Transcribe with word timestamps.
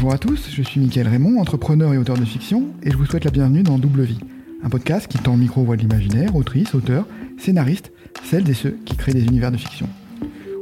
Bonjour 0.00 0.14
à 0.14 0.18
tous, 0.18 0.48
je 0.50 0.62
suis 0.62 0.80
Mickaël 0.80 1.08
Raymond, 1.08 1.38
entrepreneur 1.38 1.92
et 1.92 1.98
auteur 1.98 2.16
de 2.16 2.24
fiction, 2.24 2.68
et 2.82 2.90
je 2.90 2.96
vous 2.96 3.04
souhaite 3.04 3.26
la 3.26 3.30
bienvenue 3.30 3.62
dans 3.62 3.76
Double 3.76 4.00
Vie, 4.00 4.18
un 4.62 4.70
podcast 4.70 5.06
qui 5.06 5.18
tend 5.18 5.36
micro 5.36 5.62
voix 5.62 5.76
de 5.76 5.82
l'imaginaire, 5.82 6.34
autrice, 6.36 6.74
auteur, 6.74 7.06
scénariste, 7.36 7.92
celles 8.24 8.48
et 8.48 8.54
ceux 8.54 8.78
qui 8.86 8.96
créent 8.96 9.12
des 9.12 9.26
univers 9.26 9.52
de 9.52 9.58
fiction. 9.58 9.86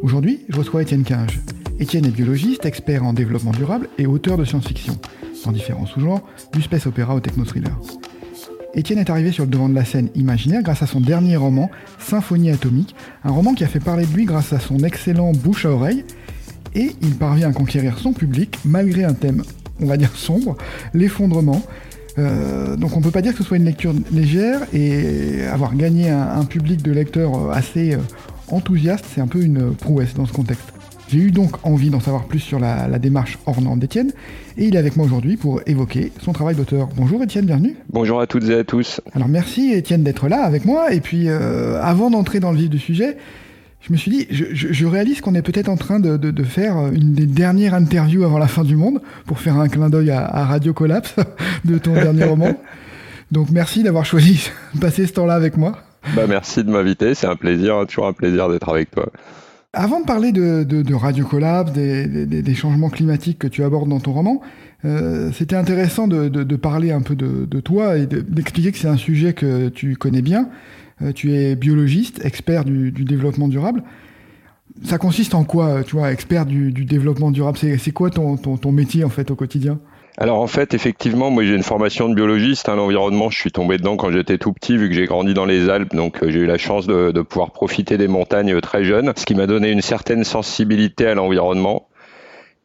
Aujourd'hui, 0.02 0.40
je 0.48 0.56
reçois 0.56 0.82
Étienne 0.82 1.04
Quinge. 1.04 1.38
Étienne 1.78 2.04
est 2.06 2.10
biologiste, 2.10 2.66
expert 2.66 3.04
en 3.04 3.12
développement 3.12 3.52
durable 3.52 3.88
et 3.96 4.08
auteur 4.08 4.38
de 4.38 4.44
science-fiction, 4.44 4.98
dans 5.44 5.52
différents 5.52 5.86
sous-genres, 5.86 6.26
du 6.52 6.60
space 6.60 6.88
opéra 6.88 7.14
au 7.14 7.20
techno-thriller. 7.20 7.78
Étienne 8.74 8.98
est 8.98 9.08
arrivé 9.08 9.30
sur 9.30 9.44
le 9.44 9.50
devant 9.50 9.68
de 9.68 9.74
la 9.74 9.84
scène 9.84 10.10
imaginaire 10.16 10.64
grâce 10.64 10.82
à 10.82 10.86
son 10.88 11.00
dernier 11.00 11.36
roman, 11.36 11.70
Symphonie 12.00 12.50
atomique, 12.50 12.96
un 13.22 13.30
roman 13.30 13.54
qui 13.54 13.62
a 13.62 13.68
fait 13.68 13.78
parler 13.78 14.04
de 14.04 14.12
lui 14.14 14.24
grâce 14.24 14.52
à 14.52 14.58
son 14.58 14.78
excellent 14.78 15.30
bouche 15.30 15.64
à 15.64 15.70
oreille, 15.70 16.04
et 16.74 16.92
il 17.02 17.14
parvient 17.14 17.50
à 17.50 17.52
conquérir 17.52 17.98
son 17.98 18.12
public 18.12 18.58
malgré 18.64 19.04
un 19.04 19.14
thème, 19.14 19.42
on 19.80 19.86
va 19.86 19.96
dire 19.96 20.14
sombre, 20.14 20.56
l'effondrement. 20.94 21.62
Euh, 22.18 22.76
donc 22.76 22.96
on 22.96 23.00
peut 23.00 23.10
pas 23.10 23.22
dire 23.22 23.32
que 23.32 23.38
ce 23.38 23.44
soit 23.44 23.58
une 23.58 23.64
lecture 23.64 23.92
légère 24.12 24.62
et 24.72 25.44
avoir 25.44 25.76
gagné 25.76 26.10
un, 26.10 26.44
public 26.44 26.82
de 26.82 26.90
lecteurs 26.90 27.52
assez 27.52 27.94
euh, 27.94 27.98
enthousiaste, 28.48 29.04
c'est 29.14 29.20
un 29.20 29.28
peu 29.28 29.42
une 29.42 29.74
prouesse 29.74 30.14
dans 30.14 30.26
ce 30.26 30.32
contexte. 30.32 30.72
J'ai 31.08 31.18
eu 31.18 31.30
donc 31.30 31.64
envie 31.64 31.88
d'en 31.88 32.00
savoir 32.00 32.24
plus 32.24 32.38
sur 32.38 32.58
la, 32.58 32.98
démarche 32.98 33.38
ornante 33.46 33.80
d'Étienne, 33.80 34.12
et 34.58 34.66
il 34.66 34.74
est 34.74 34.78
avec 34.78 34.96
moi 34.96 35.06
aujourd'hui 35.06 35.38
pour 35.38 35.62
évoquer 35.66 36.12
son 36.20 36.32
travail 36.32 36.54
d'auteur. 36.54 36.88
Bonjour 36.96 37.22
Étienne, 37.22 37.46
bienvenue. 37.46 37.76
Bonjour 37.90 38.20
à 38.20 38.26
toutes 38.26 38.44
et 38.50 38.54
à 38.54 38.64
tous. 38.64 39.00
Alors 39.14 39.28
merci 39.28 39.72
Étienne 39.72 40.02
d'être 40.02 40.28
là 40.28 40.42
avec 40.42 40.66
moi, 40.66 40.92
et 40.92 41.00
puis 41.00 41.28
euh, 41.28 41.80
avant 41.80 42.10
d'entrer 42.10 42.40
dans 42.40 42.52
le 42.52 42.58
vif 42.58 42.68
du 42.68 42.78
sujet, 42.78 43.16
je 43.80 43.92
me 43.92 43.96
suis 43.96 44.10
dit, 44.10 44.26
je, 44.30 44.86
réalise 44.86 45.20
qu'on 45.20 45.34
est 45.34 45.42
peut-être 45.42 45.68
en 45.68 45.76
train 45.76 46.00
de, 46.00 46.42
faire 46.42 46.88
une 46.88 47.12
des 47.12 47.26
dernières 47.26 47.74
interviews 47.74 48.24
avant 48.24 48.38
la 48.38 48.48
fin 48.48 48.64
du 48.64 48.76
monde, 48.76 49.00
pour 49.24 49.38
faire 49.38 49.56
un 49.58 49.68
clin 49.68 49.88
d'œil 49.88 50.10
à, 50.10 50.44
Radio 50.44 50.72
Collapse 50.74 51.14
de 51.64 51.78
ton 51.78 51.94
dernier 51.94 52.24
roman. 52.24 52.60
Donc 53.30 53.50
merci 53.50 53.82
d'avoir 53.82 54.04
choisi 54.04 54.50
de 54.74 54.80
passer 54.80 55.06
ce 55.06 55.12
temps-là 55.12 55.34
avec 55.34 55.56
moi. 55.56 55.78
Bah 56.16 56.26
merci 56.28 56.64
de 56.64 56.70
m'inviter, 56.70 57.14
c'est 57.14 57.26
un 57.26 57.36
plaisir, 57.36 57.84
toujours 57.86 58.06
un 58.06 58.12
plaisir 58.12 58.48
d'être 58.48 58.68
avec 58.68 58.90
toi. 58.90 59.10
Avant 59.74 60.00
de 60.00 60.06
parler 60.06 60.32
de, 60.32 60.94
Radio 60.94 61.24
Collapse, 61.24 61.72
des, 61.72 62.54
changements 62.54 62.88
climatiques 62.88 63.38
que 63.38 63.46
tu 63.46 63.62
abordes 63.62 63.88
dans 63.88 64.00
ton 64.00 64.12
roman, 64.12 64.40
euh, 64.84 65.30
c'était 65.32 65.56
intéressant 65.56 66.08
de, 66.08 66.56
parler 66.56 66.90
un 66.90 67.02
peu 67.02 67.14
de, 67.14 67.60
toi 67.60 67.96
et 67.96 68.06
d'expliquer 68.06 68.72
que 68.72 68.78
c'est 68.78 68.88
un 68.88 68.96
sujet 68.96 69.34
que 69.34 69.68
tu 69.68 69.96
connais 69.96 70.22
bien. 70.22 70.48
Euh, 71.02 71.12
tu 71.12 71.34
es 71.34 71.54
biologiste, 71.54 72.24
expert 72.24 72.64
du, 72.64 72.90
développement 72.90 73.48
durable. 73.48 73.82
Ça 74.84 74.98
consiste 74.98 75.34
en 75.34 75.44
quoi, 75.44 75.82
tu 75.84 75.96
vois, 75.96 76.12
expert 76.12 76.46
du, 76.46 76.72
développement 76.72 77.30
durable? 77.30 77.58
C'est 77.58 77.90
quoi 77.90 78.10
ton, 78.10 78.72
métier 78.72 79.04
en 79.04 79.08
fait 79.08 79.30
au 79.30 79.36
quotidien? 79.36 79.78
Alors 80.20 80.40
en 80.40 80.48
fait, 80.48 80.74
effectivement, 80.74 81.30
moi 81.30 81.44
j'ai 81.44 81.54
une 81.54 81.62
formation 81.62 82.08
de 82.08 82.14
biologiste. 82.14 82.68
Hein, 82.68 82.74
L'environnement, 82.74 83.30
je 83.30 83.38
suis 83.38 83.52
tombé 83.52 83.78
dedans 83.78 83.96
quand 83.96 84.10
j'étais 84.10 84.36
tout 84.36 84.52
petit, 84.52 84.76
vu 84.76 84.88
que 84.88 84.94
j'ai 84.94 85.06
grandi 85.06 85.32
dans 85.32 85.44
les 85.44 85.68
Alpes. 85.68 85.94
Donc 85.94 86.22
euh, 86.22 86.30
j'ai 86.30 86.40
eu 86.40 86.46
la 86.46 86.58
chance 86.58 86.88
de, 86.88 87.22
pouvoir 87.22 87.52
profiter 87.52 87.96
des 87.98 88.08
montagnes 88.08 88.54
euh, 88.54 88.60
très 88.60 88.82
jeune, 88.82 89.12
ce 89.14 89.24
qui 89.24 89.36
m'a 89.36 89.46
donné 89.46 89.70
une 89.70 89.80
certaine 89.80 90.24
sensibilité 90.24 91.06
à 91.06 91.14
l'environnement. 91.14 91.86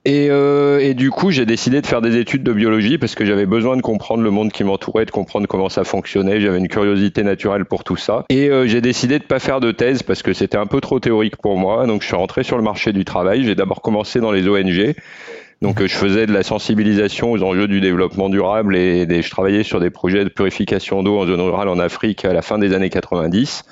Et, 0.06 0.28
euh, 0.32 0.63
et, 0.84 0.94
du 0.94 1.10
coup, 1.10 1.32
j'ai 1.32 1.46
décidé 1.46 1.82
de 1.82 1.88
faire 1.88 2.02
des 2.02 2.18
études 2.18 2.44
de 2.44 2.54
biologie 2.54 2.98
parce 2.98 3.16
que 3.16 3.26
j'avais 3.26 3.46
besoin 3.46 3.78
de 3.78 3.82
comprendre 3.82 4.24
le 4.24 4.32
monde 4.32 4.52
qui 4.52 4.64
m'entourait, 4.64 5.06
de 5.06 5.12
comprendre 5.12 5.48
comment 5.48 5.70
ça 5.70 5.84
fonctionnait. 5.84 6.42
J'avais 6.42 6.58
une 6.58 6.68
curiosité 6.68 7.24
naturelle 7.24 7.66
pour 7.66 7.84
tout 7.84 7.96
ça. 7.96 8.26
Et 8.30 8.50
euh, 8.50 8.68
j'ai 8.68 8.82
décidé 8.82 9.20
de 9.20 9.24
pas 9.24 9.40
faire 9.40 9.60
de 9.60 9.72
thèse 9.72 10.04
parce 10.04 10.22
que 10.22 10.34
c'était 10.34 10.58
un 10.58 10.66
peu 10.66 10.82
trop 10.82 11.00
théorique 11.00 11.38
pour 11.38 11.58
moi. 11.58 11.88
Donc, 11.88 12.02
je 12.02 12.08
suis 12.08 12.16
rentré 12.16 12.44
sur 12.44 12.58
le 12.58 12.64
marché 12.64 12.92
du 12.92 13.06
travail. 13.06 13.44
J'ai 13.44 13.56
d'abord 13.56 13.82
commencé 13.82 14.20
dans 14.20 14.32
les 14.32 14.48
ONG. 14.48 14.94
Donc, 15.62 15.82
je 15.82 15.96
faisais 15.96 16.26
de 16.26 16.34
la 16.34 16.44
sensibilisation 16.44 17.32
aux 17.32 17.42
enjeux 17.42 17.68
du 17.68 17.80
développement 17.80 18.28
durable 18.28 18.76
et 18.76 19.22
je 19.22 19.30
travaillais 19.30 19.64
sur 19.64 19.80
des 19.80 19.90
projets 19.90 20.26
de 20.26 20.30
purification 20.30 21.04
d'eau 21.04 21.18
en 21.20 21.26
zone 21.26 21.40
rurale 21.40 21.70
en 21.70 21.80
Afrique 21.80 22.26
à 22.26 22.34
la 22.34 22.42
fin 22.42 22.60
des 22.60 22.74
années 22.74 22.90
90. 22.90 23.64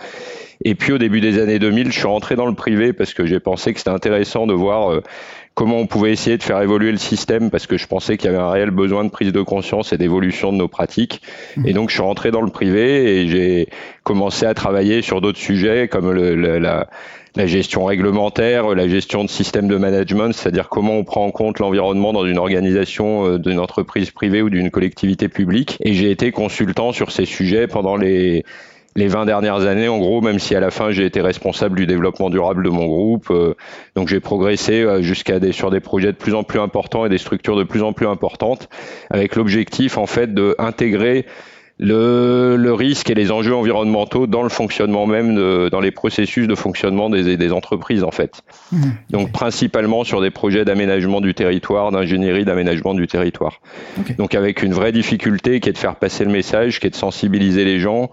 Et 0.64 0.76
puis 0.76 0.94
au 0.94 0.98
début 0.98 1.22
des 1.22 1.40
années 1.40 1.60
2000, 1.60 1.92
je 1.92 1.98
suis 1.98 2.08
rentré 2.08 2.36
dans 2.36 2.46
le 2.46 2.54
privé 2.54 2.94
parce 2.94 3.14
que 3.14 3.26
j'ai 3.26 3.40
pensé 3.40 3.74
que 3.74 3.80
c'était 3.80 3.90
intéressant 3.90 4.46
de 4.46 4.54
voir 4.54 4.92
euh, 4.92 5.02
comment 5.62 5.78
on 5.78 5.86
pouvait 5.86 6.12
essayer 6.12 6.40
de 6.40 6.42
faire 6.42 6.60
évoluer 6.60 6.92
le 6.92 6.98
système 6.98 7.52
parce 7.52 7.68
que 7.68 7.78
je 7.78 7.86
pensais 7.86 8.18
qu'il 8.18 8.32
y 8.32 8.34
avait 8.34 8.42
un 8.42 8.50
réel 8.50 8.72
besoin 8.72 9.04
de 9.04 9.10
prise 9.10 9.32
de 9.32 9.44
conscience 9.44 9.94
et 9.94 10.00
d'évolution 10.00 10.52
de 10.52 10.58
nos 10.58 10.68
pratiques. 10.68 11.22
Mmh. 11.56 11.68
Et 11.68 11.74
donc 11.74 11.90
je 11.90 11.94
suis 11.94 12.02
rentré 12.02 12.32
dans 12.32 12.42
le 12.42 12.50
privé 12.50 13.22
et 13.22 13.28
j'ai 13.28 13.68
commencé 14.04 14.48
à 14.48 14.56
travailler 14.56 15.04
sur 15.04 15.22
d'autres 15.22 15.38
sujets 15.38 15.88
comme 15.88 16.14
le, 16.14 16.34
la, 16.58 16.88
la 17.36 17.46
gestion 17.46 17.86
réglementaire, 17.86 18.74
la 18.74 18.88
gestion 18.88 19.24
de 19.24 19.30
systèmes 19.30 19.68
de 19.68 19.78
management, 19.78 20.34
c'est-à-dire 20.34 20.68
comment 20.68 20.94
on 20.94 21.04
prend 21.04 21.28
en 21.28 21.32
compte 21.32 21.60
l'environnement 21.60 22.12
dans 22.12 22.26
une 22.26 22.40
organisation 22.40 23.28
euh, 23.28 23.38
d'une 23.38 23.60
entreprise 23.60 24.10
privée 24.10 24.42
ou 24.42 24.50
d'une 24.50 24.72
collectivité 24.72 25.30
publique. 25.30 25.78
Et 25.82 25.94
j'ai 25.94 26.10
été 26.10 26.32
consultant 26.32 26.92
sur 26.92 27.12
ces 27.12 27.26
sujets 27.26 27.68
pendant 27.68 27.98
les 27.98 28.46
les 28.96 29.08
20 29.08 29.26
dernières 29.26 29.62
années, 29.62 29.88
en 29.88 30.00
gros, 30.00 30.22
même 30.22 30.40
si 30.40 30.56
à 30.56 30.60
la 30.60 30.72
fin 30.72 30.92
j'ai 30.92 31.06
été 31.06 31.22
responsable 31.22 31.78
du 31.78 31.88
développement 31.88 32.30
durable 32.30 32.64
de 32.64 32.70
mon 32.70 32.88
groupe. 32.88 33.28
Euh, 33.32 33.56
donc 33.96 34.08
j'ai 34.10 34.20
progressé 34.20 34.82
euh, 34.82 35.02
jusqu'à 35.02 35.40
des 35.40 35.52
sur 35.52 35.72
des 35.72 35.80
projets 35.80 36.12
de 36.12 36.18
plus 36.18 36.34
en 36.34 36.44
plus 36.44 36.60
importants 36.60 37.06
et 37.06 37.10
des 37.10 37.18
structures 37.18 37.56
de 37.56 37.64
plus 37.64 37.84
en 37.84 37.94
plus 37.94 38.08
importantes, 38.08 38.70
avec 39.10 39.36
l'objectif 39.36 39.98
en 39.98 40.08
fait 40.08 40.34
de 40.34 40.56
intégrer 40.60 41.26
le, 41.80 42.58
le, 42.58 42.74
risque 42.74 43.10
et 43.10 43.16
les 43.16 43.32
enjeux 43.32 43.56
environnementaux 43.56 44.28
dans 44.28 44.44
le 44.44 44.50
fonctionnement 44.50 45.08
même, 45.08 45.34
de, 45.34 45.68
dans 45.70 45.80
les 45.80 45.90
processus 45.90 46.48
de 46.48 46.54
fonctionnement 46.54 47.10
des, 47.10 47.38
des 47.38 47.52
entreprises 47.52 48.04
en 48.04 48.12
fait. 48.12 48.42
Mmh. 48.72 48.82
Donc 49.10 49.32
principalement 49.32 50.04
sur 50.04 50.22
des 50.22 50.30
projets 50.30 50.64
d'aménagement 50.64 51.22
du 51.22 51.34
territoire, 51.34 51.92
d'ingénierie 51.92 52.46
d'aménagement 52.46 52.94
du 52.94 53.08
territoire. 53.08 53.62
Donc 54.20 54.36
avec 54.36 54.62
une 54.62 54.74
vraie 54.74 54.92
difficulté 54.92 55.60
qui 55.60 55.70
est 55.70 55.74
de 55.74 55.78
faire 55.78 55.96
passer 55.96 56.24
le 56.24 56.32
message, 56.32 56.80
qui 56.80 56.86
est 56.86 56.92
de 56.92 56.96
sensibiliser 56.96 57.66
les 57.66 57.80
gens, 57.80 58.12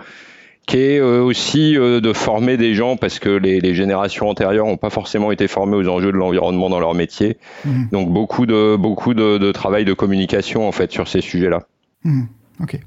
qui 0.69 0.77
est 0.77 1.01
euh, 1.01 1.23
aussi 1.23 1.77
euh, 1.77 2.01
de 2.01 2.13
former 2.13 2.59
des 2.59 2.75
gens 2.75 2.99
parce 2.99 3.19
que 3.19 3.31
les, 3.31 3.75
générations 3.75 4.29
antérieures 4.29 4.67
n'ont 4.67 4.77
pas 4.77 4.91
forcément 4.91 5.33
été 5.33 5.49
formées 5.49 5.77
aux 5.77 5.89
enjeux 5.89 6.13
de 6.13 6.17
l'environnement 6.17 6.69
dans 6.69 6.79
leur 6.79 6.95
métier. 6.95 7.39
Mmh. 7.65 7.85
Donc 7.91 8.11
beaucoup 8.11 8.45
de 8.45 8.77
beaucoup 8.77 9.15
de, 9.15 9.51
travail 9.51 9.87
de 9.87 9.95
communication 9.95 10.69
en 10.69 10.73
fait 10.73 10.93
sur 10.93 11.09
ces 11.09 11.23
sujets-là. 11.23 11.63
Mmh. 12.05 12.25
Ok. 12.63 12.79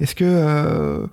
Est-ce 0.00 0.16
que 0.16 0.24
euh, 0.24 1.06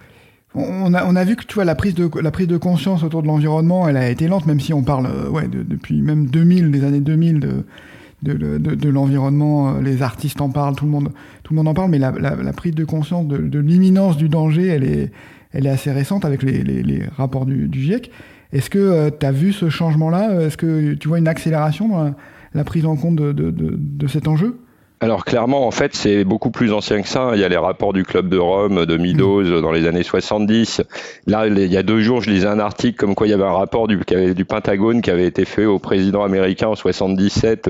on, 0.55 0.93
a, 0.95 1.05
on 1.05 1.15
a 1.15 1.23
vu 1.23 1.35
que 1.35 1.45
tu 1.45 1.53
vois 1.53 1.65
la 1.65 1.75
prise 1.75 1.93
de 1.93 2.09
la 2.19 2.31
prise 2.31 2.47
de 2.47 2.57
conscience 2.57 3.03
autour 3.03 3.21
de 3.21 3.27
l'environnement, 3.27 3.87
elle 3.87 3.97
a 3.97 4.09
été 4.09 4.27
lente, 4.27 4.47
même 4.47 4.59
si 4.59 4.73
on 4.73 4.81
parle 4.81 5.07
ouais 5.29 5.47
depuis 5.47 6.01
même 6.01 6.25
2000, 6.25 6.71
les 6.71 6.83
années 6.83 7.01
2000 7.01 7.39
de 7.39 7.63
de, 8.23 8.57
de, 8.57 8.89
l'environnement, 8.89 9.73
les 9.73 10.01
artistes 10.01 10.41
en 10.41 10.49
parlent, 10.49 10.75
tout 10.75 10.85
le 10.85 10.89
monde, 10.89 11.11
tout 11.43 11.53
le 11.53 11.57
monde 11.57 11.67
en 11.67 11.75
parle, 11.75 11.91
mais 11.91 11.99
la, 11.99 12.11
la 12.11 12.53
prise 12.53 12.73
de 12.73 12.83
conscience 12.83 13.27
de, 13.27 13.59
l'imminence 13.59 14.17
du 14.17 14.29
danger, 14.29 14.65
elle 14.65 14.83
est, 14.83 15.11
elle 15.55 15.65
est 15.65 15.69
assez 15.69 15.91
récente 15.91 16.25
avec 16.25 16.43
les, 16.43 17.03
rapports 17.15 17.45
du, 17.45 17.69
GIEC. 17.71 18.11
Est-ce 18.53 18.69
que 18.69 18.77
euh, 18.77 19.09
tu 19.17 19.25
as 19.25 19.31
vu 19.31 19.53
ce 19.53 19.69
changement-là? 19.69 20.41
Est-ce 20.41 20.57
que 20.57 20.93
tu 20.93 21.07
vois 21.07 21.17
une 21.17 21.27
accélération 21.27 21.87
dans 21.87 22.13
la, 22.53 22.63
prise 22.63 22.85
en 22.85 22.95
compte 22.95 23.15
de 23.15 24.07
cet 24.07 24.27
enjeu? 24.27 24.59
Alors 25.05 25.23
clairement, 25.23 25.67
en 25.67 25.71
fait, 25.71 25.95
c'est 25.95 26.23
beaucoup 26.23 26.49
plus 26.49 26.73
ancien 26.73 26.99
que 27.03 27.07
ça. 27.07 27.33
Il 27.35 27.39
y 27.39 27.43
a 27.43 27.47
les 27.47 27.57
rapports 27.57 27.93
du 27.93 28.03
Club 28.03 28.27
de 28.27 28.39
Rome, 28.39 28.87
de 28.87 28.97
Meadows 28.97 29.43
mm. 29.43 29.61
dans 29.61 29.71
les 29.71 29.85
années 29.85 30.01
70. 30.01 30.81
Là, 31.27 31.45
il 31.45 31.71
y 31.71 31.77
a 31.77 31.83
deux 31.83 31.99
jours, 31.99 32.21
je 32.21 32.31
lisais 32.31 32.47
un 32.47 32.57
article 32.57 32.97
comme 32.97 33.13
quoi 33.13 33.27
il 33.27 33.29
y 33.29 33.33
avait 33.33 33.43
un 33.43 33.53
rapport 33.53 33.87
du, 33.87 33.99
du 34.33 34.45
Pentagone 34.45 35.03
qui 35.03 35.11
avait 35.11 35.27
été 35.27 35.45
fait 35.45 35.65
au 35.65 35.77
président 35.77 36.23
américain 36.23 36.69
en 36.69 36.75
77 36.75 37.69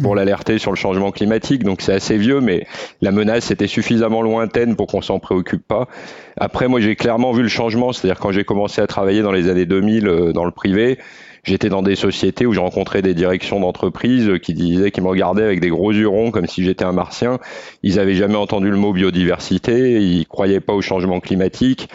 pour 0.00 0.12
mm. 0.12 0.16
l'alerter 0.16 0.58
sur 0.58 0.70
le 0.70 0.76
changement 0.76 1.10
climatique. 1.10 1.64
Donc 1.64 1.82
c'est 1.82 1.92
assez 1.92 2.16
vieux, 2.16 2.40
mais 2.40 2.68
la 3.00 3.10
menace 3.10 3.50
était 3.50 3.66
suffisamment 3.66 4.22
lointaine 4.22 4.76
pour 4.76 4.86
qu'on 4.86 5.02
s'en 5.02 5.18
préoccupe 5.18 5.66
pas. 5.66 5.88
Après, 6.38 6.68
moi, 6.68 6.80
j'ai 6.80 6.94
clairement 6.94 7.32
vu 7.32 7.42
le 7.42 7.48
changement. 7.48 7.92
C'est-à-dire 7.92 8.20
quand 8.20 8.30
j'ai 8.30 8.44
commencé 8.44 8.80
à 8.80 8.86
travailler 8.86 9.22
dans 9.22 9.32
les 9.32 9.48
années 9.48 9.66
2000 9.66 10.06
euh, 10.06 10.32
dans 10.32 10.44
le 10.44 10.52
privé, 10.52 10.98
J'étais 11.46 11.68
dans 11.68 11.82
des 11.82 11.94
sociétés 11.94 12.44
où 12.44 12.52
j'ai 12.52 12.60
rencontré 12.60 13.02
des 13.02 13.14
directions 13.14 13.60
d'entreprises 13.60 14.32
qui 14.42 14.52
disaient, 14.52 14.90
qui 14.90 15.00
me 15.00 15.06
regardaient 15.06 15.44
avec 15.44 15.60
des 15.60 15.68
gros 15.68 15.92
yeux 15.92 16.10
comme 16.32 16.46
si 16.46 16.64
j'étais 16.64 16.84
un 16.84 16.92
martien. 16.92 17.38
Ils 17.84 18.00
avaient 18.00 18.16
jamais 18.16 18.34
entendu 18.34 18.68
le 18.68 18.76
mot 18.76 18.92
biodiversité, 18.92 20.02
ils 20.02 20.26
croyaient 20.26 20.60
pas 20.60 20.72
au 20.72 20.82
changement 20.82 21.20
climatique. 21.20 21.88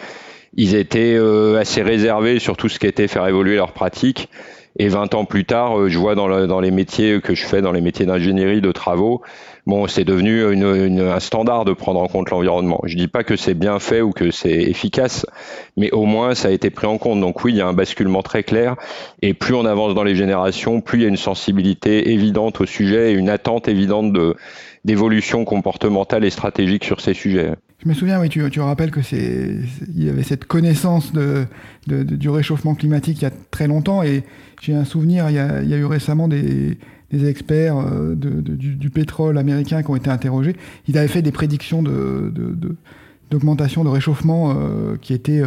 Ils 0.54 0.74
étaient 0.74 1.14
euh, 1.16 1.58
assez 1.58 1.82
réservés 1.82 2.38
sur 2.38 2.56
tout 2.56 2.70
ce 2.70 2.78
qui 2.78 2.86
était 2.86 3.08
faire 3.08 3.26
évoluer 3.26 3.56
leurs 3.56 3.72
pratiques. 3.72 4.30
Et 4.78 4.88
20 4.88 5.14
ans 5.14 5.26
plus 5.26 5.44
tard, 5.44 5.78
euh, 5.78 5.88
je 5.90 5.98
vois 5.98 6.14
dans 6.14 6.60
les 6.60 6.70
métiers 6.70 7.20
que 7.20 7.34
je 7.34 7.44
fais, 7.44 7.60
dans 7.60 7.72
les 7.72 7.82
métiers 7.82 8.06
d'ingénierie, 8.06 8.62
de 8.62 8.72
travaux, 8.72 9.20
bon, 9.66 9.86
c'est 9.86 10.04
devenu 10.04 10.44
un 10.44 11.20
standard 11.20 11.64
de 11.64 11.72
prendre 11.72 12.00
en 12.00 12.08
compte 12.08 12.30
l'environnement. 12.30 12.80
Je 12.84 12.96
dis 12.96 13.08
pas 13.08 13.24
que 13.24 13.36
c'est 13.36 13.54
bien 13.54 13.78
fait 13.78 14.00
ou 14.00 14.10
que 14.10 14.30
c'est 14.30 14.50
efficace, 14.50 15.26
mais 15.76 15.90
au 15.90 16.04
moins 16.04 16.34
ça 16.34 16.48
a 16.48 16.50
été 16.50 16.70
pris 16.70 16.86
en 16.86 16.98
compte. 16.98 17.20
Donc 17.20 17.44
oui, 17.44 17.52
il 17.52 17.58
y 17.58 17.60
a 17.60 17.66
un 17.66 17.72
basculement 17.72 18.22
très 18.22 18.42
clair. 18.42 18.76
Et 19.20 19.34
plus 19.34 19.54
on 19.54 19.64
avance 19.64 19.94
dans 19.94 20.04
les 20.04 20.16
générations, 20.16 20.80
plus 20.80 20.98
il 20.98 21.02
y 21.02 21.04
a 21.06 21.08
une 21.08 21.16
sensibilité 21.16 22.10
évidente 22.12 22.60
au 22.60 22.66
sujet 22.66 23.12
et 23.12 23.14
une 23.14 23.28
attente 23.28 23.68
évidente 23.68 24.12
de 24.12 24.36
d'évolution 24.84 25.44
comportementale 25.44 26.24
et 26.24 26.30
stratégique 26.30 26.82
sur 26.84 27.00
ces 27.00 27.14
sujets. 27.14 27.52
Je 27.84 27.88
me 27.88 27.94
souviens, 27.94 28.20
oui, 28.20 28.28
tu, 28.28 28.60
rappelles 28.60 28.90
que 28.90 29.02
c'est, 29.02 29.56
il 29.94 30.04
y 30.04 30.08
avait 30.08 30.24
cette 30.24 30.44
connaissance 30.44 31.12
du 31.86 32.28
réchauffement 32.28 32.74
climatique 32.74 33.18
il 33.18 33.22
y 33.22 33.26
a 33.26 33.32
très 33.52 33.68
longtemps, 33.68 34.02
et 34.02 34.24
j'ai 34.60 34.74
un 34.74 34.84
souvenir, 34.84 35.30
il 35.30 35.36
y 35.36 35.38
a 35.38 35.76
eu 35.76 35.84
récemment 35.84 36.26
des, 36.26 36.78
des 37.12 37.28
experts 37.28 37.76
du, 38.16 38.90
pétrole 38.90 39.38
américain 39.38 39.82
qui 39.82 39.90
ont 39.90 39.96
été 39.96 40.10
interrogés, 40.10 40.56
ils 40.88 40.96
avaient 40.96 41.08
fait 41.08 41.22
des 41.22 41.32
prédictions 41.32 41.82
d'augmentation 43.30 43.84
de, 43.84 43.88
réchauffement 43.88 44.56
qui 45.00 45.12
étaient 45.14 45.42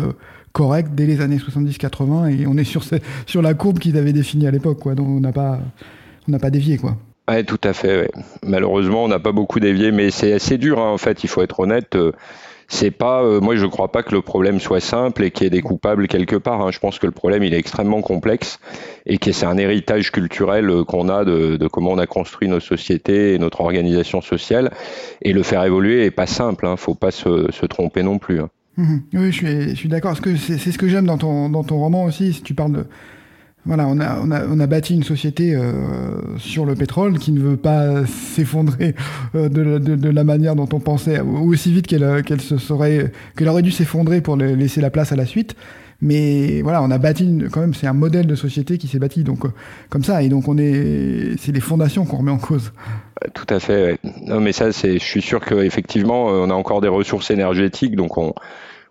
correctes 0.56 0.92
dès 0.96 1.06
les 1.06 1.22
années 1.22 1.38
70-80 1.38 2.40
et 2.40 2.48
on 2.48 2.58
est 2.58 2.64
sur, 2.64 3.42
la 3.42 3.54
courbe 3.54 3.80
qu'ils 3.80 3.98
avaient 3.98 4.14
définie 4.14 4.48
à 4.48 4.52
l'époque. 4.52 4.88
Donc 4.96 5.08
on 5.08 5.20
n'a 5.20 5.34
pas, 5.34 6.50
dévié, 6.50 6.78
quoi. 6.78 6.98
Ouais, 7.28 7.44
tout 7.44 7.60
à 7.64 7.74
fait. 7.74 8.10
Malheureusement, 8.44 9.04
on 9.04 9.08
n'a 9.08 9.20
pas 9.20 9.32
beaucoup 9.32 9.60
dévié, 9.60 9.92
mais 9.92 10.12
c'est 10.12 10.32
assez 10.34 10.58
dur. 10.58 10.80
Hein, 10.80 10.92
en 10.92 10.98
fait, 10.98 11.24
il 11.24 11.28
faut 11.28 11.42
être 11.42 11.60
honnête 11.60 11.98
c'est 12.68 12.92
pas, 12.92 13.24
euh, 13.24 13.40
moi 13.40 13.56
je 13.56 13.66
crois 13.66 13.92
pas 13.92 14.04
que 14.04 14.14
le 14.14 14.22
problème 14.22 14.60
soit 14.60 14.80
simple 14.80 15.24
et 15.24 15.32
qu'il 15.32 15.44
y 15.44 15.48
ait 15.48 15.52
des 15.52 15.62
coupables 15.62 16.08
quelque 16.08 16.36
part. 16.36 16.62
Hein. 16.62 16.72
Je 16.72 16.80
pense 16.80 17.00
que 17.00 17.06
le 17.06 17.12
problème 17.12 17.44
il 17.44 17.54
est 17.54 17.60
extrêmement 17.60 18.02
complexe 18.02 18.60
et 19.06 19.18
que 19.18 19.32
c'est 19.32 19.46
un 19.46 19.58
héritage 19.58 20.12
culturel 20.12 20.70
euh, 20.70 20.84
qu'on 20.84 21.10
a 21.10 21.26
de, 21.26 21.58
de, 21.58 21.68
comment 21.68 21.92
on 21.92 21.98
a 21.98 22.08
construit 22.08 22.48
nos 22.48 22.60
sociétés 22.60 23.34
et 23.34 23.40
notre 23.40 23.62
organisation 23.62 24.22
sociale. 24.22 24.72
Et 25.22 25.34
le 25.34 25.44
faire 25.44 25.64
évoluer 25.64 26.06
est 26.06 26.12
pas 26.12 26.28
simple. 26.28 26.66
Hein. 26.66 26.76
Faut 26.76 26.96
pas 26.96 27.12
se, 27.12 27.52
se 27.52 27.66
tromper 27.66 28.04
non 28.04 28.18
plus. 28.18 28.40
Hein. 28.40 28.50
Mmh 28.78 28.98
oui, 29.14 29.32
je 29.32 29.38
suis, 29.38 29.70
je 29.70 29.76
suis 29.76 29.90
d'accord. 29.90 30.18
C'est 30.18 30.58
ce 30.58 30.78
que 30.78 30.90
j'aime 30.90 31.06
dans 31.06 31.18
ton, 31.18 31.50
dans 31.50 31.64
ton 31.64 31.78
roman 31.78 32.04
aussi. 32.04 32.34
Si 32.34 32.42
tu 32.42 32.54
parles 32.54 32.74
de 32.74 32.86
voilà, 33.66 33.88
on 33.88 34.00
a, 34.00 34.20
on 34.22 34.30
a, 34.32 34.46
on 34.46 34.60
a 34.60 34.68
bâti 34.68 34.94
une 34.94 35.04
société 35.04 35.56
euh, 35.56 36.38
sur 36.38 36.66
le 36.66 36.76
pétrole 36.76 37.18
qui 37.18 37.32
ne 37.32 37.40
veut 37.40 37.58
pas 37.58 38.06
s'effondrer 38.36 38.96
euh, 39.34 39.50
de, 39.50 39.80
de, 39.80 39.96
de, 39.96 40.10
la 40.10 40.24
manière 40.24 40.56
dont 40.56 40.70
on 40.72 40.80
pensait, 40.80 41.20
aussi 41.20 41.72
vite 41.72 41.88
qu'elle 41.88 42.24
qu'elle 42.24 42.42
se 42.42 42.58
serait, 42.58 43.12
qu'elle 43.36 43.48
aurait 43.48 43.64
dû 43.64 43.72
s'effondrer 43.72 44.22
pour 44.22 44.38
laisser 44.38 44.82
la 44.82 44.90
place 44.90 45.12
à 45.12 45.16
la 45.16 45.26
suite. 45.26 45.56
Mais 46.02 46.62
voilà, 46.62 46.84
on 46.84 46.92
a 46.92 46.98
bâti 46.98 47.44
quand 47.52 47.62
même, 47.62 47.74
c'est 47.74 47.88
un 47.88 47.94
modèle 47.94 48.28
de 48.28 48.36
société 48.36 48.78
qui 48.78 48.88
s'est 48.88 49.00
bâti 49.00 49.24
donc 49.24 49.46
euh, 49.46 49.50
comme 49.90 50.04
ça, 50.04 50.22
et 50.22 50.30
donc 50.30 50.48
on 50.48 50.58
est, 50.58 51.36
c'est 51.40 51.52
les 51.52 51.62
fondations 51.62 52.06
qu'on 52.06 52.18
remet 52.18 52.32
en 52.32 52.38
cause. 52.38 52.72
Tout 53.34 53.48
à 53.50 53.60
fait. 53.60 53.98
Non, 54.28 54.42
mais 54.42 54.52
ça, 54.52 54.72
c'est, 54.74 55.00
je 55.00 55.04
suis 55.04 55.22
sûr 55.22 55.44
qu'effectivement, 55.44 56.26
on 56.26 56.50
a 56.50 56.54
encore 56.54 56.82
des 56.82 56.90
ressources 56.90 57.32
énergétiques, 57.32 57.96
donc 57.96 58.18
on 58.18 58.34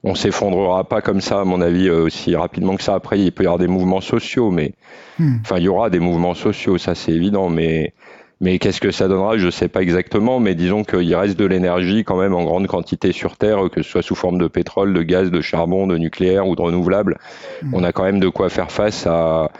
on 0.04 0.14
s'effondrera 0.14 0.84
pas 0.84 1.00
comme 1.00 1.22
ça, 1.22 1.40
à 1.40 1.44
mon 1.44 1.60
avis, 1.62 1.88
euh, 1.88 2.04
aussi 2.04 2.36
rapidement 2.36 2.76
que 2.76 2.82
ça. 2.82 2.94
Après, 2.94 3.18
il 3.18 3.32
peut 3.32 3.42
y 3.42 3.46
avoir 3.46 3.58
des 3.58 3.66
mouvements 3.66 4.02
sociaux, 4.02 4.50
mais 4.50 4.74
hmm. 5.18 5.38
enfin, 5.40 5.56
il 5.56 5.64
y 5.64 5.68
aura 5.68 5.88
des 5.90 5.98
mouvements 5.98 6.34
sociaux, 6.34 6.76
ça 6.78 6.94
c'est 6.94 7.12
évident, 7.12 7.48
mais 7.48 7.94
mais 8.40 8.58
qu'est-ce 8.58 8.80
que 8.80 8.90
ça 8.90 9.08
donnera 9.08 9.38
Je 9.38 9.48
sais 9.48 9.68
pas 9.68 9.80
exactement, 9.80 10.40
mais 10.40 10.54
disons 10.54 10.84
qu'il 10.84 11.14
reste 11.14 11.38
de 11.38 11.46
l'énergie 11.46 12.04
quand 12.04 12.18
même 12.18 12.34
en 12.34 12.44
grande 12.44 12.66
quantité 12.66 13.12
sur 13.12 13.36
Terre, 13.38 13.70
que 13.72 13.82
ce 13.82 13.88
soit 13.88 14.02
sous 14.02 14.14
forme 14.14 14.38
de 14.38 14.48
pétrole, 14.48 14.92
de 14.92 15.02
gaz, 15.02 15.30
de 15.30 15.40
charbon, 15.40 15.86
de 15.86 15.96
nucléaire 15.96 16.46
ou 16.46 16.54
de 16.54 16.60
renouvelable. 16.60 17.18
Hmm. 17.62 17.74
On 17.74 17.82
a 17.82 17.92
quand 17.92 18.04
même 18.04 18.20
de 18.20 18.28
quoi 18.28 18.50
faire 18.50 18.70
face 18.70 19.06
à 19.06 19.50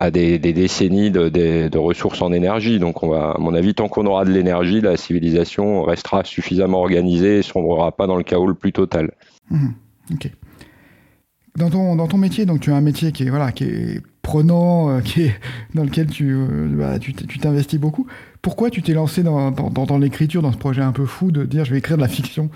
à 0.00 0.10
des, 0.10 0.38
décennies 0.38 1.10
de, 1.10 1.78
ressources 1.78 2.20
en 2.22 2.32
énergie. 2.32 2.78
Donc, 2.80 3.02
on 3.02 3.08
va, 3.08 3.32
à 3.32 3.38
mon 3.38 3.54
avis, 3.54 3.74
tant 3.74 3.88
qu'on 3.88 4.06
aura 4.06 4.24
de 4.24 4.30
l'énergie, 4.30 4.80
la 4.80 4.96
civilisation 4.96 5.82
restera 5.82 6.24
suffisamment 6.24 6.80
organisée 6.80 7.38
et 7.38 7.42
sombrera 7.42 7.92
pas 7.92 8.06
dans 8.06 8.16
le 8.16 8.24
chaos 8.24 8.46
le 8.46 8.54
plus 8.54 8.72
total. 8.72 9.12
Hmm. 9.50 9.68
Ok. 10.12 10.30
Dans 11.56 11.70
ton, 11.70 11.94
dans 11.96 12.08
ton 12.08 12.18
métier, 12.18 12.46
donc 12.46 12.60
tu 12.60 12.72
as 12.72 12.76
un 12.76 12.80
métier 12.80 13.12
qui 13.12 13.24
est, 13.24 13.30
voilà, 13.30 13.52
qui 13.52 13.64
est 13.64 14.02
prenant, 14.22 14.90
euh, 14.90 15.00
dans 15.74 15.84
lequel 15.84 16.08
tu 16.08 16.32
euh, 16.32 16.68
bah, 16.68 16.98
tu 16.98 17.12
t'investis 17.14 17.78
beaucoup. 17.78 18.06
Pourquoi 18.44 18.68
tu 18.68 18.82
t'es 18.82 18.92
lancé 18.92 19.22
dans, 19.22 19.98
l'écriture, 19.98 20.42
dans 20.42 20.52
ce 20.52 20.58
projet 20.58 20.82
un 20.82 20.92
peu 20.92 21.06
fou 21.06 21.30
de 21.30 21.44
dire 21.44 21.64
je 21.64 21.70
vais 21.70 21.78
écrire 21.78 21.96
de 21.96 22.02
la 22.02 22.08
fiction? 22.08 22.50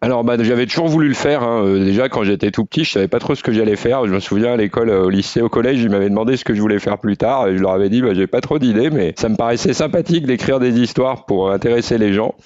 Alors 0.00 0.22
bah, 0.22 0.36
j'avais 0.40 0.64
toujours 0.64 0.86
voulu 0.86 1.08
le 1.08 1.14
faire. 1.14 1.42
Hein. 1.42 1.64
Euh, 1.64 1.84
déjà 1.84 2.08
quand 2.08 2.22
j'étais 2.22 2.52
tout 2.52 2.64
petit, 2.64 2.84
je 2.84 2.92
savais 2.92 3.08
pas 3.08 3.18
trop 3.18 3.34
ce 3.34 3.42
que 3.42 3.50
j'allais 3.50 3.74
faire. 3.74 4.06
Je 4.06 4.12
me 4.12 4.20
souviens 4.20 4.52
à 4.52 4.56
l'école, 4.56 4.90
au 4.90 5.10
lycée, 5.10 5.42
au 5.42 5.48
collège, 5.48 5.82
ils 5.82 5.90
m'avaient 5.90 6.08
demandé 6.08 6.36
ce 6.36 6.44
que 6.44 6.54
je 6.54 6.60
voulais 6.60 6.78
faire 6.78 6.98
plus 6.98 7.16
tard. 7.16 7.48
Je 7.52 7.58
leur 7.58 7.72
avais 7.72 7.88
dit, 7.88 8.00
bah, 8.00 8.14
j'ai 8.14 8.28
pas 8.28 8.40
trop 8.40 8.60
d'idées, 8.60 8.90
mais 8.90 9.12
ça 9.16 9.28
me 9.28 9.34
paraissait 9.34 9.72
sympathique 9.72 10.24
d'écrire 10.24 10.60
des 10.60 10.78
histoires 10.78 11.26
pour 11.26 11.50
intéresser 11.50 11.98
les 11.98 12.12
gens. 12.12 12.36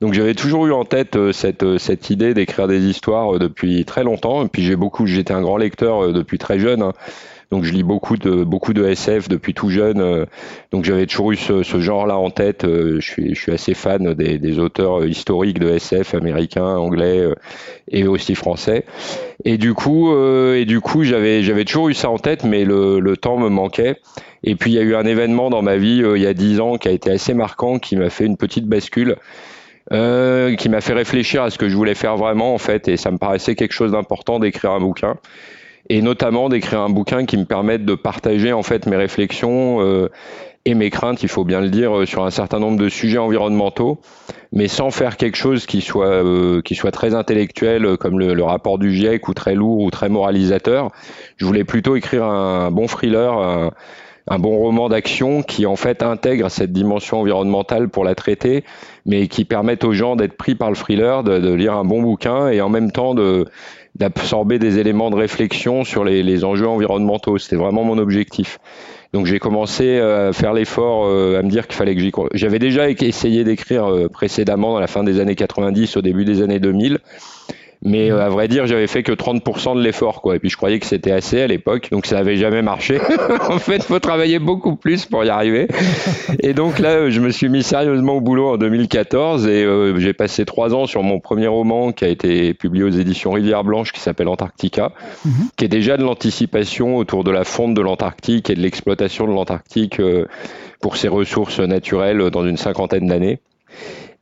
Donc 0.00 0.14
j'avais 0.14 0.34
toujours 0.34 0.66
eu 0.66 0.72
en 0.72 0.84
tête 0.84 1.16
euh, 1.16 1.32
cette, 1.32 1.64
euh, 1.64 1.78
idée 2.08 2.32
d'écrire 2.32 2.68
des 2.68 2.84
histoires 2.86 3.34
euh, 3.34 3.38
depuis 3.38 3.84
très 3.84 4.04
longtemps. 4.04 4.44
Et 4.44 4.48
puis 4.48 4.62
j'ai 4.62 4.76
beaucoup, 4.76 5.06
j'étais 5.06 5.34
un 5.34 5.42
grand 5.42 5.56
lecteur 5.56 6.12
depuis 6.12 6.38
très 6.38 6.58
jeune. 6.60 6.82
Hein. 6.82 6.92
Donc 7.50 7.64
je 7.64 7.72
lis 7.72 7.82
beaucoup 7.82 8.16
de 8.16 8.44
beaucoup 8.44 8.74
de 8.74 8.84
SF 8.84 9.28
depuis 9.28 9.54
tout 9.54 9.70
jeune. 9.70 10.26
Donc 10.70 10.84
j'avais 10.84 11.06
toujours 11.06 11.32
eu 11.32 11.36
ce, 11.36 11.62
ce 11.62 11.80
genre-là 11.80 12.18
en 12.18 12.30
tête. 12.30 12.66
Je 12.66 13.00
suis, 13.00 13.34
je 13.34 13.40
suis 13.40 13.52
assez 13.52 13.74
fan 13.74 14.12
des, 14.14 14.38
des, 14.38 14.58
auteurs 14.58 15.06
historiques 15.06 15.58
de 15.58 15.68
SF 15.70 16.14
américains, 16.14 16.76
anglais 16.76 17.26
et 17.90 18.06
aussi 18.06 18.34
français. 18.34 18.84
Et 19.44 19.56
du 19.56 19.72
coup, 19.72 20.14
et 20.52 20.66
du 20.66 20.80
coup, 20.80 21.04
j'avais 21.04 21.42
j'avais 21.42 21.64
toujours 21.64 21.88
eu 21.88 21.94
ça 21.94 22.10
en 22.10 22.18
tête, 22.18 22.44
mais 22.44 22.64
le, 22.64 23.00
le 23.00 23.16
temps 23.16 23.38
me 23.38 23.48
manquait. 23.48 23.96
Et 24.44 24.54
puis 24.54 24.72
il 24.72 24.74
y 24.74 24.78
a 24.78 24.82
eu 24.82 24.94
un 24.94 25.06
événement 25.06 25.48
dans 25.48 25.62
ma 25.62 25.78
vie 25.78 26.02
il 26.04 26.22
y 26.22 26.26
a 26.26 26.34
dix 26.34 26.60
ans 26.60 26.76
qui 26.76 26.88
a 26.88 26.92
été 26.92 27.10
assez 27.10 27.32
marquant, 27.32 27.78
qui 27.78 27.96
m'a 27.96 28.10
fait 28.10 28.26
une 28.26 28.36
petite 28.36 28.66
bascule. 28.66 29.16
Euh, 29.90 30.54
qui 30.56 30.68
m'a 30.68 30.82
fait 30.82 30.92
réfléchir 30.92 31.42
à 31.42 31.48
ce 31.48 31.56
que 31.56 31.70
je 31.70 31.74
voulais 31.74 31.94
faire 31.94 32.18
vraiment 32.18 32.52
en 32.52 32.58
fait, 32.58 32.88
et 32.88 32.98
ça 32.98 33.10
me 33.10 33.16
paraissait 33.16 33.54
quelque 33.54 33.72
chose 33.72 33.92
d'important 33.92 34.38
d'écrire 34.38 34.72
un 34.72 34.80
bouquin, 34.80 35.16
et 35.88 36.02
notamment 36.02 36.48
d'écrire 36.48 36.80
un 36.80 36.90
bouquin 36.90 37.24
qui 37.24 37.36
me 37.36 37.44
permette 37.44 37.84
de 37.84 37.94
partager 37.94 38.52
en 38.52 38.62
fait 38.62 38.86
mes 38.86 38.96
réflexions 38.96 39.80
euh, 39.80 40.10
et 40.64 40.74
mes 40.74 40.90
craintes, 40.90 41.22
il 41.22 41.28
faut 41.28 41.44
bien 41.44 41.60
le 41.60 41.70
dire, 41.70 41.96
euh, 41.96 42.06
sur 42.06 42.24
un 42.24 42.30
certain 42.30 42.58
nombre 42.58 42.78
de 42.78 42.88
sujets 42.88 43.18
environnementaux, 43.18 44.00
mais 44.52 44.68
sans 44.68 44.90
faire 44.90 45.16
quelque 45.16 45.36
chose 45.36 45.66
qui 45.66 45.80
soit 45.80 46.22
qui 46.62 46.74
soit 46.74 46.90
très 46.90 47.14
intellectuel 47.14 47.96
comme 47.96 48.18
le, 48.18 48.34
le, 48.34 48.42
rapport 48.42 48.78
du 48.78 48.92
GIEC 48.92 49.28
ou 49.28 49.34
très 49.34 49.54
lourd 49.54 49.80
ou 49.80 49.90
très 49.90 50.08
moralisateur. 50.08 50.90
Je 51.36 51.46
voulais 51.46 51.64
plutôt 51.64 51.96
écrire 51.96 52.24
un 52.24 52.70
bon 52.70 52.86
thriller. 52.86 53.32
Un, 53.32 53.70
un 54.30 54.38
bon 54.38 54.58
roman 54.58 54.88
d'action 54.88 55.42
qui 55.42 55.66
en 55.66 55.76
fait 55.76 56.02
intègre 56.02 56.50
cette 56.50 56.72
dimension 56.72 57.20
environnementale 57.20 57.88
pour 57.88 58.04
la 58.04 58.14
traiter, 58.14 58.64
mais 59.06 59.26
qui 59.26 59.44
permette 59.44 59.84
aux 59.84 59.92
gens 59.92 60.16
d'être 60.16 60.36
pris 60.36 60.54
par 60.54 60.70
le 60.70 60.76
thriller, 60.76 61.24
de, 61.24 61.52
lire 61.54 61.74
un 61.74 61.84
bon 61.84 62.02
bouquin 62.02 62.48
et 62.48 62.60
en 62.60 62.68
même 62.68 62.92
temps 62.92 63.14
de 63.14 63.46
d'absorber 63.98 64.58
des 64.58 64.78
éléments 64.78 65.10
de 65.10 65.16
réflexion 65.16 65.84
sur 65.84 66.04
les, 66.04 66.22
les 66.22 66.44
enjeux 66.44 66.68
environnementaux. 66.68 67.38
C'était 67.38 67.56
vraiment 67.56 67.84
mon 67.84 67.98
objectif. 67.98 68.58
Donc 69.12 69.26
j'ai 69.26 69.38
commencé 69.38 69.98
à 69.98 70.32
faire 70.32 70.52
l'effort, 70.52 71.06
euh, 71.06 71.38
à 71.38 71.42
me 71.42 71.48
dire 71.48 71.66
qu'il 71.66 71.76
fallait 71.76 71.94
que 71.94 72.00
j'y... 72.00 72.12
J'avais 72.34 72.58
déjà 72.58 72.90
essayé 72.90 73.42
d'écrire 73.42 73.86
euh, 73.86 74.08
précédemment 74.08 74.74
dans 74.74 74.80
la 74.80 74.86
fin 74.86 75.02
des 75.02 75.18
années 75.18 75.34
90, 75.34 75.96
au 75.96 76.02
début 76.02 76.24
des 76.24 76.42
années 76.42 76.60
2000. 76.60 76.98
Mais 77.82 78.10
euh, 78.10 78.20
à 78.20 78.28
vrai 78.28 78.48
dire, 78.48 78.66
j'avais 78.66 78.86
fait 78.88 79.02
que 79.02 79.12
30% 79.12 79.76
de 79.76 79.82
l'effort, 79.82 80.20
quoi. 80.20 80.36
Et 80.36 80.38
puis 80.38 80.50
je 80.50 80.56
croyais 80.56 80.80
que 80.80 80.86
c'était 80.86 81.12
assez 81.12 81.40
à 81.40 81.46
l'époque, 81.46 81.88
donc 81.90 82.06
ça 82.06 82.16
n'avait 82.16 82.36
jamais 82.36 82.62
marché. 82.62 83.00
en 83.48 83.58
fait, 83.58 83.82
faut 83.84 84.00
travailler 84.00 84.38
beaucoup 84.38 84.74
plus 84.74 85.06
pour 85.06 85.24
y 85.24 85.28
arriver. 85.28 85.68
Et 86.40 86.54
donc 86.54 86.78
là, 86.80 87.08
je 87.08 87.20
me 87.20 87.30
suis 87.30 87.48
mis 87.48 87.62
sérieusement 87.62 88.14
au 88.14 88.20
boulot 88.20 88.48
en 88.48 88.56
2014 88.56 89.46
et 89.46 89.64
euh, 89.64 89.98
j'ai 89.98 90.12
passé 90.12 90.44
trois 90.44 90.74
ans 90.74 90.86
sur 90.86 91.02
mon 91.02 91.20
premier 91.20 91.46
roman 91.46 91.92
qui 91.92 92.04
a 92.04 92.08
été 92.08 92.52
publié 92.52 92.84
aux 92.84 92.90
éditions 92.90 93.32
Rivière 93.32 93.62
Blanche, 93.62 93.92
qui 93.92 94.00
s'appelle 94.00 94.28
Antarctica, 94.28 94.92
mhm. 95.24 95.32
qui 95.56 95.64
est 95.64 95.68
déjà 95.68 95.96
de 95.96 96.02
l'anticipation 96.02 96.96
autour 96.96 97.22
de 97.22 97.30
la 97.30 97.44
fonte 97.44 97.74
de 97.74 97.80
l'Antarctique 97.80 98.50
et 98.50 98.54
de 98.54 98.60
l'exploitation 98.60 99.26
de 99.26 99.32
l'Antarctique 99.32 100.00
euh, 100.00 100.26
pour 100.80 100.96
ses 100.96 101.08
ressources 101.08 101.60
naturelles 101.60 102.30
dans 102.30 102.46
une 102.46 102.56
cinquantaine 102.56 103.06
d'années. 103.06 103.40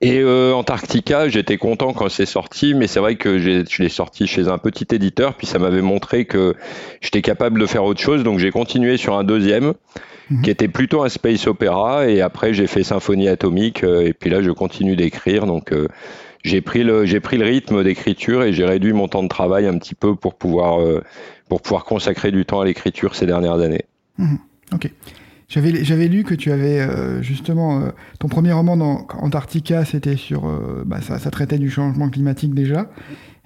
Et 0.02 0.20
euh, 0.20 0.52
Antarctica, 0.52 1.28
j'étais 1.28 1.56
content 1.56 1.94
quand 1.94 2.10
c'est 2.10 2.26
sorti, 2.26 2.74
mais 2.74 2.86
c'est 2.86 3.00
vrai 3.00 3.16
que 3.16 3.38
je 3.38 3.82
l'ai 3.82 3.88
sorti 3.88 4.26
chez 4.26 4.48
un 4.48 4.58
petit 4.58 4.86
éditeur, 4.94 5.34
puis 5.34 5.46
ça 5.46 5.58
m'avait 5.58 5.80
montré 5.80 6.26
que 6.26 6.54
j'étais 7.00 7.22
capable 7.22 7.58
de 7.58 7.66
faire 7.66 7.84
autre 7.84 8.00
chose, 8.00 8.22
donc 8.22 8.38
j'ai 8.38 8.50
continué 8.50 8.98
sur 8.98 9.16
un 9.16 9.24
deuxième, 9.24 9.72
mhm. 10.30 10.42
qui 10.42 10.50
était 10.50 10.68
plutôt 10.68 11.02
un 11.02 11.08
space 11.08 11.46
opéra, 11.46 12.08
et 12.08 12.20
après 12.20 12.52
j'ai 12.52 12.66
fait 12.66 12.82
Symphonie 12.82 13.28
atomique, 13.28 13.84
euh, 13.84 14.06
et 14.06 14.12
puis 14.12 14.28
là 14.28 14.42
je 14.42 14.50
continue 14.50 14.96
d'écrire, 14.96 15.46
donc 15.46 15.72
euh, 15.72 15.88
j'ai 16.44 16.60
pris 16.60 16.84
le 16.84 17.06
j'ai 17.06 17.20
pris 17.20 17.38
le 17.38 17.44
rythme 17.44 17.82
d'écriture 17.82 18.42
et 18.42 18.52
j'ai 18.52 18.64
réduit 18.64 18.92
mon 18.92 19.08
temps 19.08 19.22
de 19.22 19.28
travail 19.28 19.66
un 19.66 19.76
petit 19.78 19.94
peu 19.94 20.14
pour 20.14 20.34
pouvoir 20.34 20.80
euh, 20.80 21.02
pour 21.48 21.60
pouvoir 21.62 21.84
consacrer 21.84 22.30
du 22.30 22.44
temps 22.44 22.60
à 22.60 22.64
l'écriture 22.64 23.14
ces 23.14 23.26
dernières 23.26 23.60
années. 23.60 23.86
Mhm. 24.18 24.38
Ok. 24.72 24.90
J'avais, 25.48 25.84
j'avais 25.84 26.08
lu 26.08 26.24
que 26.24 26.34
tu 26.34 26.50
avais 26.50 26.80
euh, 26.80 27.22
justement 27.22 27.78
euh, 27.78 27.90
ton 28.18 28.26
premier 28.26 28.52
roman 28.52 28.76
dans 28.76 29.06
Antarctica, 29.20 29.84
c'était 29.84 30.16
sur, 30.16 30.48
euh, 30.48 30.82
bah, 30.84 31.00
ça, 31.00 31.20
ça, 31.20 31.30
traitait 31.30 31.58
du 31.58 31.70
changement 31.70 32.08
climatique 32.08 32.52
déjà, 32.52 32.90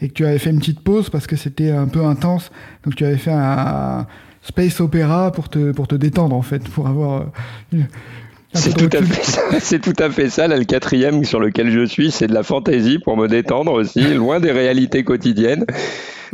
et 0.01 0.09
que 0.09 0.15
tu 0.15 0.25
avais 0.25 0.39
fait 0.39 0.49
une 0.49 0.61
petite 0.61 0.81
pause 0.81 1.11
parce 1.11 1.27
que 1.27 1.37
c'était 1.37 1.71
un 1.71 1.89
peu 1.89 2.03
intense. 2.07 2.53
Donc 2.85 2.97
tu 2.97 3.05
avais 3.05 3.19
fait 3.19 3.33
un, 3.33 4.07
space 4.43 4.81
opéra 4.81 5.31
pour 5.31 5.51
te 5.51 5.73
pour 5.73 5.87
te 5.87 5.95
détendre 5.95 6.35
en 6.35 6.41
fait, 6.41 6.67
pour 6.71 6.89
avoir. 6.89 7.27
c'est 8.55 8.75
tout, 8.75 8.89
à 8.97 9.03
fait 9.03 9.23
ça. 9.23 9.43
c'est 9.61 9.81
tout 9.81 10.03
à 10.03 10.09
fait 10.09 10.31
ça. 10.31 10.49
Là, 10.49 10.57
le 10.57 10.65
quatrième 10.65 11.23
sur 11.25 11.39
lequel 11.39 11.71
je 11.71 11.85
suis, 11.85 12.11
c'est 12.11 12.29
de 12.29 12.33
la 12.33 12.43
fantaisie 12.43 12.99
pour 12.99 13.19
me 13.19 13.29
détendre 13.29 13.73
aussi, 13.73 14.15
loin 14.15 14.41
des 14.41 14.53
réalités 14.53 15.05
quotidiennes. 15.05 15.67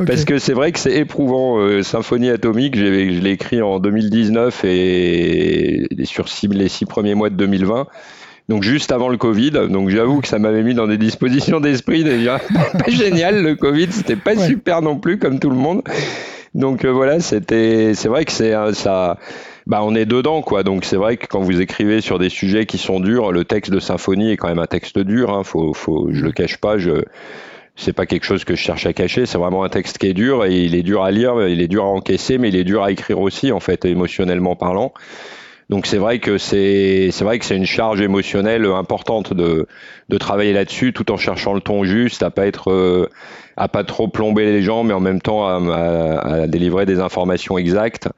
Parce 0.04 0.24
que 0.24 0.38
c'est 0.38 0.52
vrai 0.52 0.72
que 0.72 0.78
c'est 0.78 0.96
éprouvant. 0.96 1.58
Euh, 1.58 1.82
Symphonie 1.82 2.30
atomique, 2.30 2.76
je 2.76 2.84
l'ai 2.84 3.30
écrit 3.30 3.62
en 3.62 3.78
2019 3.78 4.64
et, 4.64 5.86
sur 6.04 6.26
les 6.50 6.68
six 6.68 6.86
premiers 6.86 7.14
mois 7.14 7.30
de 7.30 7.36
2020 7.36 7.86
donc 8.48 8.62
juste 8.62 8.92
avant 8.92 9.08
le 9.08 9.16
Covid. 9.16 9.50
Donc 9.50 9.88
j'avoue 9.88 10.20
que 10.20 10.28
ça 10.28 10.38
m'avait 10.38 10.62
mis 10.62 10.74
dans 10.74 10.86
des 10.86 10.98
dispositions 10.98 11.58
d'esprit 11.58 12.04
déjà 12.04 12.38
pas 12.78 12.90
génial 12.90 13.42
le 13.42 13.56
Covid, 13.56 13.88
c'était 13.90 14.14
pas 14.14 14.36
super 14.36 14.82
non 14.82 14.98
plus 14.98 15.18
comme 15.18 15.40
tout 15.40 15.50
le 15.50 15.56
monde. 15.56 15.82
Donc 16.54 16.86
voilà, 16.86 17.20
c'était, 17.20 17.92
c'est 17.94 18.08
vrai 18.08 18.24
que 18.24 18.32
c'est 18.32 18.54
ça. 18.74 19.18
Bah, 19.66 19.80
on 19.82 19.96
est 19.96 20.06
dedans, 20.06 20.42
quoi. 20.42 20.62
Donc 20.62 20.84
c'est 20.84 20.96
vrai 20.96 21.16
que 21.16 21.26
quand 21.26 21.40
vous 21.40 21.60
écrivez 21.60 22.00
sur 22.00 22.20
des 22.20 22.28
sujets 22.28 22.66
qui 22.66 22.78
sont 22.78 23.00
durs, 23.00 23.32
le 23.32 23.44
texte 23.44 23.72
de 23.72 23.80
symphonie 23.80 24.30
est 24.30 24.36
quand 24.36 24.48
même 24.48 24.60
un 24.60 24.66
texte 24.66 24.98
dur. 24.98 25.30
Hein. 25.30 25.42
Faut, 25.42 25.74
faut, 25.74 26.08
je 26.12 26.24
le 26.24 26.30
cache 26.30 26.58
pas. 26.58 26.78
Je, 26.78 27.02
c'est 27.76 27.92
pas 27.92 28.06
quelque 28.06 28.24
chose 28.24 28.44
que 28.44 28.54
je 28.54 28.60
cherche 28.60 28.86
à 28.86 28.92
cacher. 28.92 29.26
C'est 29.26 29.38
vraiment 29.38 29.62
un 29.62 29.68
texte 29.68 29.98
qui 29.98 30.06
est 30.06 30.14
dur 30.14 30.44
et 30.44 30.64
il 30.64 30.74
est 30.74 30.82
dur 30.82 31.02
à 31.02 31.10
lire, 31.10 31.46
il 31.46 31.60
est 31.60 31.68
dur 31.68 31.84
à 31.84 31.88
encaisser, 31.88 32.38
mais 32.38 32.48
il 32.48 32.56
est 32.56 32.64
dur 32.64 32.82
à 32.82 32.90
écrire 32.90 33.20
aussi, 33.20 33.52
en 33.52 33.60
fait, 33.60 33.84
émotionnellement 33.84 34.56
parlant. 34.56 34.92
Donc 35.68 35.86
c'est 35.86 35.98
vrai 35.98 36.20
que 36.20 36.38
c'est 36.38 37.08
c'est 37.10 37.24
vrai 37.24 37.40
que 37.40 37.44
c'est 37.44 37.56
une 37.56 37.66
charge 37.66 38.00
émotionnelle 38.00 38.64
importante 38.66 39.34
de 39.34 39.66
de 40.08 40.18
travailler 40.18 40.52
là-dessus, 40.52 40.92
tout 40.92 41.10
en 41.10 41.16
cherchant 41.16 41.54
le 41.54 41.60
ton 41.60 41.82
juste, 41.82 42.22
à 42.22 42.30
pas 42.30 42.46
être 42.46 42.70
euh, 42.70 43.10
à 43.56 43.66
pas 43.66 43.82
trop 43.82 44.06
plomber 44.06 44.44
les 44.44 44.62
gens, 44.62 44.84
mais 44.84 44.94
en 44.94 45.00
même 45.00 45.20
temps 45.20 45.44
à, 45.46 45.56
à 46.20 46.46
délivrer 46.46 46.86
des 46.86 47.00
informations 47.00 47.58
exactes. 47.58 48.08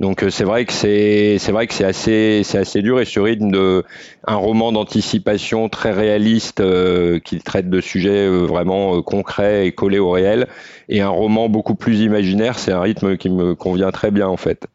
Donc 0.00 0.22
euh, 0.22 0.30
c'est 0.30 0.44
vrai 0.44 0.64
que 0.64 0.72
c'est 0.72 1.36
c'est 1.38 1.52
vrai 1.52 1.66
que 1.66 1.74
c'est 1.74 1.84
assez 1.84 2.40
c'est 2.42 2.56
assez 2.56 2.80
dur 2.80 3.00
et 3.00 3.04
ce 3.04 3.20
rythme 3.20 3.50
de 3.50 3.84
un 4.26 4.36
roman 4.36 4.72
d'anticipation 4.72 5.68
très 5.68 5.92
réaliste 5.92 6.60
euh, 6.60 7.20
qui 7.20 7.38
traite 7.38 7.68
de 7.68 7.80
sujets 7.82 8.26
euh, 8.26 8.46
vraiment 8.46 9.02
concrets 9.02 9.66
et 9.66 9.72
collés 9.72 9.98
au 9.98 10.10
réel 10.10 10.48
et 10.88 11.02
un 11.02 11.10
roman 11.10 11.50
beaucoup 11.50 11.74
plus 11.74 12.00
imaginaire, 12.00 12.58
c'est 12.58 12.72
un 12.72 12.80
rythme 12.80 13.18
qui 13.18 13.28
me 13.28 13.54
convient 13.54 13.90
très 13.90 14.10
bien 14.10 14.26
en 14.26 14.38
fait. 14.38 14.66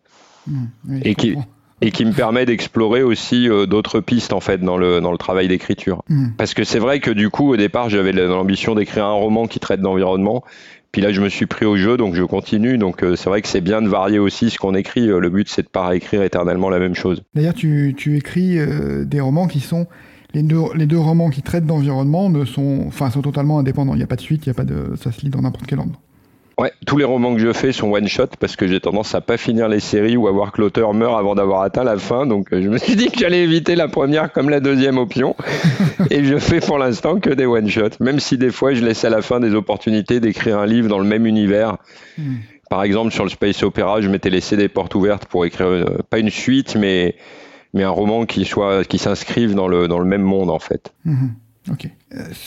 Mmh, 0.48 0.66
et 1.02 1.16
qui 1.16 1.36
et 1.82 1.90
qui 1.90 2.06
me 2.06 2.14
permet 2.14 2.46
d'explorer 2.46 3.02
aussi 3.02 3.50
d'autres 3.68 4.00
pistes 4.00 4.32
en 4.32 4.40
fait 4.40 4.60
dans 4.60 4.78
le 4.78 5.02
dans 5.02 5.12
le 5.12 5.18
travail 5.18 5.48
d'écriture. 5.48 6.04
Mmh. 6.08 6.34
Parce 6.38 6.54
que 6.54 6.64
c'est 6.64 6.78
vrai 6.78 7.00
que 7.00 7.10
du 7.10 7.32
coup 7.32 7.52
au 7.52 7.58
départ 7.58 7.90
j'avais 7.90 8.12
l'ambition 8.12 8.76
d'écrire 8.76 9.06
un 9.06 9.14
roman 9.14 9.48
qui 9.48 9.60
traite 9.60 9.82
d'environnement 9.82 10.44
puis 10.96 11.02
là, 11.02 11.12
je 11.12 11.20
me 11.20 11.28
suis 11.28 11.46
pris 11.46 11.66
au 11.66 11.76
jeu, 11.76 11.98
donc 11.98 12.16
je 12.16 12.24
continue. 12.24 12.78
Donc 12.78 13.04
euh, 13.04 13.18
c'est 13.18 13.28
vrai 13.28 13.42
que 13.42 13.50
c'est 13.50 13.60
bien 13.60 13.82
de 13.82 13.90
varier 13.90 14.18
aussi 14.18 14.50
ce 14.50 14.58
qu'on 14.58 14.74
écrit. 14.76 15.10
Euh, 15.10 15.20
le 15.20 15.30
but, 15.30 15.50
c'est 15.50 15.64
de 15.64 15.68
pas 15.68 15.94
écrire 15.94 16.24
éternellement 16.24 16.70
la 16.70 16.80
même 16.80 16.96
chose. 16.96 17.22
D'ailleurs, 17.34 17.54
tu, 17.54 17.94
écris 18.16 18.58
euh, 18.58 19.04
des 19.04 19.20
romans 19.20 19.48
qui 19.48 19.60
sont 19.60 19.88
les 20.34 20.42
deux, 20.42 20.62
les 20.74 20.86
deux 20.86 20.98
romans 20.98 21.30
qui 21.30 21.42
traitent 21.42 21.66
d'environnement 21.66 22.30
ne 22.30 22.46
sont, 22.46 22.86
enfin, 22.88 23.12
sont 23.12 23.22
totalement 23.22 23.60
indépendants. 23.60 23.94
Il 23.94 23.98
n'y 23.98 24.04
a 24.04 24.08
pas 24.08 24.16
de 24.16 24.22
suite, 24.22 24.46
il 24.46 24.48
y 24.48 24.52
a 24.52 24.54
pas 24.54 24.64
de, 24.64 24.96
ça 24.96 25.12
se 25.12 25.20
lit 25.20 25.30
dans 25.30 25.42
n'importe 25.42 25.66
quel 25.68 25.80
ordre. 25.80 26.00
Ouais, 26.58 26.72
tous 26.86 26.98
les 26.98 27.04
romans 27.04 27.34
que 27.34 27.42
je 27.42 27.52
fais 27.52 27.74
sont 27.74 27.92
one 27.92 28.08
shot 28.08 28.28
parce 28.40 28.56
que 28.56 28.66
j'ai 28.66 28.80
tendance 28.80 29.14
à 29.14 29.20
pas 29.20 29.36
finir 29.36 29.68
les 29.68 29.82
séries 29.82 30.16
ou 30.16 30.28
à 30.28 30.32
voir 30.32 30.54
que 30.54 30.62
l'auteur 30.62 30.94
meurt 30.94 31.20
avant 31.20 31.36
d'avoir 31.36 31.62
atteint 31.62 31.84
la 31.84 31.98
fin. 31.98 32.26
Donc 32.26 32.54
euh, 32.54 32.62
je 32.62 32.70
me 32.70 32.78
suis 32.78 32.96
dit 32.96 33.10
que 33.10 33.20
j'allais 33.20 33.44
éviter 33.44 33.76
la 33.76 33.90
première 33.90 34.32
comme 34.32 34.50
la 34.50 34.62
deuxième 34.62 34.98
option. 34.98 35.36
et 36.10 36.24
je 36.24 36.38
fais 36.38 36.62
pour 36.62 36.78
l'instant 36.78 37.20
que 37.20 37.30
des 37.30 37.46
one 37.46 37.70
shot, 37.70 37.90
même 38.00 38.22
si 38.22 38.38
des 38.38 38.52
fois 38.52 38.74
je 38.74 38.86
laisse 38.86 39.04
à 39.04 39.10
la 39.10 39.22
fin 39.22 39.42
des 39.42 39.54
opportunités 39.54 40.22
d'écrire 40.22 40.60
un 40.60 40.66
livre 40.66 40.88
dans 40.88 41.00
le 41.00 41.06
même 41.06 41.26
univers. 41.26 41.78
Hmm. 42.18 42.36
Par 42.70 42.84
exemple, 42.84 43.12
sur 43.12 43.26
le 43.26 43.30
space 43.30 43.62
opéra, 43.62 44.00
je 44.00 44.08
m'étais 44.08 44.30
laissé 44.30 44.56
des 44.56 44.70
portes 44.70 44.96
ouvertes 44.96 45.26
pour 45.26 45.46
écrire 45.46 45.68
euh, 45.68 45.98
pas 46.10 46.20
une 46.20 46.30
suite, 46.30 46.76
mais 46.76 47.16
mais 47.74 47.84
un 47.84 47.90
roman 47.90 48.26
qui 48.26 48.46
soit 48.46 48.86
qui 48.86 48.98
s'inscrive 48.98 49.56
dans 49.56 49.68
le 49.68 49.90
dans 49.90 50.00
le 50.00 50.06
même 50.06 50.24
monde 50.24 50.50
en 50.50 50.60
fait. 50.60 50.94
Hmm. 51.04 51.28
Ok. 51.72 51.90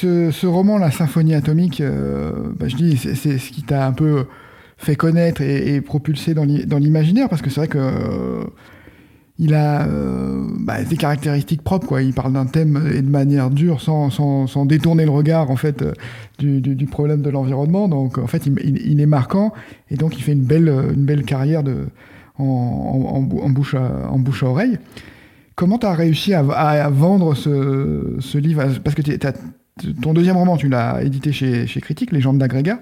Euh, 0.05 0.31
ce, 0.31 0.47
roman, 0.47 0.79
La 0.79 0.91
Symphonie 0.91 1.35
atomique, 1.35 1.81
euh, 1.81 2.33
bah, 2.59 2.69
je 2.69 2.77
dis, 2.77 2.97
c'est 2.97 3.39
ce 3.39 3.51
qui 3.51 3.63
t'a 3.63 3.87
un 3.87 3.93
peu 3.93 4.27
fait 4.77 4.97
connaître 4.97 5.43
et, 5.43 5.81
propulsé 5.81 6.35
dans 6.35 6.45
l'imaginaire, 6.45 7.29
parce 7.29 7.43
que 7.43 7.51
c'est 7.51 7.61
vrai 7.61 7.69
que 7.69 7.79
euh, 7.79 8.45
il 9.41 9.55
a 9.55 9.87
bah, 10.61 10.83
des 10.85 10.97
caractéristiques 10.97 11.63
propres. 11.63 11.87
Quoi. 11.87 12.03
Il 12.03 12.13
parle 12.13 12.33
d'un 12.33 12.47
thème 12.47 12.91
et 12.95 13.03
de 13.03 13.11
manière 13.11 13.51
dure, 13.51 13.81
sans, 13.81 14.11
sans, 14.11 14.67
détourner 14.67 15.05
le 15.05 15.11
regard 15.11 15.51
en 15.51 15.57
fait 15.57 15.85
du, 16.39 16.87
problème 16.87 17.23
de 17.23 17.31
l'environnement. 17.31 17.89
Donc 17.89 18.19
en 18.19 18.27
fait, 18.29 18.47
il, 18.47 19.01
est 19.01 19.07
marquant 19.07 19.53
et 19.91 19.97
donc 19.97 20.17
il 20.17 20.23
fait 20.23 20.33
une 20.33 20.45
belle, 20.45 20.69
une 20.69 21.05
belle 21.05 21.25
carrière 21.25 21.65
de, 21.65 21.87
en, 22.39 23.27
en, 23.43 23.51
bouche 23.51 23.75
à, 23.75 24.09
en 24.11 24.19
bouche 24.19 24.45
à 24.45 24.47
oreille. 24.47 24.79
Comment 25.59 25.77
tu 25.77 25.87
réussi 25.87 26.35
à, 26.35 26.89
vendre 26.89 27.35
ce, 27.35 28.39
livre? 28.39 28.63
Parce 28.85 28.95
que 28.95 29.03
ton 30.01 30.15
deuxième 30.15 30.37
roman, 30.37 30.57
tu 30.57 30.69
l'as 30.69 31.03
édité 31.03 31.33
chez, 31.33 31.67
chez 31.67 31.81
Critique, 31.81 32.13
Légende 32.13 32.39
d'agrégat. 32.39 32.79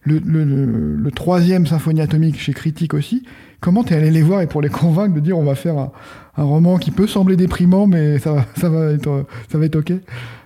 Le, 0.00 0.20
le, 0.24 1.10
troisième 1.10 1.66
Symphonie 1.66 2.00
atomique 2.00 2.40
chez 2.40 2.54
Critique 2.54 2.94
aussi. 2.94 3.22
Comment 3.60 3.84
tu 3.84 3.92
es 3.92 3.98
allé 3.98 4.10
les 4.10 4.22
voir 4.22 4.40
et 4.40 4.46
pour 4.46 4.62
les 4.62 4.70
convaincre 4.70 5.14
de 5.14 5.20
dire 5.20 5.36
on 5.36 5.44
va 5.44 5.54
faire 5.54 5.76
un, 5.76 5.92
un 6.36 6.44
roman 6.44 6.78
qui 6.78 6.90
peut 6.90 7.06
sembler 7.06 7.36
déprimant, 7.36 7.86
mais 7.86 8.18
ça, 8.18 8.44
ça, 8.56 8.68
va, 8.68 8.92
être, 8.92 9.24
ça 9.50 9.58
va 9.58 9.64
être 9.64 9.76
OK 9.76 9.92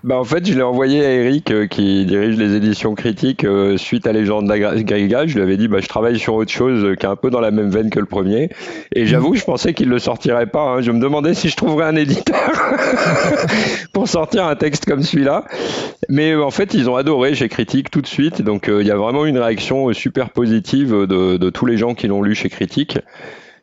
bah 0.02 0.16
en 0.16 0.24
fait, 0.24 0.46
je 0.46 0.54
l'ai 0.54 0.62
envoyé 0.62 1.04
à 1.04 1.10
Eric 1.10 1.50
euh, 1.50 1.66
qui 1.66 2.06
dirige 2.06 2.38
les 2.38 2.54
éditions 2.54 2.94
critiques 2.94 3.44
euh, 3.44 3.76
suite 3.76 4.06
à 4.06 4.12
Légende 4.12 4.48
d'Agriga. 4.48 5.26
Je 5.26 5.34
lui 5.34 5.42
avais 5.42 5.58
dit 5.58 5.68
bah, 5.68 5.80
je 5.80 5.88
travaille 5.88 6.18
sur 6.18 6.34
autre 6.34 6.50
chose 6.50 6.82
euh, 6.84 6.94
qui 6.94 7.04
est 7.04 7.08
un 7.08 7.16
peu 7.16 7.28
dans 7.28 7.40
la 7.40 7.50
même 7.50 7.68
veine 7.68 7.90
que 7.90 8.00
le 8.00 8.06
premier. 8.06 8.48
Et 8.94 9.04
j'avoue, 9.04 9.34
je 9.34 9.44
pensais 9.44 9.74
qu'il 9.74 9.90
le 9.90 9.98
sortirait 9.98 10.46
pas. 10.46 10.62
Hein. 10.62 10.80
Je 10.80 10.90
me 10.90 11.00
demandais 11.00 11.34
si 11.34 11.50
je 11.50 11.56
trouverais 11.56 11.84
un 11.84 11.96
éditeur 11.96 12.38
pour 13.92 14.08
sortir 14.08 14.46
un 14.46 14.56
texte 14.56 14.86
comme 14.86 15.02
celui-là. 15.02 15.44
Mais 16.08 16.34
en 16.34 16.50
fait, 16.50 16.72
ils 16.72 16.88
ont 16.88 16.96
adoré 16.96 17.34
chez 17.34 17.50
Critique 17.50 17.90
tout 17.90 18.00
de 18.00 18.06
suite. 18.06 18.40
Donc 18.40 18.70
il 18.74 18.86
y 18.86 18.90
a 18.90 18.96
vraiment 18.96 19.26
une 19.26 19.38
réaction 19.38 19.92
super 19.92 20.30
positive 20.30 20.92
de, 20.92 21.36
de 21.36 21.50
tous 21.50 21.66
les 21.66 21.76
gens 21.76 21.94
qui 21.94 22.06
l'ont 22.06 22.22
lu 22.22 22.34
chez 22.34 22.48
Critique. 22.48 22.98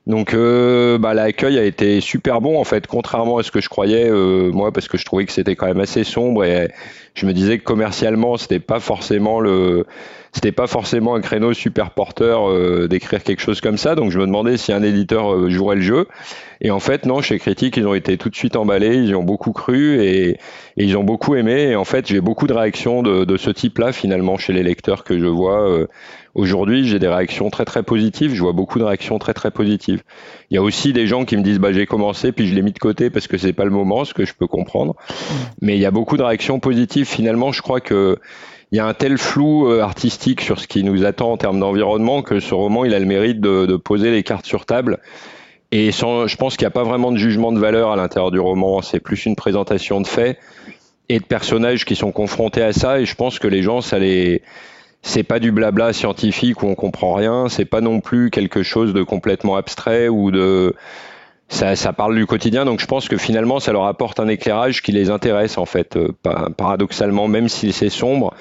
Donc 0.07 0.33
euh, 0.33 0.97
bah, 0.97 1.13
l'accueil 1.13 1.59
a 1.59 1.65
été 1.65 1.99
super 1.99 2.39
bon 2.39 2.57
en 2.57 2.63
fait, 2.63 2.87
contrairement 2.87 3.39
à 3.39 3.43
ce 3.43 3.51
que 3.51 3.59
je 3.59 3.67
croyais 3.67 4.09
euh, 4.09 4.51
moi, 4.53 4.71
parce 4.71 4.87
que 4.87 4.97
je 4.97 5.03
trouvais 5.03 5.25
que 5.25 5.33
c'était 5.33 5.57
quand 5.57 5.65
même 5.65 5.81
assez 5.81 6.05
sombre 6.05 6.45
et 6.45 6.71
je 7.13 7.25
me 7.25 7.33
disais 7.33 7.59
que 7.59 7.65
commercialement 7.65 8.37
c'était 8.37 8.61
pas 8.61 8.79
forcément 8.79 9.41
le 9.41 9.85
c'était 10.31 10.51
pas 10.51 10.67
forcément 10.67 11.15
un 11.15 11.21
créneau 11.21 11.53
super 11.53 11.91
porteur 11.91 12.49
euh, 12.49 12.87
d'écrire 12.87 13.23
quelque 13.23 13.41
chose 13.41 13.61
comme 13.61 13.77
ça. 13.77 13.95
Donc 13.95 14.11
je 14.11 14.19
me 14.19 14.25
demandais 14.25 14.57
si 14.57 14.73
un 14.73 14.83
éditeur 14.83 15.49
jouerait 15.49 15.75
le 15.75 15.81
jeu. 15.81 16.07
Et 16.61 16.71
en 16.71 16.79
fait 16.79 17.05
non, 17.05 17.21
chez 17.21 17.37
Critique 17.39 17.77
ils 17.77 17.87
ont 17.87 17.93
été 17.93 18.17
tout 18.17 18.29
de 18.29 18.35
suite 18.35 18.55
emballés, 18.55 18.95
ils 18.95 19.09
y 19.09 19.15
ont 19.15 19.23
beaucoup 19.23 19.51
cru 19.51 20.01
et, 20.01 20.37
ils 20.75 20.95
ont 20.97 21.03
beaucoup 21.03 21.35
aimé. 21.35 21.69
Et 21.69 21.75
en 21.75 21.85
fait 21.85 22.07
j'ai 22.07 22.21
beaucoup 22.21 22.47
de 22.47 22.53
réactions 22.53 23.03
de, 23.03 23.25
de 23.25 23.37
ce 23.37 23.49
type-là 23.49 23.91
finalement 23.91 24.37
chez 24.37 24.53
les 24.53 24.63
lecteurs 24.63 25.03
que 25.03 25.19
je 25.19 25.25
vois 25.25 25.87
Aujourd'hui, 26.37 26.87
j'ai 26.87 26.99
des 26.99 27.07
réactions 27.07 27.49
très 27.49 27.65
très 27.65 27.81
positives. 27.81 28.35
Je 28.35 28.43
vois 28.43 28.53
beaucoup 28.53 28.77
de 28.77 28.83
réactions 28.83 29.17
très 29.17 29.33
très 29.33 29.49
positives. 29.49 30.03
Il 30.51 30.53
y 30.53 30.57
a 30.57 30.61
aussi 30.61 30.93
des 30.93 31.07
gens 31.07 31.25
qui 31.25 31.35
me 31.35 31.41
disent 31.41 31.57
bah 31.57 31.73
j'ai 31.73 31.87
commencé 31.87 32.31
puis 32.31 32.47
je 32.47 32.53
l'ai 32.53 32.61
mis 32.61 32.73
de 32.73 32.79
côté 32.79 33.09
parce 33.09 33.27
que 33.27 33.39
c'est 33.39 33.53
pas 33.53 33.65
le 33.65 33.71
moment, 33.71 34.05
ce 34.05 34.13
que 34.13 34.23
je 34.23 34.35
peux 34.35 34.45
comprendre. 34.45 34.95
Mais 35.61 35.75
il 35.75 35.81
y 35.81 35.85
a 35.87 35.91
beaucoup 35.91 36.15
de 36.15 36.21
réactions 36.21 36.59
positives. 36.59 37.07
Finalement, 37.07 37.51
je 37.51 37.63
crois 37.63 37.81
que 37.81 38.19
il 38.71 38.77
y 38.77 38.79
a 38.79 38.85
un 38.85 38.93
tel 38.93 39.17
flou 39.17 39.69
euh, 39.69 39.81
artistique 39.81 40.41
sur 40.41 40.59
ce 40.59 40.67
qui 40.67 40.83
nous 40.83 41.05
attend 41.05 41.31
en 41.31 41.37
termes 41.37 41.59
d'environnement 41.59 42.21
que 42.21 42.39
ce 42.39 42.53
roman 42.53 42.83
il 42.85 42.93
a 42.93 42.99
le 42.99 43.05
mérite 43.05 43.39
de, 43.39 43.75
poser 43.77 44.11
les 44.11 44.23
cartes 44.23 44.45
sur 44.45 44.65
table. 44.65 44.99
Et 45.71 45.91
sans, 45.91 46.27
je 46.27 46.37
pense 46.37 46.55
qu'il 46.55 46.65
n'y 46.65 46.69
a 46.69 46.71
pas 46.71 46.83
vraiment 46.83 47.11
de 47.11 47.17
jugement 47.17 47.51
de 47.51 47.59
valeur 47.59 47.91
à 47.91 47.95
l'intérieur 47.95 48.31
du 48.31 48.39
roman. 48.39 48.81
C'est 48.81 48.99
plus 48.99 49.25
une 49.25 49.35
présentation 49.35 49.99
de 49.99 50.07
faits 50.07 50.39
et 51.09 51.19
de 51.19 51.25
personnages 51.25 51.85
qui 51.85 51.95
sont 51.95 52.11
confrontés 52.11 52.61
à 52.61 52.71
ça. 52.71 52.99
Et 52.99 53.05
je 53.05 53.15
pense 53.15 53.39
que 53.39 53.47
les 53.47 53.63
gens, 53.63 53.81
ça 53.81 53.99
les 53.99 54.41
c'est 55.01 55.23
pas 55.23 55.39
du 55.39 55.51
blabla 55.51 55.93
scientifique 55.93 56.63
où 56.63 56.67
on 56.67 56.75
comprend 56.75 57.13
rien, 57.13 57.47
c'est 57.49 57.65
pas 57.65 57.81
non 57.81 58.01
plus 58.01 58.29
quelque 58.29 58.63
chose 58.63 58.93
de 58.93 59.03
complètement 59.03 59.55
abstrait 59.55 60.09
ou 60.09 60.31
de 60.31 60.75
ça, 61.49 61.75
ça, 61.75 61.93
parle 61.93 62.15
du 62.15 62.25
quotidien, 62.25 62.65
donc 62.65 62.81
je 62.81 62.85
pense 62.85 63.07
que 63.07 63.17
finalement 63.17 63.59
ça 63.59 63.71
leur 63.71 63.85
apporte 63.85 64.19
un 64.19 64.27
éclairage 64.27 64.81
qui 64.81 64.91
les 64.91 65.09
intéresse 65.09 65.57
en 65.57 65.65
fait, 65.65 65.95
euh, 65.95 66.11
paradoxalement, 66.57 67.27
même 67.27 67.47
si 67.47 67.71
c'est 67.71 67.89
sombre, 67.89 68.33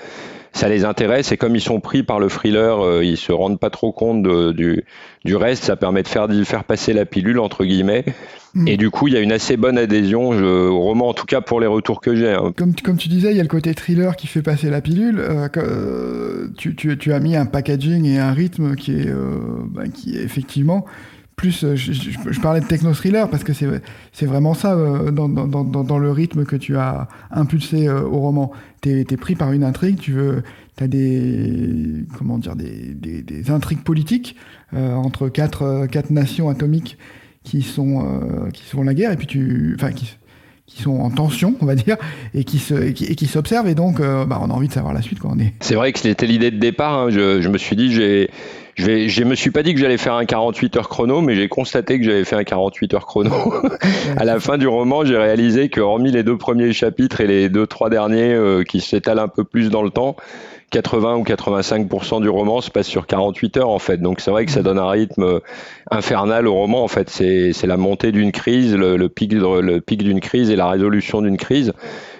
ça 0.53 0.69
les 0.69 0.85
intéresse 0.85 1.31
et 1.33 1.37
comme 1.37 1.55
ils 1.55 1.61
sont 1.61 1.81
pris 1.81 2.03
par 2.03 2.19
le 2.19 2.29
thriller, 2.29 2.85
euh, 2.85 3.05
ils 3.05 3.17
se 3.17 3.31
rendent 3.31 3.61
pas 3.61 3.71
trop 3.71 3.93
compte 3.93 4.23
du, 4.55 4.85
du 5.25 5.37
reste, 5.37 5.65
ça 5.65 5.77
permet 5.77 6.03
de 6.03 6.09
faire, 6.09 6.29
de 6.29 6.43
faire 6.45 6.65
passer 6.65 6.93
la 6.93 7.05
pilule 7.05 7.39
entre 7.39 7.65
guillemets. 7.65 8.05
Mm. 8.55 8.69
Et 8.69 8.77
du 8.79 8.91
coup, 8.91 9.07
il 9.07 9.15
y 9.15 9.17
a 9.19 9.21
une 9.21 9.33
assez 9.33 9.59
bonne 9.59 9.77
adhésion 9.77 10.31
au 10.31 10.81
roman, 10.81 11.09
en 11.09 11.15
tout 11.15 11.27
cas 11.27 11.43
pour 11.43 11.61
les 11.61 11.67
retours 11.67 12.01
que 12.01 12.17
j'ai. 12.17 12.33
Hein. 12.33 12.55
Comme, 12.57 12.75
comme 12.75 12.97
tu 12.97 13.09
disais, 13.09 13.31
il 13.33 13.37
y 13.37 13.41
a 13.41 13.43
le 13.43 13.49
côté 13.49 13.75
thriller 13.75 14.17
qui 14.17 14.27
fait 14.27 14.43
passer 14.43 14.71
la 14.71 14.81
pilule. 14.81 15.19
Euh, 15.21 15.49
euh, 15.59 16.49
tu, 16.57 16.75
tu, 16.75 16.97
tu, 16.97 17.13
as 17.13 17.21
mis 17.21 17.37
un 17.37 17.45
packaging 17.45 18.07
et 18.07 18.19
un 18.19 18.33
rythme 18.33 18.75
qui 18.75 18.93
est, 18.93 19.13
bah, 19.71 19.83
qui 19.93 20.17
est 20.17 20.23
effectivement 20.23 20.87
plus, 21.37 21.64
euh, 21.64 21.76
je, 21.76 22.40
parlais 22.40 22.61
de 22.61 22.66
techno-thriller 22.66 23.28
parce 23.28 23.45
que 23.45 23.52
c'est 23.52 24.26
vraiment 24.26 24.55
ça 24.55 24.75
euh, 24.75 25.11
dans, 25.11 25.99
le 25.99 26.11
rythme 26.11 26.47
que 26.47 26.57
tu 26.57 26.78
as 26.78 27.09
impulsé 27.31 27.88
euh, 27.88 28.00
au 28.00 28.21
roman. 28.21 28.52
Tu 28.81 29.00
es, 29.00 29.16
pris 29.16 29.35
par 29.35 29.52
une 29.52 29.62
intrigue, 29.62 29.99
tu 29.99 30.12
veux, 30.12 30.43
as 30.81 30.88
des, 30.88 32.05
comment 32.16 32.38
dire, 32.38 32.57
des, 32.57 33.50
intrigues 33.50 33.83
politiques 33.83 34.37
entre 34.73 35.28
quatre, 35.28 35.87
quatre 35.87 36.11
nations 36.11 36.49
atomiques 36.49 36.99
qui 37.45 37.62
sont, 37.62 38.49
qui 38.52 38.64
sont 38.64 38.83
la 38.83 38.95
guerre 38.95 39.12
et 39.12 39.16
puis 39.16 39.26
tu, 39.26 39.76
enfin, 39.78 39.93
qui, 39.93 40.16
qui 40.66 40.82
sont 40.82 40.99
en 40.99 41.11
tension, 41.11 41.54
on 41.61 41.66
va 41.66 41.75
dire, 41.75 41.96
et 42.35 42.44
qui 42.44 42.58
se, 42.58 42.75
et 42.75 42.92
qui, 42.92 43.26
s'observent 43.26 43.68
et 43.68 43.75
donc 43.75 44.00
bah, 44.00 44.40
on 44.42 44.50
a 44.50 44.52
envie 44.52 44.68
de 44.68 44.73
savoir 44.73 44.92
la 44.92 45.02
suite 45.02 45.20
quand 45.20 45.30
on 45.35 45.38
est. 45.38 45.54
C'est 45.61 45.76
vrai 45.76 45.92
que 45.92 45.99
c'était 45.99 46.26
l'idée 46.26 46.50
de 46.50 46.58
départ. 46.58 46.94
Hein. 46.94 47.11
Je, 47.11 47.40
je, 47.40 47.49
me 47.49 47.56
suis 47.56 47.76
dit 47.76 47.92
j'ai 47.92 48.30
je, 48.76 48.85
vais, 48.85 49.08
je 49.08 49.25
me 49.25 49.35
suis 49.35 49.50
pas 49.50 49.62
dit 49.62 49.73
que 49.73 49.80
j'allais 49.80 49.96
faire 49.96 50.14
un 50.14 50.26
48 50.26 50.76
heures 50.76 50.88
chrono, 50.88 51.23
mais 51.23 51.35
j'ai 51.35 51.49
constaté 51.49 51.99
que 51.99 52.04
j'avais 52.04 52.25
fait 52.25 52.37
un 52.37 52.44
48 52.44 52.92
heures 52.92 53.06
chrono. 53.06 53.32
à 54.18 54.25
la 54.25 54.38
fin 54.38 54.58
du 54.58 54.68
roman, 54.68 55.04
j'ai 55.04 55.16
réalisé 55.16 55.70
que 55.70 55.80
hormis 55.80 56.12
les 56.12 56.23
deux 56.23 56.37
premiers 56.37 56.73
chapitres 56.75 57.23
et 57.23 57.26
les 57.26 57.49
deux 57.49 57.66
trois 57.66 57.88
derniers 57.88 58.35
euh, 58.35 58.64
qui 58.64 58.80
s'étalent 58.82 59.18
un 59.18 59.28
peu 59.28 59.44
plus 59.44 59.70
dans 59.70 59.82
le 59.82 59.90
temps, 59.90 60.16
80 60.70 61.16
ou 61.16 61.23
85% 61.23 62.23
du 62.23 62.28
roman 62.28 62.61
se 62.61 62.70
passe 62.70 62.87
sur 62.87 63.06
48 63.06 63.56
heures 63.58 63.70
en 63.70 63.78
fait. 63.78 63.99
Donc 63.99 64.20
c'est 64.20 64.30
vrai 64.30 64.46
que 64.46 64.52
ça 64.52 64.62
donne 64.62 64.78
un 64.78 64.88
rythme 64.88 65.40
infernal 65.90 66.46
au 66.46 66.54
roman 66.54 66.82
en 66.82 66.88
fait. 66.88 67.08
C'est 67.11 67.66
la 67.66 67.76
montée 67.76 68.12
d'une 68.12 68.32
crise, 68.32 68.75
le, 68.75 69.08
pic, 69.08 69.32
le 69.32 69.78
pic 69.80 70.02
d'une 70.02 70.20
crise 70.20 70.50
et 70.50 70.56
la 70.56 70.68
résolution 70.68 71.23
d'une 71.23 71.37
crise. 71.37 71.73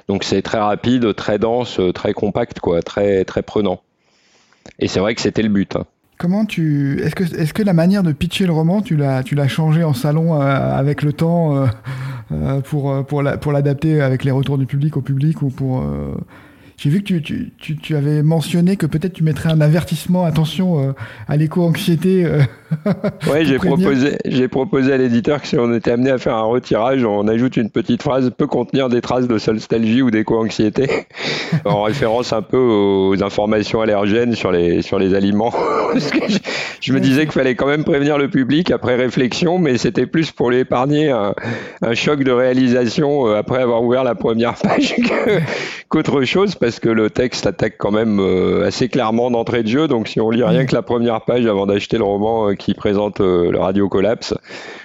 Donc 0.09 0.23
c'est 0.25 0.43
très 0.43 0.59
rapide, 0.59 1.15
très 1.15 1.39
dense, 1.39 1.81
très 1.95 2.13
compact, 2.13 2.61
quoi, 2.61 2.83
très 2.83 3.25
très 3.25 3.43
prenant. 3.43 3.81
Et 4.79 4.89
c'est 4.89 5.01
vrai 5.01 5.15
que 5.15 5.21
c'était 5.21 5.43
le 5.43 5.49
but. 5.49 5.77
Hein. 5.77 5.85
Comment 6.19 6.47
tu 6.47 7.01
est-ce 7.03 7.15
que 7.15 7.25
est-ce 7.25 7.53
que 7.53 7.63
la 7.63 7.75
manière 7.75 8.03
de 8.03 8.13
pitcher 8.13 8.47
le 8.47 8.53
roman 8.53 8.81
tu 8.81 8.97
l'as 8.97 9.23
tu 9.23 9.35
l'as 9.35 9.49
changé 9.49 9.85
en 9.85 9.93
salon 9.93 10.35
euh, 10.35 10.39
avec 10.41 11.03
le 11.03 11.13
temps 11.13 11.57
euh, 11.57 11.67
euh, 12.33 12.61
pour 12.63 13.05
pour 13.05 13.23
pour 13.41 13.53
l'adapter 13.53 14.01
avec 14.01 14.25
les 14.25 14.31
retours 14.31 14.57
du 14.57 14.65
public 14.65 14.97
au 14.97 15.03
public 15.03 15.43
ou 15.43 15.51
pour 15.51 15.85
j'ai 16.77 16.91
vu 16.91 17.01
que 17.01 17.05
tu, 17.05 17.23
tu, 17.23 17.53
tu, 17.59 17.77
tu, 17.77 17.97
avais 17.97 18.23
mentionné 18.23 18.77
que 18.77 18.87
peut-être 18.87 19.15
tu 19.15 19.25
mettrais 19.25 19.51
un 19.51 19.61
avertissement, 19.61 20.25
attention 20.25 20.89
euh, 20.89 20.93
à 21.27 21.37
l'éco-anxiété. 21.37 22.25
Euh, 22.25 22.43
oui, 23.33 23.45
j'ai 23.45 23.59
proposé, 23.59 24.19
j'ai 24.25 24.49
proposé 24.49 24.93
à 24.93 24.97
l'éditeur 24.97 25.41
que 25.41 25.49
si 25.49 25.59
on 25.59 25.73
était 25.75 25.93
amené 25.93 26.11
à 26.11 26.19
faire 26.19 26.35
un 26.35 26.43
retirage, 26.43 27.05
on 27.05 27.29
ajoute 27.29 27.57
une 27.57 27.71
petite 27.71 28.03
phrase 28.03 28.31
peut 28.37 28.47
contenir 28.47 28.89
des 28.89 29.01
traces 29.01 29.29
de 29.29 29.53
nostalgie 29.53 30.03
ou 30.03 30.11
d'éco-anxiété, 30.11 31.07
en 31.65 31.83
référence 31.83 32.33
un 32.33 32.43
peu 32.43 32.59
aux 32.59 33.23
informations 33.23 33.81
allergènes 33.81 34.35
sur 34.35 34.51
les, 34.51 34.83
sur 34.83 34.99
les 34.99 35.15
aliments. 35.15 35.53
je, 36.81 36.93
me 36.93 37.01
disais 37.01 37.23
qu'il 37.23 37.33
fallait 37.33 37.55
quand 37.55 37.67
même 37.67 37.85
prévenir 37.85 38.19
le 38.19 38.29
public 38.29 38.71
après 38.71 38.97
réflexion, 38.97 39.59
mais 39.59 39.79
c'était 39.79 40.07
plus 40.07 40.31
pour 40.33 40.51
lui 40.51 40.59
épargner 40.59 41.11
un, 41.11 41.35
un 41.83 41.95
choc 41.95 42.23
de 42.23 42.33
réalisation 42.33 43.29
euh, 43.29 43.37
après 43.37 43.63
avoir 43.63 43.83
ouvert 43.83 44.05
la 44.05 44.15
première 44.15 44.55
page 44.55 44.97
qu'autre 45.89 46.25
chose 46.25 46.55
parce 46.55 46.81
que 46.81 46.89
le 46.89 47.11
texte 47.11 47.47
attaque 47.47 47.75
quand 47.79 47.91
même 47.91 48.19
euh, 48.21 48.67
assez 48.67 48.89
clairement 48.89 49.31
d'entrée 49.31 49.63
de 49.63 49.69
jeu. 49.69 49.89
Donc 49.89 50.09
si 50.09 50.21
on 50.21 50.31
lit 50.31 50.45
rien 50.45 50.67
que 50.67 50.75
la 50.75 50.83
première 50.83 51.23
page 51.23 51.47
avant 51.47 51.67
d'acheter 51.67 51.99
le 51.99 52.05
roman 52.05 52.49
euh, 52.49 52.55
qui 52.57 52.75
présente 52.75 53.21
euh, 53.21 53.51
le 53.51 53.59
radio 53.59 53.89
collapse, 53.89 54.35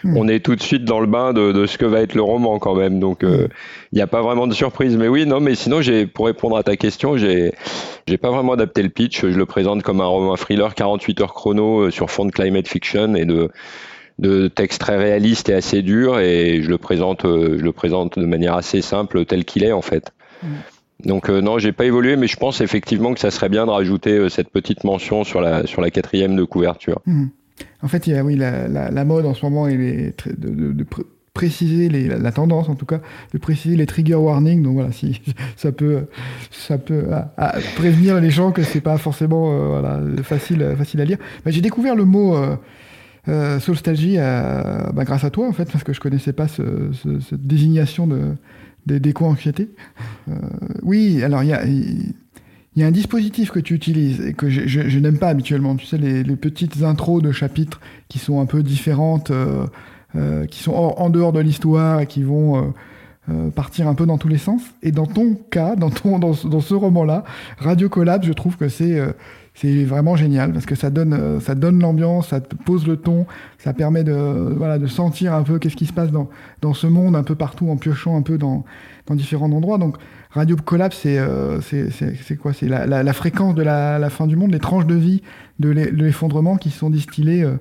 mm. 0.04 0.18
on 0.18 0.28
est 0.28 0.40
tout 0.40 0.56
de 0.56 0.62
suite 0.62 0.86
dans 0.86 1.00
le 1.00 1.08
bain 1.08 1.34
de, 1.34 1.66
ce 1.66 1.78
que 1.78 1.86
va 1.86 2.02
être 2.02 2.16
le 2.16 2.22
roman 2.22 2.60
quand 2.60 2.76
même. 2.76 3.00
Donc 3.00 3.24
mm. 3.24 3.48
il 3.92 3.96
n'y 3.96 4.02
a 4.02 4.08
pas 4.08 4.22
vraiment 4.22 4.48
de 4.48 4.54
surprise. 4.54 4.98
Mais 4.98 5.08
oui, 5.08 5.26
non, 5.26 5.40
mais 5.40 5.56
sinon 5.56 5.82
j'ai 5.82 6.06
pour 6.06 6.26
répondre 6.26 6.58
à 6.58 6.64
ta 6.64 6.76
question, 6.78 7.18
j'ai 7.18 7.54
j'ai 8.08 8.18
pas 8.18 8.32
vraiment 8.32 8.54
adapté 8.54 8.84
le 8.84 8.90
pitch. 8.90 9.22
Je 9.22 9.38
le 9.38 9.46
présente 9.46 9.84
comme 9.84 10.02
un 10.02 10.06
roman 10.06 10.36
thriller 10.36 10.76
48 10.76 11.22
heures 11.22 11.34
chrono 11.34 11.90
sur 11.92 12.10
fond 12.10 12.26
de 12.26 12.32
climate 12.32 12.68
fiction 12.68 13.16
et 13.16 13.26
de 13.26 13.50
de 14.20 14.48
texte 14.48 14.82
très 14.82 14.98
réaliste 14.98 15.50
et 15.50 15.54
assez 15.54 15.82
dur 15.82 16.20
et 16.20 16.62
je 16.62 16.70
le 16.70 16.78
présente 16.78 17.22
je 17.24 17.64
le 17.64 17.72
présente 17.72 18.20
de 18.20 18.26
manière 18.26 18.56
assez 18.56 18.82
simple 18.82 19.26
tel 19.26 19.46
qu'il 19.46 19.64
est 19.64 19.72
en 19.72 19.82
fait. 19.82 20.14
Donc 21.06 21.30
euh, 21.30 21.42
non, 21.42 21.58
j'ai 21.58 21.72
pas 21.72 21.86
évolué, 21.86 22.16
mais 22.16 22.28
je 22.28 22.38
pense 22.38 22.62
effectivement 22.62 23.14
que 23.14 23.20
ça 23.20 23.32
serait 23.32 23.50
bien 23.50 23.66
de 23.66 23.72
rajouter 23.72 24.12
euh, 24.12 24.30
cette 24.30 24.50
petite 24.50 24.84
mention 24.84 25.24
sur 25.24 25.42
la 25.42 25.66
sur 25.66 25.82
la 25.82 25.90
quatrième 25.90 26.36
de 26.36 26.44
couverture. 26.44 27.02
Mmh. 27.06 27.28
En 27.82 27.88
fait, 27.88 28.08
il 28.08 28.14
y 28.14 28.18
a 28.18 28.24
oui 28.24 28.36
la, 28.36 29.06
mode 29.06 29.26
en 29.26 29.34
ce 29.34 29.46
moment 29.46 29.68
est 29.68 30.28
de, 30.28 30.74
de, 30.74 30.86
préciser 31.34 31.88
la, 31.90 32.32
tendance 32.32 32.68
en 32.68 32.76
tout 32.76 32.86
cas 32.86 33.00
de 33.34 33.38
préciser 33.38 33.76
les 33.76 33.86
trigger 33.86 34.16
warnings. 34.16 34.62
Donc 34.62 34.74
voilà, 34.74 34.92
si 34.92 35.22
ça 35.56 35.72
peut 35.72 36.08
ça 36.52 36.78
peut 36.78 37.06
prévenir 37.76 38.20
les 38.20 38.32
gens 38.32 38.52
que 38.52 38.64
c'est 38.64 38.82
pas 38.82 38.98
forcément 38.98 39.50
euh, 39.52 40.18
facile 40.24 40.76
facile 40.78 41.02
à 41.02 41.06
lire. 41.06 41.18
Bah, 41.46 41.52
j'ai 41.52 41.62
découvert 41.62 41.96
le 41.96 42.06
mot 42.06 42.36
euh, 43.28 43.60
Soulstalgie 43.60 44.18
bah, 44.18 45.04
grâce 45.06 45.24
à 45.24 45.30
toi 45.30 45.48
en 45.48 45.54
fait 45.54 45.72
parce 45.72 45.84
que 45.84 45.94
je 45.94 46.00
connaissais 46.00 46.34
pas 46.34 46.48
ce, 46.48 46.92
ce, 46.92 47.20
cette 47.20 47.46
désignation 47.48 48.08
de 48.08 48.36
des 48.86 49.00
déco-anxiété. 49.00 49.70
Euh, 50.30 50.34
oui, 50.82 51.24
alors 51.24 51.44
il 51.44 51.50
y 51.50 51.54
a, 51.54 51.62
a, 52.80 52.86
un 52.86 52.92
dispositif 52.92 53.52
que 53.52 53.60
tu 53.60 53.74
utilises 53.74 54.22
et 54.22 54.34
que 54.34 54.50
je, 54.50 55.00
n'aime 55.00 55.18
pas 55.18 55.30
habituellement. 55.30 55.76
Tu 55.76 55.86
sais, 55.86 55.98
les, 55.98 56.24
petites 56.36 56.84
intros 56.84 57.22
de 57.22 57.32
chapitres 57.32 57.80
qui 58.08 58.20
sont 58.20 58.40
un 58.40 58.46
peu 58.46 58.64
différentes, 58.64 59.32
euh, 59.32 59.66
euh, 60.16 60.46
qui 60.46 60.64
sont 60.64 60.74
en, 60.74 61.10
dehors 61.10 61.34
de 61.34 61.40
l'histoire 61.40 62.02
et 62.02 62.08
qui 62.08 62.24
vont 62.24 62.74
euh, 63.30 63.50
partir 63.50 63.88
un 63.88 63.94
peu 63.94 64.06
dans 64.06 64.18
tous 64.18 64.28
les 64.28 64.38
sens. 64.38 64.62
Et 64.82 64.92
dans 64.92 65.06
ton 65.06 65.36
cas, 65.50 65.76
dans, 65.76 65.90
ton, 65.90 66.20
dans, 66.20 66.34
ce 66.34 66.74
roman-là, 66.74 67.24
Radio 67.58 67.90
Collab, 67.90 68.24
je 68.24 68.34
trouve 68.34 68.58
que 68.58 68.70
c'est 68.70 69.14
vraiment 69.86 70.16
génial 70.16 70.54
parce 70.54 70.66
que 70.66 70.76
ça 70.76 70.90
donne, 70.90 71.40
ça 71.42 71.56
donne 71.56 71.80
l'ambiance, 71.80 72.30
ça 72.30 72.40
pose 72.40 72.88
le 72.88 72.98
ton, 72.98 73.26
ça 73.58 73.74
permet 73.74 74.04
de, 74.04 74.54
voilà, 74.58 74.80
de 74.80 74.88
sentir 74.88 75.34
un 75.34 75.44
peu 75.44 75.60
qu'est-ce 75.60 75.76
qui 75.76 75.86
se 75.86 75.94
passe 75.94 76.12
dans, 76.12 76.30
dans 76.62 76.74
ce 76.74 76.88
monde 76.88 77.16
un 77.16 77.24
peu 77.24 77.36
partout 77.36 77.70
en 77.70 77.78
piochant 77.78 78.18
un 78.18 78.22
peu 78.22 78.38
dans, 78.38 78.64
dans 79.08 79.16
différents 79.16 79.52
endroits. 79.52 79.78
Donc 79.78 79.98
Radio 80.32 80.56
Collapse, 80.56 80.98
c'est 80.98 81.18
euh, 81.20 81.60
quoi? 82.42 82.54
C'est 82.54 82.68
la, 82.68 82.86
la, 82.86 83.14
fréquence 83.14 83.54
de 83.54 83.64
la, 83.64 84.10
fin 84.10 84.28
du 84.28 84.38
monde, 84.38 84.52
les 84.52 84.60
tranches 84.60 84.86
de 84.86 84.96
vie 84.96 85.22
de 85.60 85.70
l'effondrement 85.70 86.56
qui 86.56 86.70
sont 86.70 86.90
distillées 86.90 87.44
euh, 87.44 87.58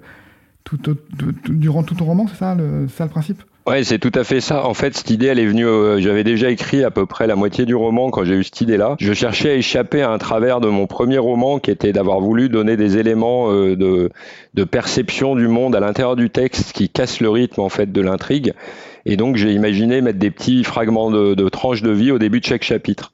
durant 1.48 1.82
tout 1.82 1.96
ton 1.96 2.04
roman, 2.04 2.26
c'est 2.28 2.38
ça, 2.38 2.54
le, 2.54 2.86
principe? 3.08 3.42
Ouais, 3.66 3.82
c'est 3.82 3.98
tout 3.98 4.12
à 4.14 4.24
fait 4.24 4.40
ça. 4.40 4.64
En 4.64 4.74
fait, 4.74 4.96
cette 4.96 5.10
idée, 5.10 5.26
elle 5.26 5.40
est 5.40 5.46
venue. 5.46 5.66
Euh, 5.66 6.00
j'avais 6.00 6.24
déjà 6.24 6.48
écrit 6.48 6.84
à 6.84 6.90
peu 6.90 7.06
près 7.06 7.26
la 7.26 7.34
moitié 7.34 7.66
du 7.66 7.74
roman 7.74 8.10
quand 8.10 8.24
j'ai 8.24 8.34
eu 8.34 8.44
cette 8.44 8.60
idée-là. 8.60 8.94
Je 9.00 9.12
cherchais 9.12 9.50
à 9.50 9.54
échapper 9.54 10.02
à 10.02 10.10
un 10.10 10.18
travers 10.18 10.60
de 10.60 10.68
mon 10.68 10.86
premier 10.86 11.18
roman, 11.18 11.58
qui 11.58 11.72
était 11.72 11.92
d'avoir 11.92 12.20
voulu 12.20 12.48
donner 12.48 12.76
des 12.76 12.98
éléments 12.98 13.52
de, 13.52 14.10
de 14.54 14.64
perception 14.64 15.34
du 15.34 15.48
monde 15.48 15.74
à 15.74 15.80
l'intérieur 15.80 16.14
du 16.14 16.30
texte 16.30 16.72
qui 16.72 16.88
cassent 16.88 17.20
le 17.20 17.30
rythme 17.30 17.60
en 17.60 17.68
fait 17.68 17.90
de 17.90 18.00
l'intrigue. 18.00 18.54
Et 19.06 19.16
donc, 19.16 19.36
j'ai 19.36 19.52
imaginé 19.52 20.00
mettre 20.00 20.18
des 20.18 20.30
petits 20.30 20.64
fragments 20.64 21.10
de, 21.10 21.34
de 21.34 21.48
tranches 21.48 21.82
de 21.82 21.90
vie 21.90 22.10
au 22.10 22.18
début 22.18 22.40
de 22.40 22.44
chaque 22.44 22.64
chapitre. 22.64 23.12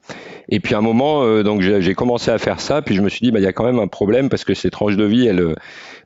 Et 0.49 0.59
puis 0.59 0.75
à 0.75 0.77
un 0.77 0.81
moment, 0.81 1.23
euh, 1.23 1.43
donc 1.43 1.61
j'ai 1.61 1.93
commencé 1.93 2.31
à 2.31 2.37
faire 2.37 2.61
ça, 2.61 2.81
puis 2.81 2.95
je 2.95 3.01
me 3.01 3.09
suis 3.09 3.19
dit, 3.19 3.31
bah 3.31 3.39
il 3.39 3.43
y 3.43 3.47
a 3.47 3.53
quand 3.53 3.65
même 3.65 3.79
un 3.79 3.87
problème 3.87 4.29
parce 4.29 4.45
que 4.45 4.53
ces 4.53 4.69
tranches 4.69 4.95
de 4.95 5.03
vie, 5.03 5.27
elles, 5.27 5.55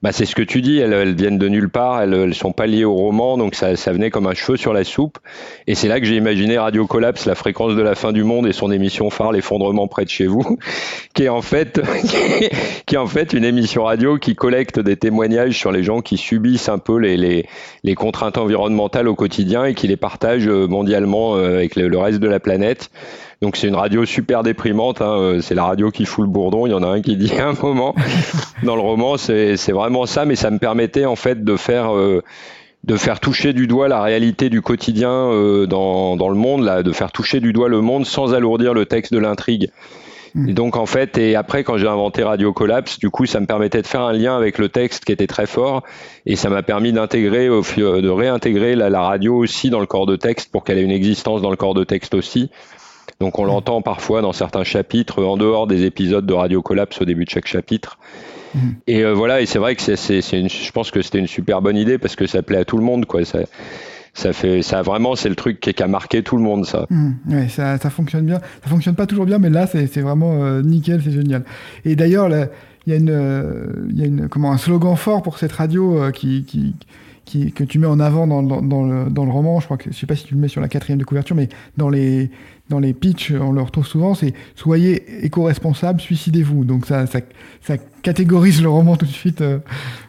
bah, 0.01 0.11
c'est 0.11 0.25
ce 0.25 0.35
que 0.35 0.41
tu 0.41 0.61
dis, 0.61 0.79
elles, 0.79 1.15
viennent 1.15 1.37
de 1.37 1.47
nulle 1.47 1.69
part, 1.69 2.01
elles, 2.01 2.33
sont 2.33 2.51
pas 2.51 2.65
liées 2.65 2.85
au 2.85 2.95
roman, 2.95 3.37
donc 3.37 3.53
ça, 3.53 3.75
ça 3.75 3.91
venait 3.91 4.09
comme 4.09 4.25
un 4.25 4.33
cheveu 4.33 4.57
sur 4.57 4.73
la 4.73 4.83
soupe. 4.83 5.19
Et 5.67 5.75
c'est 5.75 5.87
là 5.87 5.99
que 5.99 6.05
j'ai 6.05 6.15
imaginé 6.15 6.57
Radio 6.57 6.87
Collapse, 6.87 7.25
la 7.25 7.35
fréquence 7.35 7.75
de 7.75 7.81
la 7.81 7.93
fin 7.93 8.11
du 8.11 8.23
monde 8.23 8.47
et 8.47 8.53
son 8.53 8.71
émission 8.71 9.09
phare, 9.09 9.31
l'effondrement 9.31 9.87
près 9.87 10.03
de 10.05 10.09
chez 10.09 10.25
vous, 10.25 10.57
qui 11.13 11.23
est 11.23 11.29
en 11.29 11.41
fait, 11.41 11.79
est 12.91 13.33
une 13.33 13.45
émission 13.45 13.83
radio 13.83 14.17
qui 14.17 14.35
collecte 14.35 14.79
des 14.79 14.97
témoignages 14.97 15.57
sur 15.57 15.71
les 15.71 15.83
gens 15.83 16.01
qui 16.01 16.17
subissent 16.17 16.69
un 16.69 16.79
peu 16.79 16.97
les 16.97 17.95
contraintes 17.95 18.37
environnementales 18.37 19.07
au 19.07 19.15
quotidien 19.15 19.65
et 19.65 19.75
qui 19.75 19.87
les 19.87 19.97
partagent 19.97 20.47
euh, 20.47 20.67
mondialement 20.67 21.35
euh, 21.35 21.55
avec 21.55 21.75
le 21.75 21.97
reste 21.97 22.19
de 22.19 22.27
la 22.27 22.39
planète. 22.39 22.89
Donc 23.41 23.55
c'est 23.55 23.67
une 23.67 23.75
radio 23.75 24.05
super 24.05 24.43
déprimante. 24.43 25.01
Hein. 25.01 25.17
Euh, 25.17 25.41
c'est 25.41 25.55
la 25.55 25.63
radio 25.63 25.89
qui 25.89 26.05
fout 26.05 26.25
le 26.25 26.31
bourdon. 26.31 26.67
Il 26.67 26.71
y 26.71 26.75
en 26.75 26.83
a 26.83 26.87
un 26.87 27.01
qui 27.01 27.15
dit 27.17 27.33
à 27.39 27.47
un 27.47 27.55
moment 27.61 27.95
dans 28.63 28.75
le 28.75 28.81
roman. 28.81 29.17
C'est 29.17 29.71
vraiment 29.71 30.05
ça, 30.05 30.25
mais 30.25 30.35
ça 30.35 30.51
me 30.51 30.59
permettait 30.59 31.05
en 31.05 31.15
fait 31.15 31.43
de 31.43 31.55
faire 31.55 31.95
euh, 31.95 32.21
de 32.83 32.95
faire 32.95 33.19
toucher 33.19 33.53
du 33.53 33.65
doigt 33.65 33.87
la 33.87 34.01
réalité 34.01 34.49
du 34.49 34.61
quotidien 34.61 35.11
euh, 35.11 35.65
dans, 35.65 36.15
dans 36.17 36.29
le 36.29 36.35
monde, 36.35 36.63
là, 36.63 36.83
de 36.83 36.91
faire 36.91 37.11
toucher 37.11 37.39
du 37.39 37.53
doigt 37.53 37.69
le 37.69 37.81
monde 37.81 38.05
sans 38.05 38.33
alourdir 38.33 38.73
le 38.73 38.85
texte 38.85 39.13
de 39.13 39.19
l'intrigue. 39.19 39.71
Hmm. 40.33 40.49
Et 40.49 40.53
donc 40.53 40.77
en 40.77 40.85
fait, 40.85 41.17
et 41.17 41.35
après 41.35 41.63
quand 41.63 41.77
j'ai 41.77 41.87
inventé 41.87 42.23
Radio 42.23 42.53
Collapse, 42.53 42.99
du 42.99 43.09
coup 43.09 43.25
ça 43.25 43.39
me 43.39 43.47
permettait 43.47 43.81
de 43.81 43.87
faire 43.87 44.01
un 44.01 44.13
lien 44.13 44.35
avec 44.37 44.59
le 44.59 44.69
texte 44.69 45.03
qui 45.03 45.11
était 45.11 45.27
très 45.27 45.45
fort, 45.45 45.83
et 46.25 46.35
ça 46.35 46.49
m'a 46.49 46.63
permis 46.63 46.93
d'intégrer, 46.93 47.47
de 47.47 48.09
réintégrer 48.09 48.75
la, 48.75 48.89
la, 48.89 49.01
radio 49.01 49.35
aussi 49.35 49.69
dans 49.69 49.79
le 49.79 49.87
corps 49.87 50.05
de 50.05 50.15
texte 50.15 50.51
pour 50.51 50.63
qu'elle 50.63 50.77
ait 50.77 50.83
une 50.83 50.91
existence 50.91 51.41
dans 51.41 51.51
le 51.51 51.57
corps 51.57 51.73
de 51.73 51.83
texte 51.83 52.13
aussi. 52.13 52.49
Donc 53.19 53.39
on 53.39 53.45
l'entend 53.45 53.81
parfois 53.81 54.21
dans 54.21 54.33
certains 54.33 54.63
chapitres, 54.63 55.23
en 55.23 55.37
dehors 55.37 55.67
des 55.67 55.85
épisodes 55.85 56.25
de 56.25 56.33
Radio 56.33 56.61
Collapse 56.61 57.01
au 57.01 57.05
début 57.05 57.25
de 57.25 57.29
chaque 57.29 57.47
chapitre. 57.47 57.97
Mm. 58.55 58.59
Et 58.87 59.03
euh, 59.03 59.13
voilà, 59.13 59.41
et 59.41 59.45
c'est 59.45 59.59
vrai 59.59 59.75
que 59.75 59.81
c'est, 59.81 59.95
je 59.95 60.71
pense 60.71 60.91
que 60.91 61.01
c'était 61.01 61.19
une 61.19 61.27
super 61.27 61.61
bonne 61.61 61.77
idée 61.77 61.97
parce 61.97 62.15
que 62.15 62.27
ça 62.27 62.41
plaît 62.41 62.57
à 62.57 62.65
tout 62.65 62.77
le 62.77 62.83
monde, 62.83 63.05
quoi. 63.05 63.23
Ça, 63.25 63.39
ça 64.13 64.33
fait, 64.33 64.61
ça 64.61 64.81
vraiment, 64.81 65.15
c'est 65.15 65.29
le 65.29 65.35
truc 65.35 65.59
qui, 65.59 65.81
a 65.81 65.87
marqué 65.87 66.21
tout 66.23 66.37
le 66.37 66.43
monde, 66.43 66.65
ça. 66.65 66.85
Mm. 66.89 67.11
ouais, 67.29 67.49
ça, 67.49 67.77
ça, 67.77 67.89
fonctionne 67.89 68.25
bien. 68.25 68.39
Ça 68.63 68.69
fonctionne 68.69 68.95
pas 68.95 69.05
toujours 69.05 69.25
bien, 69.25 69.37
mais 69.37 69.49
là, 69.49 69.67
c'est, 69.67 70.01
vraiment 70.01 70.43
euh, 70.43 70.61
nickel, 70.61 71.01
c'est 71.03 71.11
génial. 71.11 71.43
Et 71.85 71.95
d'ailleurs, 71.95 72.29
il 72.85 72.91
y 72.91 72.93
a 72.93 72.97
une, 72.97 73.09
euh, 73.09 73.67
il 73.89 73.99
y 73.99 74.03
a 74.03 74.05
une, 74.05 74.27
comment, 74.27 74.51
un 74.51 74.57
slogan 74.57 74.95
fort 74.95 75.21
pour 75.21 75.37
cette 75.37 75.53
radio 75.53 76.11
qui, 76.11 76.43
qui 76.45 76.75
qui, 77.23 77.51
que 77.51 77.63
tu 77.63 77.79
mets 77.79 77.87
en 77.87 77.99
avant 77.99 78.27
dans, 78.27 78.43
dans, 78.43 78.61
dans, 78.61 78.83
le, 78.83 79.09
dans, 79.09 79.25
le, 79.25 79.31
roman, 79.31 79.59
je 79.59 79.65
crois 79.65 79.77
que 79.77 79.91
je 79.91 79.97
sais 79.97 80.07
pas 80.07 80.15
si 80.15 80.25
tu 80.25 80.33
le 80.33 80.39
mets 80.39 80.47
sur 80.47 80.59
la 80.59 80.67
quatrième 80.67 80.99
de 80.99 81.05
couverture, 81.05 81.35
mais 81.35 81.49
dans 81.77 81.87
les 81.87 82.31
dans 82.71 82.79
les 82.79 82.93
pitchs, 82.93 83.31
on 83.31 83.51
le 83.51 83.61
retrouve 83.61 83.85
souvent, 83.85 84.15
c'est 84.15 84.33
soyez 84.55 85.25
éco-responsable, 85.25 85.99
suicidez-vous. 86.01 86.63
Donc 86.63 86.85
ça, 86.85 87.05
ça, 87.05 87.19
ça, 87.61 87.75
catégorise 88.01 88.63
le 88.63 88.69
roman 88.69 88.95
tout 88.95 89.05
de 89.05 89.11
suite. 89.11 89.41
Euh. 89.41 89.59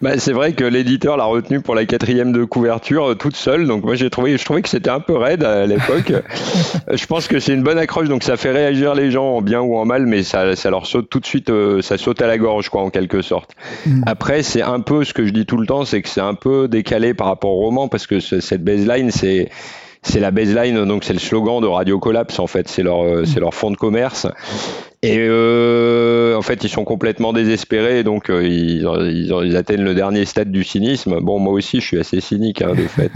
Bah, 0.00 0.12
c'est 0.16 0.32
vrai 0.32 0.54
que 0.54 0.64
l'éditeur 0.64 1.16
l'a 1.18 1.24
retenu 1.24 1.60
pour 1.60 1.74
la 1.74 1.84
quatrième 1.84 2.32
de 2.32 2.44
couverture 2.44 3.10
euh, 3.10 3.14
toute 3.14 3.36
seule. 3.36 3.66
Donc 3.66 3.84
moi 3.84 3.96
j'ai 3.96 4.08
trouvé, 4.08 4.38
je 4.38 4.44
trouvais 4.44 4.62
que 4.62 4.68
c'était 4.68 4.90
un 4.90 5.00
peu 5.00 5.16
raide 5.16 5.42
à 5.42 5.66
l'époque. 5.66 6.12
je 6.92 7.06
pense 7.06 7.26
que 7.26 7.40
c'est 7.40 7.52
une 7.52 7.62
bonne 7.62 7.78
accroche, 7.78 8.08
donc 8.08 8.22
ça 8.22 8.36
fait 8.36 8.52
réagir 8.52 8.94
les 8.94 9.10
gens 9.10 9.36
en 9.36 9.42
bien 9.42 9.60
ou 9.60 9.76
en 9.76 9.84
mal, 9.84 10.06
mais 10.06 10.22
ça, 10.22 10.56
ça 10.56 10.70
leur 10.70 10.86
saute 10.86 11.10
tout 11.10 11.20
de 11.20 11.26
suite, 11.26 11.50
euh, 11.50 11.82
ça 11.82 11.98
saute 11.98 12.22
à 12.22 12.26
la 12.26 12.38
gorge 12.38 12.70
quoi 12.70 12.82
en 12.82 12.90
quelque 12.90 13.20
sorte. 13.20 13.50
Mm. 13.84 14.04
Après 14.06 14.42
c'est 14.42 14.62
un 14.62 14.80
peu 14.80 15.04
ce 15.04 15.12
que 15.12 15.26
je 15.26 15.32
dis 15.32 15.44
tout 15.44 15.58
le 15.58 15.66
temps, 15.66 15.84
c'est 15.84 16.00
que 16.00 16.08
c'est 16.08 16.20
un 16.20 16.34
peu 16.34 16.68
décalé 16.68 17.12
par 17.12 17.26
rapport 17.26 17.50
au 17.50 17.60
roman 17.60 17.88
parce 17.88 18.06
que 18.06 18.20
cette 18.20 18.64
baseline 18.64 19.10
c'est 19.10 19.50
c'est 20.02 20.20
la 20.20 20.30
baseline, 20.30 20.84
donc 20.84 21.04
c'est 21.04 21.12
le 21.12 21.18
slogan 21.18 21.60
de 21.60 21.66
Radio 21.66 21.98
Collapse 21.98 22.38
en 22.38 22.46
fait, 22.46 22.68
c'est 22.68 22.82
leur, 22.82 23.04
euh, 23.04 23.24
c'est 23.24 23.40
leur 23.40 23.54
fond 23.54 23.70
de 23.70 23.76
commerce. 23.76 24.26
Et 25.02 25.16
euh, 25.18 26.36
en 26.36 26.42
fait 26.42 26.64
ils 26.64 26.68
sont 26.68 26.84
complètement 26.84 27.32
désespérés, 27.32 28.04
donc 28.04 28.28
ils, 28.28 28.82
ils, 28.82 29.56
atteignent 29.56 29.84
le 29.84 29.94
dernier 29.94 30.24
stade 30.24 30.50
du 30.50 30.64
cynisme. 30.64 31.20
Bon, 31.20 31.38
moi 31.38 31.52
aussi 31.52 31.80
je 31.80 31.86
suis 31.86 31.98
assez 31.98 32.20
cynique 32.20 32.62
hein, 32.62 32.74
de 32.74 32.82
fait. 32.86 33.10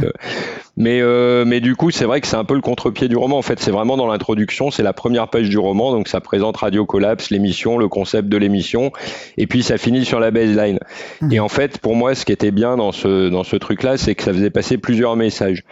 Mais, 0.77 1.01
euh, 1.01 1.45
mais 1.47 1.61
du 1.61 1.75
coup, 1.75 1.91
c'est 1.91 2.05
vrai 2.05 2.21
que 2.21 2.27
c'est 2.27 2.37
un 2.37 2.45
peu 2.45 2.55
le 2.55 2.61
contre-pied 2.61 3.09
du 3.09 3.17
roman. 3.17 3.39
En 3.39 3.43
fait, 3.43 3.61
c'est 3.61 3.71
vraiment 3.71 3.97
dans 3.97 4.07
l'introduction, 4.07 4.71
c'est 4.71 4.83
la 4.83 4.93
première 4.93 5.29
page 5.29 5.49
du 5.49 5.59
roman, 5.59 5.93
donc 5.93 6.09
ça 6.09 6.21
présente 6.21 6.59
Radio 6.59 6.85
Collapse, 6.85 7.31
l'émission, 7.31 7.79
le 7.79 7.89
concept 7.89 8.29
de 8.29 8.37
l'émission, 8.37 8.93
et 9.39 9.47
puis 9.47 9.63
ça 9.63 9.79
finit 9.79 10.05
sur 10.05 10.21
la 10.21 10.31
baseline. 10.31 10.79
Mmh. 11.23 11.33
Et 11.33 11.41
en 11.41 11.49
fait, 11.49 11.79
pour 11.79 11.97
moi, 11.97 12.15
ce 12.15 12.27
qui 12.27 12.33
était 12.33 12.51
bien 12.51 12.77
dans 12.77 12.93
ce, 12.93 13.31
dans 13.31 13.45
ce 13.45 13.57
truc-là, 13.57 13.97
c'est 13.97 14.15
que 14.15 14.23
ça 14.23 14.33
faisait 14.35 14.51
passer 14.51 14.77
plusieurs 14.77 15.17
messages. 15.17 15.65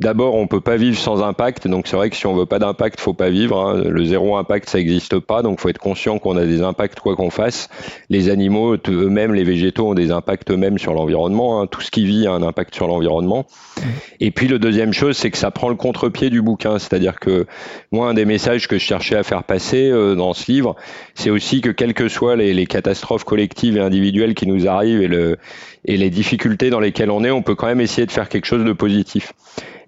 D'abord, 0.00 0.34
on 0.34 0.46
peut 0.46 0.60
pas 0.60 0.76
vivre 0.76 0.98
sans 0.98 1.22
impact, 1.22 1.68
donc 1.68 1.86
c'est 1.86 1.96
vrai 1.96 2.10
que 2.10 2.16
si 2.16 2.26
on 2.26 2.34
veut 2.34 2.46
pas 2.46 2.58
d'impact, 2.58 3.00
faut 3.00 3.14
pas 3.14 3.30
vivre. 3.30 3.58
Hein. 3.58 3.84
Le 3.88 4.04
zéro 4.04 4.36
impact, 4.36 4.68
ça 4.68 4.78
n'existe 4.78 5.20
pas, 5.20 5.42
donc 5.42 5.60
faut 5.60 5.68
être 5.68 5.78
conscient 5.78 6.18
qu'on 6.18 6.36
a 6.36 6.44
des 6.44 6.62
impacts 6.62 6.98
quoi 6.98 7.14
qu'on 7.14 7.30
fasse. 7.30 7.68
Les 8.10 8.28
animaux 8.28 8.76
eux-mêmes, 8.88 9.34
les 9.34 9.44
végétaux 9.44 9.88
ont 9.88 9.94
des 9.94 10.10
impacts 10.10 10.50
eux-mêmes 10.50 10.78
sur 10.78 10.94
l'environnement. 10.94 11.60
Hein. 11.60 11.66
Tout 11.66 11.80
ce 11.80 11.90
qui 11.90 12.04
vit 12.04 12.26
a 12.26 12.32
un 12.32 12.42
impact 12.42 12.74
sur 12.74 12.88
l'environnement. 12.88 13.46
Mmh. 13.76 13.82
Et 14.20 14.30
puis 14.30 14.47
le 14.50 14.58
deuxième 14.58 14.92
chose, 14.92 15.16
c'est 15.16 15.30
que 15.30 15.38
ça 15.38 15.50
prend 15.50 15.68
le 15.68 15.74
contre-pied 15.74 16.30
du 16.30 16.42
bouquin. 16.42 16.78
C'est-à-dire 16.78 17.18
que 17.20 17.46
moi, 17.92 18.08
un 18.08 18.14
des 18.14 18.24
messages 18.24 18.68
que 18.68 18.78
je 18.78 18.84
cherchais 18.84 19.16
à 19.16 19.22
faire 19.22 19.44
passer 19.44 19.90
euh, 19.90 20.14
dans 20.14 20.34
ce 20.34 20.50
livre, 20.50 20.76
c'est 21.14 21.30
aussi 21.30 21.60
que 21.60 21.70
quelles 21.70 21.94
que 21.94 22.08
soient 22.08 22.36
les, 22.36 22.54
les, 22.54 22.66
catastrophes 22.66 23.24
collectives 23.24 23.76
et 23.76 23.80
individuelles 23.80 24.34
qui 24.34 24.46
nous 24.46 24.68
arrivent 24.68 25.02
et, 25.02 25.08
le, 25.08 25.38
et 25.84 25.96
les 25.96 26.10
difficultés 26.10 26.70
dans 26.70 26.80
lesquelles 26.80 27.10
on 27.10 27.24
est, 27.24 27.30
on 27.30 27.42
peut 27.42 27.54
quand 27.54 27.66
même 27.66 27.80
essayer 27.80 28.06
de 28.06 28.12
faire 28.12 28.28
quelque 28.28 28.46
chose 28.46 28.64
de 28.64 28.72
positif. 28.72 29.32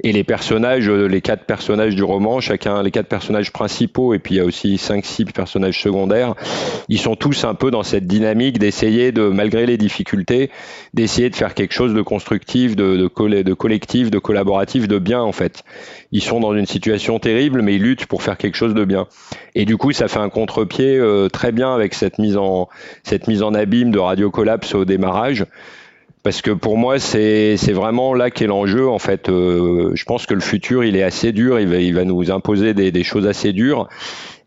Et 0.02 0.12
les 0.12 0.24
personnages, 0.24 0.88
euh, 0.88 1.06
les 1.06 1.20
quatre 1.20 1.44
personnages 1.44 1.94
du 1.94 2.02
roman, 2.02 2.40
chacun, 2.40 2.82
les 2.82 2.90
quatre 2.90 3.08
personnages 3.08 3.52
principaux, 3.52 4.14
et 4.14 4.18
puis 4.18 4.36
il 4.36 4.38
y 4.38 4.40
a 4.40 4.44
aussi 4.44 4.78
cinq, 4.78 5.04
six 5.04 5.26
personnages 5.26 5.80
secondaires, 5.80 6.34
ils 6.88 6.98
sont 6.98 7.16
tous 7.16 7.44
un 7.44 7.54
peu 7.54 7.70
dans 7.70 7.82
cette 7.82 8.06
dynamique 8.06 8.58
d'essayer 8.58 9.12
de, 9.12 9.28
malgré 9.28 9.66
les 9.66 9.76
difficultés, 9.76 10.50
d'essayer 10.94 11.28
de 11.28 11.36
faire 11.36 11.54
quelque 11.54 11.74
chose 11.74 11.92
de 11.92 12.02
constructif, 12.02 12.76
de, 12.76 12.96
de, 12.96 13.42
de 13.42 13.54
collectif, 13.54 14.10
de 14.10 14.18
collaboratif, 14.18 14.88
de 14.88 14.98
bien 14.98 15.20
en 15.20 15.32
fait. 15.32 15.64
Ils 16.12 16.22
sont 16.22 16.40
dans 16.40 16.54
une 16.54 16.66
situation 16.66 17.18
terrible, 17.18 17.62
mais 17.62 17.76
ils 17.76 17.82
luttent 17.82 18.06
pour 18.06 18.22
faire 18.22 18.36
quelque 18.36 18.56
chose 18.56 18.74
de 18.74 18.84
bien. 18.84 19.06
Et 19.54 19.64
du 19.64 19.76
coup, 19.76 19.92
ça 19.92 20.08
fait 20.08 20.18
un 20.18 20.28
contre-pied 20.28 20.98
euh, 20.98 21.28
très 21.28 21.52
bien 21.52 21.74
avec 21.74 21.94
cette 21.94 22.18
mise 22.18 22.36
en 22.36 22.68
cette 23.02 23.28
mise 23.28 23.42
en 23.42 23.54
abîme 23.54 23.90
de 23.90 23.98
Radio 23.98 24.30
Collapse 24.30 24.74
au 24.74 24.84
démarrage 24.84 25.46
parce 26.22 26.42
que 26.42 26.50
pour 26.50 26.76
moi 26.76 26.98
c'est 26.98 27.56
vraiment 27.72 28.12
là 28.12 28.30
qu'est 28.30 28.46
l'enjeu 28.46 28.88
en 28.88 28.98
fait. 28.98 29.28
Euh, 29.28 29.92
je 29.94 30.04
pense 30.04 30.26
que 30.26 30.34
le 30.34 30.40
futur 30.40 30.84
il 30.84 30.96
est 30.96 31.02
assez 31.02 31.32
dur, 31.32 31.58
il 31.58 31.68
va, 31.68 31.76
il 31.76 31.94
va 31.94 32.04
nous 32.04 32.30
imposer 32.30 32.74
des, 32.74 32.92
des 32.92 33.04
choses 33.04 33.26
assez 33.26 33.52
dures 33.52 33.88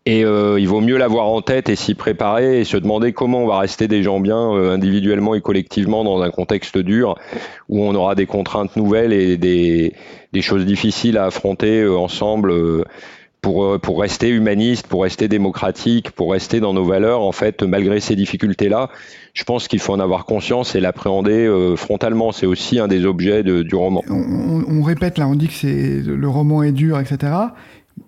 et 0.06 0.24
euh, 0.24 0.60
il 0.60 0.68
vaut 0.68 0.82
mieux 0.82 0.98
l'avoir 0.98 1.28
en 1.28 1.40
tête 1.40 1.70
et 1.70 1.76
s'y 1.76 1.94
préparer 1.94 2.60
et 2.60 2.64
se 2.64 2.76
demander 2.76 3.12
comment 3.12 3.38
on 3.38 3.46
va 3.46 3.58
rester 3.58 3.88
des 3.88 4.02
gens 4.02 4.20
bien 4.20 4.52
euh, 4.52 4.74
individuellement 4.74 5.34
et 5.34 5.40
collectivement 5.40 6.04
dans 6.04 6.20
un 6.20 6.30
contexte 6.30 6.76
dur 6.76 7.16
où 7.70 7.82
on 7.82 7.94
aura 7.94 8.14
des 8.14 8.26
contraintes 8.26 8.76
nouvelles 8.76 9.14
et 9.14 9.38
des, 9.38 9.94
des 10.34 10.42
choses 10.42 10.66
difficiles 10.66 11.16
à 11.16 11.24
affronter 11.24 11.86
ensemble 11.86 12.52
pour, 13.40 13.80
pour 13.80 14.00
rester 14.00 14.28
humaniste, 14.28 14.86
pour 14.86 15.04
rester 15.04 15.28
démocratique, 15.28 16.10
pour 16.10 16.32
rester 16.32 16.60
dans 16.60 16.74
nos 16.74 16.84
valeurs 16.84 17.22
en 17.22 17.32
fait 17.32 17.62
malgré 17.62 18.00
ces 18.00 18.16
difficultés 18.16 18.68
là 18.68 18.90
je 19.34 19.42
pense 19.42 19.66
qu'il 19.66 19.80
faut 19.80 19.92
en 19.92 20.00
avoir 20.00 20.24
conscience 20.24 20.76
et 20.76 20.80
l'appréhender 20.80 21.46
euh, 21.46 21.74
frontalement. 21.76 22.30
C'est 22.30 22.46
aussi 22.46 22.78
un 22.78 22.88
des 22.88 23.04
objets 23.04 23.42
du 23.42 23.74
roman. 23.74 24.02
On, 24.08 24.82
répète 24.82 25.18
là, 25.18 25.28
on 25.28 25.34
dit 25.34 25.48
que 25.48 25.54
c'est 25.54 26.00
le 26.00 26.28
roman 26.28 26.62
est 26.62 26.72
dur, 26.72 26.98
etc. 27.00 27.32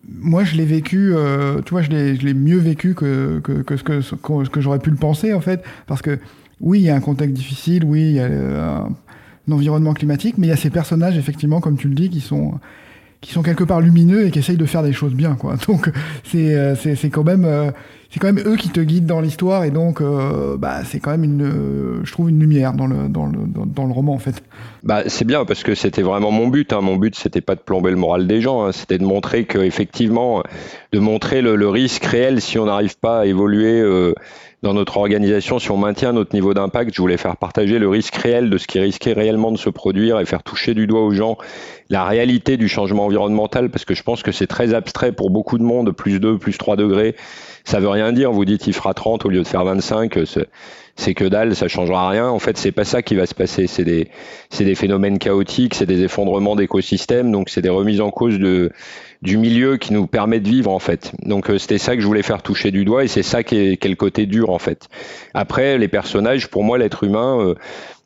Moi, 0.09 0.45
je 0.45 0.57
l'ai 0.57 0.65
vécu, 0.65 1.13
euh, 1.15 1.61
tu 1.63 1.73
vois, 1.73 1.83
je 1.83 1.91
l'ai 1.91 2.35
mieux 2.35 2.59
vécu 2.59 2.95
que, 2.95 3.41
que, 3.41 3.77
ce 3.77 3.83
que, 3.83 4.49
que 4.49 4.61
j'aurais 4.61 4.79
pu 4.79 4.91
le 4.91 4.97
penser, 4.97 5.35
en 5.35 5.41
fait. 5.41 5.63
Parce 5.87 6.01
que, 6.01 6.19
oui, 6.61 6.81
il 6.81 6.85
y 6.85 6.91
a 6.91 6.95
un 6.95 7.01
contexte 7.01 7.35
difficile, 7.35 7.85
oui, 7.85 8.03
il 8.03 8.13
y 8.13 8.21
a 8.21 8.25
euh, 8.25 8.79
un, 8.79 8.89
environnement 9.53 9.95
climatique, 9.95 10.37
mais 10.39 10.47
il 10.47 10.51
y 10.51 10.53
a 10.53 10.57
ces 10.57 10.71
personnages, 10.71 11.17
effectivement, 11.17 11.61
comme 11.61 11.77
tu 11.77 11.89
le 11.89 11.95
dis, 11.95 12.11
qui 12.11 12.21
sont, 12.21 12.59
qui 13.21 13.33
sont 13.33 13.43
quelque 13.43 13.65
part 13.65 13.81
lumineux 13.81 14.27
et 14.27 14.31
qui 14.31 14.39
essayent 14.39 14.57
de 14.57 14.67
faire 14.67 14.83
des 14.83 14.93
choses 14.93 15.15
bien, 15.15 15.35
quoi. 15.35 15.57
Donc, 15.69 15.91
c'est 16.25 16.75
c'est 16.77 17.11
quand 17.11 17.25
même 17.25 17.73
c'est 18.17 18.21
quand 18.21 18.33
même 18.33 18.49
eux 18.49 18.57
qui 18.57 18.71
te 18.71 18.81
guident 18.81 19.05
dans 19.05 19.21
l'histoire 19.21 19.65
et 19.65 19.71
donc 19.71 20.01
euh, 20.01 20.57
bah, 20.57 20.85
c'est 20.87 21.01
quand 21.01 21.11
même 21.11 21.25
une, 21.25 22.01
je 22.03 22.11
trouve 22.13 22.31
une 22.31 22.41
lumière 22.41 22.73
dans 22.73 22.87
le, 22.87 23.11
dans 23.11 23.27
le, 23.27 23.41
dans, 23.47 23.85
le 23.85 23.93
roman 23.93 24.15
en 24.15 24.19
fait. 24.19 24.43
Bah, 24.85 25.03
c'est 25.07 25.27
bien 25.27 25.45
parce 25.45 25.63
que 25.63 25.75
c'était 25.75 26.01
vraiment 26.01 26.31
mon 26.31 26.49
but. 26.49 26.73
Hein. 26.73 26.81
Mon 26.81 26.97
but 26.97 27.15
c'était 27.15 27.43
pas 27.43 27.57
de 27.57 27.61
plomber 27.61 27.91
le 27.91 27.99
moral 27.99 28.27
des 28.27 28.41
gens, 28.41 28.65
hein. 28.65 28.73
c'était 28.73 28.97
de 28.97 29.05
montrer 29.05 29.45
que 29.45 29.59
effectivement, 29.59 30.43
de 30.93 30.99
montrer 30.99 31.43
le, 31.43 31.57
le 31.57 31.69
risque 31.69 32.07
réel 32.07 32.41
si 32.41 32.59
on 32.59 32.65
n'arrive 32.65 32.99
pas 32.99 33.21
à 33.21 33.27
évoluer. 33.27 33.83
Euh, 33.83 34.15
dans 34.63 34.73
notre 34.73 34.97
organisation, 34.97 35.59
si 35.59 35.71
on 35.71 35.77
maintient 35.77 36.13
notre 36.13 36.35
niveau 36.35 36.55
d'impact, 36.55 36.93
je 36.93 37.01
voulais 37.01 37.19
faire 37.19 37.37
partager 37.37 37.79
le 37.79 37.89
risque 37.89 38.17
réel 38.17 38.49
de 38.49 38.57
ce 38.57 38.67
qui 38.67 38.81
risquait 38.81 39.13
réellement 39.13 39.53
de 39.53 39.59
se 39.59 39.69
produire 39.69 40.19
et 40.19 40.25
faire 40.25 40.43
toucher 40.43 40.73
du 40.73 40.87
doigt 40.87 41.03
aux 41.03 41.13
gens 41.13 41.37
la 41.91 42.05
réalité 42.05 42.57
du 42.57 42.67
changement 42.67 43.05
environnemental, 43.05 43.71
parce 43.71 43.85
que 43.85 43.95
je 43.95 44.03
pense 44.03 44.23
que 44.23 44.33
c'est 44.33 44.47
très 44.47 44.75
abstrait 44.75 45.13
pour 45.13 45.31
beaucoup 45.31 45.59
de 45.59 45.63
monde, 45.63 45.93
plus 45.93 46.19
2, 46.19 46.39
plus 46.39 46.57
3 46.59 46.75
degrés 46.77 47.15
ça 47.67 47.81
veut 47.81 47.89
rien 47.89 48.13
dire. 48.13 48.33
Vous 48.33 48.45
dites 48.45 48.67
il 48.67 48.73
fera 48.73 48.95
30 48.95 49.27
au 49.27 49.29
lieu 49.29 49.43
de 49.43 49.47
faire 49.47 49.65
25, 49.65 50.19
c'est 50.95 51.15
que 51.15 51.25
dalle, 51.25 51.55
ça 51.55 51.69
changera 51.69 52.09
rien. 52.09 52.29
En 52.29 52.39
fait, 52.39 52.57
c'est 52.57 52.73
pas 52.73 52.85
ça 52.85 53.03
qui 53.03 53.17
va 53.17 53.27
se 53.27 53.35
passer. 53.35 53.67
C'est 53.67 53.85
des, 53.85 54.09
des 54.59 54.75
phénomènes 54.75 55.19
chaotiques, 55.19 55.75
c'est 55.75 55.85
des 55.85 56.05
effondrements 56.05 56.57
d'écosystèmes, 56.57 57.31
donc 57.31 57.51
c'est 57.51 57.61
des 57.61 57.69
remises 57.69 58.01
en 58.01 58.11
cause 58.11 58.39
de, 58.39 58.71
du 59.21 59.37
milieu 59.37 59.77
qui 59.77 59.93
nous 59.93 60.07
permet 60.07 60.39
de 60.41 60.49
vivre 60.49 60.71
en 60.71 60.79
fait. 60.79 61.13
Donc 61.23 61.51
euh, 61.51 61.59
c'était 61.59 61.79
ça 61.79 61.97
que 61.97 62.01
je 62.01 62.07
voulais 62.07 62.23
faire 62.23 62.43
toucher 62.43 62.71
du 62.71 62.85
doigt 62.85 63.05
et 63.05 63.09
c'est 63.09 63.25
ça 63.25 63.43
qui 63.43 63.57
est, 63.57 63.77
qui 63.77 63.89
est, 63.89 63.91
le 63.91 63.97
côté 63.97 64.27
dur 64.27 64.51
en 64.51 64.59
fait. 64.59 64.89
Après, 65.35 65.77
les 65.77 65.89
personnages, 65.89 66.49
pour 66.49 66.63
moi, 66.63 66.79
l'être 66.79 67.03
humain. 67.05 67.41
Euh, 67.41 67.55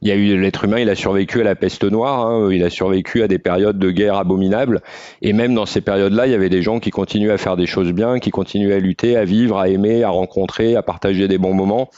il 0.03 0.09
y 0.09 0.13
a 0.13 0.15
eu 0.15 0.41
l'être 0.41 0.65
humain, 0.65 0.79
il 0.79 0.89
a 0.89 0.95
survécu 0.95 1.41
à 1.41 1.45
la 1.45 1.55
peste 1.55 1.85
noire, 1.85 2.27
hein, 2.27 2.49
il 2.53 2.63
a 2.65 2.71
survécu 2.71 3.23
à 3.23 3.29
des 3.29 3.39
périodes 3.39 3.79
de 3.79 3.91
guerre 3.91 4.17
abominables, 4.17 4.81
et 5.23 5.33
même 5.33 5.55
dans 5.55 5.67
ces 5.67 5.81
périodes-là, 5.81 6.27
il 6.27 6.33
y 6.33 6.35
avait 6.35 6.49
des 6.49 6.63
gens 6.63 6.81
qui 6.81 6.91
continuaient 6.91 7.33
à 7.33 7.39
faire 7.39 7.57
des 7.57 7.67
choses 7.67 7.93
bien, 7.93 8.19
qui 8.19 8.31
continuaient 8.31 8.75
à 8.75 8.79
lutter, 8.79 9.17
à 9.17 9.25
vivre, 9.25 9.59
à 9.59 9.69
aimer, 9.69 10.03
à 10.03 10.11
rencontrer, 10.11 10.77
à 10.77 10.83
partager 10.83 11.29
des 11.29 11.39
bons 11.39 11.55
moments. 11.55 11.91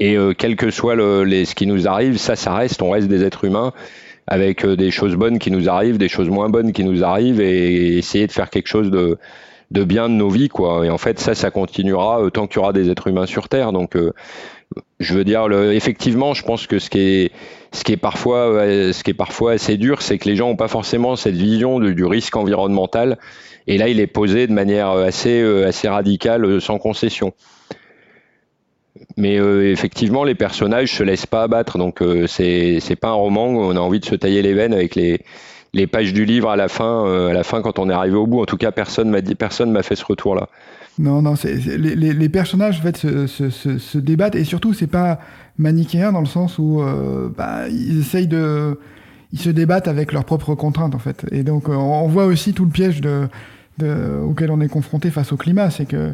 Et 0.00 0.16
euh, 0.16 0.32
quel 0.36 0.56
que 0.56 0.70
soit 0.70 0.94
le, 0.94 1.24
les, 1.24 1.44
ce 1.44 1.54
qui 1.54 1.66
nous 1.66 1.86
arrive, 1.86 2.16
ça, 2.16 2.36
ça 2.36 2.54
reste, 2.54 2.82
on 2.82 2.90
reste 2.90 3.08
des 3.08 3.24
êtres 3.24 3.44
humains 3.44 3.72
avec 4.26 4.64
euh, 4.64 4.74
des 4.74 4.90
choses 4.90 5.14
bonnes 5.16 5.38
qui 5.38 5.50
nous 5.50 5.68
arrivent, 5.68 5.98
des 5.98 6.08
choses 6.08 6.30
moins 6.30 6.48
bonnes 6.48 6.72
qui 6.72 6.82
nous 6.84 7.04
arrivent, 7.04 7.40
et 7.40 7.98
essayer 7.98 8.26
de 8.26 8.32
faire 8.32 8.50
quelque 8.50 8.68
chose 8.68 8.90
de 8.90 9.18
de 9.70 9.84
bien 9.84 10.08
de 10.08 10.14
nos 10.14 10.28
vies 10.28 10.48
quoi 10.48 10.84
et 10.86 10.90
en 10.90 10.98
fait 10.98 11.18
ça 11.18 11.34
ça 11.34 11.50
continuera 11.50 12.22
euh, 12.22 12.30
tant 12.30 12.46
qu'il 12.46 12.56
y 12.56 12.58
aura 12.60 12.72
des 12.72 12.90
êtres 12.90 13.08
humains 13.08 13.26
sur 13.26 13.48
terre 13.48 13.72
donc 13.72 13.96
je 15.00 15.14
veux 15.14 15.24
dire, 15.24 15.48
le, 15.48 15.74
effectivement, 15.74 16.34
je 16.34 16.42
pense 16.42 16.66
que 16.66 16.78
ce 16.78 16.90
qui 16.90 16.98
est, 16.98 17.32
ce 17.72 17.84
qui 17.84 17.92
est 17.92 17.96
parfois, 17.96 18.48
euh, 18.48 18.92
ce 18.92 19.04
qui 19.04 19.10
est 19.10 19.14
parfois 19.14 19.52
assez 19.52 19.76
dur, 19.76 20.02
c'est 20.02 20.18
que 20.18 20.28
les 20.28 20.36
gens 20.36 20.48
n'ont 20.48 20.56
pas 20.56 20.68
forcément 20.68 21.16
cette 21.16 21.36
vision 21.36 21.80
du, 21.80 22.04
risque 22.04 22.36
environnemental. 22.36 23.18
Et 23.66 23.78
là, 23.78 23.88
il 23.88 24.00
est 24.00 24.06
posé 24.06 24.46
de 24.46 24.52
manière 24.52 24.90
assez, 24.90 25.40
euh, 25.40 25.66
assez 25.66 25.88
radicale, 25.88 26.44
euh, 26.44 26.60
sans 26.60 26.78
concession. 26.78 27.32
Mais 29.16 29.36
effectivement, 29.36 30.22
les 30.22 30.36
personnages 30.36 30.94
se 30.96 31.02
laissent 31.02 31.26
pas 31.26 31.42
abattre, 31.42 31.78
donc 31.78 32.00
c'est 32.28 32.78
c'est 32.80 32.94
pas 32.94 33.08
un 33.08 33.14
roman 33.14 33.48
où 33.48 33.60
on 33.60 33.76
a 33.76 33.80
envie 33.80 33.98
de 33.98 34.04
se 34.04 34.14
tailler 34.14 34.40
les 34.40 34.54
veines 34.54 34.72
avec 34.72 34.94
les 34.94 35.20
les 35.74 35.86
pages 35.86 36.14
du 36.14 36.24
livre 36.24 36.48
à 36.48 36.56
la 36.56 36.68
fin, 36.68 37.28
à 37.28 37.32
la 37.32 37.44
fin 37.44 37.60
quand 37.60 37.78
on 37.78 37.90
est 37.90 37.92
arrivé 37.92 38.16
au 38.16 38.26
bout. 38.26 38.40
En 38.40 38.46
tout 38.46 38.56
cas, 38.56 38.72
personne 38.72 39.10
m'a 39.10 39.20
dit, 39.20 39.34
personne 39.34 39.70
m'a 39.70 39.82
fait 39.82 39.96
ce 39.96 40.04
retour-là. 40.04 40.48
Non, 40.98 41.22
non, 41.22 41.34
les, 41.44 42.12
les, 42.12 42.28
personnages 42.28 42.78
en 42.78 42.82
fait, 42.82 42.96
se, 42.96 43.26
se, 43.26 43.50
se, 43.50 43.98
débattent 43.98 44.36
et 44.36 44.44
surtout 44.44 44.72
c'est 44.74 44.86
pas 44.86 45.18
manichéen 45.58 46.12
dans 46.12 46.20
le 46.20 46.26
sens 46.26 46.58
où 46.58 46.80
euh, 46.80 47.28
bah, 47.36 47.68
ils 47.68 47.98
essayent 47.98 48.28
de, 48.28 48.78
ils 49.32 49.40
se 49.40 49.50
débattent 49.50 49.88
avec 49.88 50.12
leurs 50.12 50.24
propres 50.24 50.54
contraintes 50.54 50.94
en 50.94 51.00
fait. 51.00 51.26
Et 51.32 51.42
donc 51.42 51.68
euh, 51.68 51.74
on 51.74 52.06
voit 52.06 52.26
aussi 52.26 52.54
tout 52.54 52.64
le 52.64 52.70
piège 52.70 53.00
de, 53.00 53.26
de, 53.78 54.20
auquel 54.22 54.52
on 54.52 54.60
est 54.60 54.68
confronté 54.68 55.10
face 55.10 55.32
au 55.32 55.36
climat, 55.36 55.70
c'est 55.70 55.86
que 55.86 56.12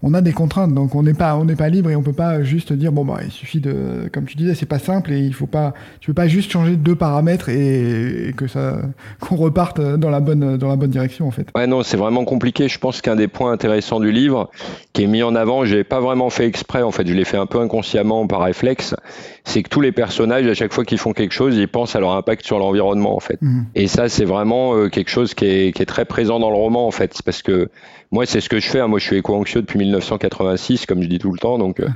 on 0.00 0.14
a 0.14 0.20
des 0.20 0.32
contraintes, 0.32 0.72
donc 0.74 0.94
on 0.94 1.02
n'est 1.02 1.14
pas, 1.14 1.36
on 1.36 1.44
n'est 1.44 1.56
pas 1.56 1.68
libre 1.68 1.90
et 1.90 1.96
on 1.96 2.02
peut 2.02 2.12
pas 2.12 2.42
juste 2.44 2.72
dire 2.72 2.92
bon 2.92 3.04
bah 3.04 3.18
il 3.24 3.32
suffit 3.32 3.58
de, 3.58 4.08
comme 4.12 4.26
tu 4.26 4.36
disais, 4.36 4.54
c'est 4.54 4.66
pas 4.66 4.78
simple 4.78 5.12
et 5.12 5.18
il 5.18 5.34
faut 5.34 5.48
pas, 5.48 5.74
tu 6.00 6.06
peux 6.06 6.14
pas 6.14 6.28
juste 6.28 6.52
changer 6.52 6.76
deux 6.76 6.94
paramètres 6.94 7.48
et, 7.48 8.32
que 8.36 8.46
ça, 8.46 8.80
qu'on 9.20 9.34
reparte 9.34 9.80
dans 9.80 10.10
la 10.10 10.20
bonne, 10.20 10.56
dans 10.56 10.68
la 10.68 10.76
bonne 10.76 10.90
direction 10.90 11.26
en 11.26 11.32
fait. 11.32 11.48
Ouais 11.56 11.66
non, 11.66 11.82
c'est 11.82 11.96
vraiment 11.96 12.24
compliqué. 12.24 12.68
Je 12.68 12.78
pense 12.78 13.00
qu'un 13.00 13.16
des 13.16 13.26
points 13.26 13.50
intéressants 13.50 13.98
du 13.98 14.12
livre, 14.12 14.50
qui 14.92 15.02
est 15.02 15.08
mis 15.08 15.24
en 15.24 15.34
avant, 15.34 15.64
j'ai 15.64 15.82
pas 15.82 15.98
vraiment 15.98 16.30
fait 16.30 16.46
exprès 16.46 16.82
en 16.82 16.92
fait, 16.92 17.06
je 17.06 17.14
l'ai 17.14 17.24
fait 17.24 17.38
un 17.38 17.46
peu 17.46 17.58
inconsciemment 17.58 18.24
par 18.28 18.42
réflexe, 18.42 18.94
c'est 19.42 19.64
que 19.64 19.68
tous 19.68 19.80
les 19.80 19.90
personnages 19.90 20.46
à 20.46 20.54
chaque 20.54 20.72
fois 20.72 20.84
qu'ils 20.84 20.98
font 20.98 21.12
quelque 21.12 21.34
chose, 21.34 21.56
ils 21.56 21.66
pensent 21.66 21.96
à 21.96 22.00
leur 22.00 22.12
impact 22.12 22.46
sur 22.46 22.60
l'environnement 22.60 23.16
en 23.16 23.20
fait. 23.20 23.42
Mmh. 23.42 23.62
Et 23.74 23.88
ça 23.88 24.08
c'est 24.08 24.24
vraiment 24.24 24.76
euh, 24.76 24.88
quelque 24.88 25.10
chose 25.10 25.34
qui 25.34 25.46
est, 25.46 25.74
qui 25.74 25.82
est 25.82 25.86
très 25.86 26.04
présent 26.04 26.38
dans 26.38 26.50
le 26.50 26.56
roman 26.56 26.86
en 26.86 26.92
fait, 26.92 27.20
parce 27.24 27.42
que 27.42 27.68
moi, 28.10 28.24
c'est 28.24 28.40
ce 28.40 28.48
que 28.48 28.58
je 28.58 28.68
fais. 28.68 28.80
Hein. 28.80 28.88
Moi, 28.88 28.98
je 28.98 29.04
suis 29.04 29.16
éco-anxieux 29.16 29.60
depuis 29.60 29.78
1986, 29.88 30.86
comme 30.86 31.02
je 31.02 31.08
dis 31.08 31.18
tout 31.18 31.32
le 31.32 31.38
temps. 31.38 31.58
Donc, 31.58 31.80
euh, 31.80 31.88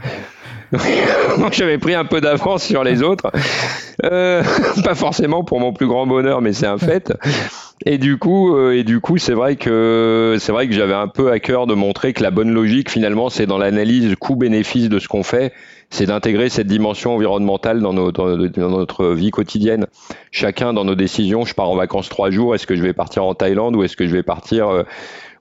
j'avais 1.53 1.79
pris 1.79 1.95
un 1.95 2.05
peu 2.05 2.21
d'avance 2.21 2.65
sur 2.65 2.85
les 2.85 3.03
autres. 3.03 3.31
Euh, 4.05 4.43
pas 4.85 4.95
forcément 4.95 5.45
pour 5.45 5.61
mon 5.61 5.73
plus 5.73 5.87
grand 5.87 6.07
bonheur, 6.07 6.41
mais 6.41 6.53
c'est 6.53 6.67
un 6.67 6.79
fait. 6.79 7.13
Et 7.85 7.99
du 7.99 8.17
coup, 8.17 8.55
euh, 8.55 8.77
et 8.77 8.85
du 8.85 9.01
coup, 9.01 9.19
c'est 9.19 9.35
vrai 9.35 9.57
que 9.57 10.37
c'est 10.39 10.53
vrai 10.53 10.69
que 10.69 10.75
j'avais 10.75 10.95
un 10.95 11.09
peu 11.09 11.31
à 11.31 11.41
cœur 11.41 11.67
de 11.67 11.75
montrer 11.75 12.13
que 12.13 12.23
la 12.23 12.31
bonne 12.31 12.53
logique, 12.53 12.91
finalement, 12.91 13.29
c'est 13.29 13.47
dans 13.47 13.59
l'analyse 13.59 14.15
coût-bénéfice 14.19 14.89
de 14.89 14.99
ce 14.99 15.09
qu'on 15.09 15.25
fait, 15.25 15.53
c'est 15.91 16.07
d'intégrer 16.07 16.49
cette 16.49 16.69
dimension 16.69 17.15
environnementale 17.15 17.81
dans, 17.81 17.93
nos, 17.93 18.13
dans, 18.13 18.37
notre 18.37 19.09
vie 19.09 19.31
quotidienne. 19.31 19.87
Chacun 20.31 20.73
dans 20.73 20.85
nos 20.85 20.95
décisions, 20.95 21.45
je 21.45 21.55
pars 21.55 21.69
en 21.69 21.77
vacances 21.77 22.09
trois 22.09 22.31
jours, 22.31 22.55
est-ce 22.55 22.67
que 22.67 22.77
je 22.77 22.83
vais 22.83 22.95
partir 22.95 23.25
en 23.25 23.35
Thaïlande 23.35 23.77
ou 23.77 23.83
est-ce 23.83 23.97
que 23.97 24.07
je 24.07 24.13
vais 24.13 24.23
partir 24.23 24.85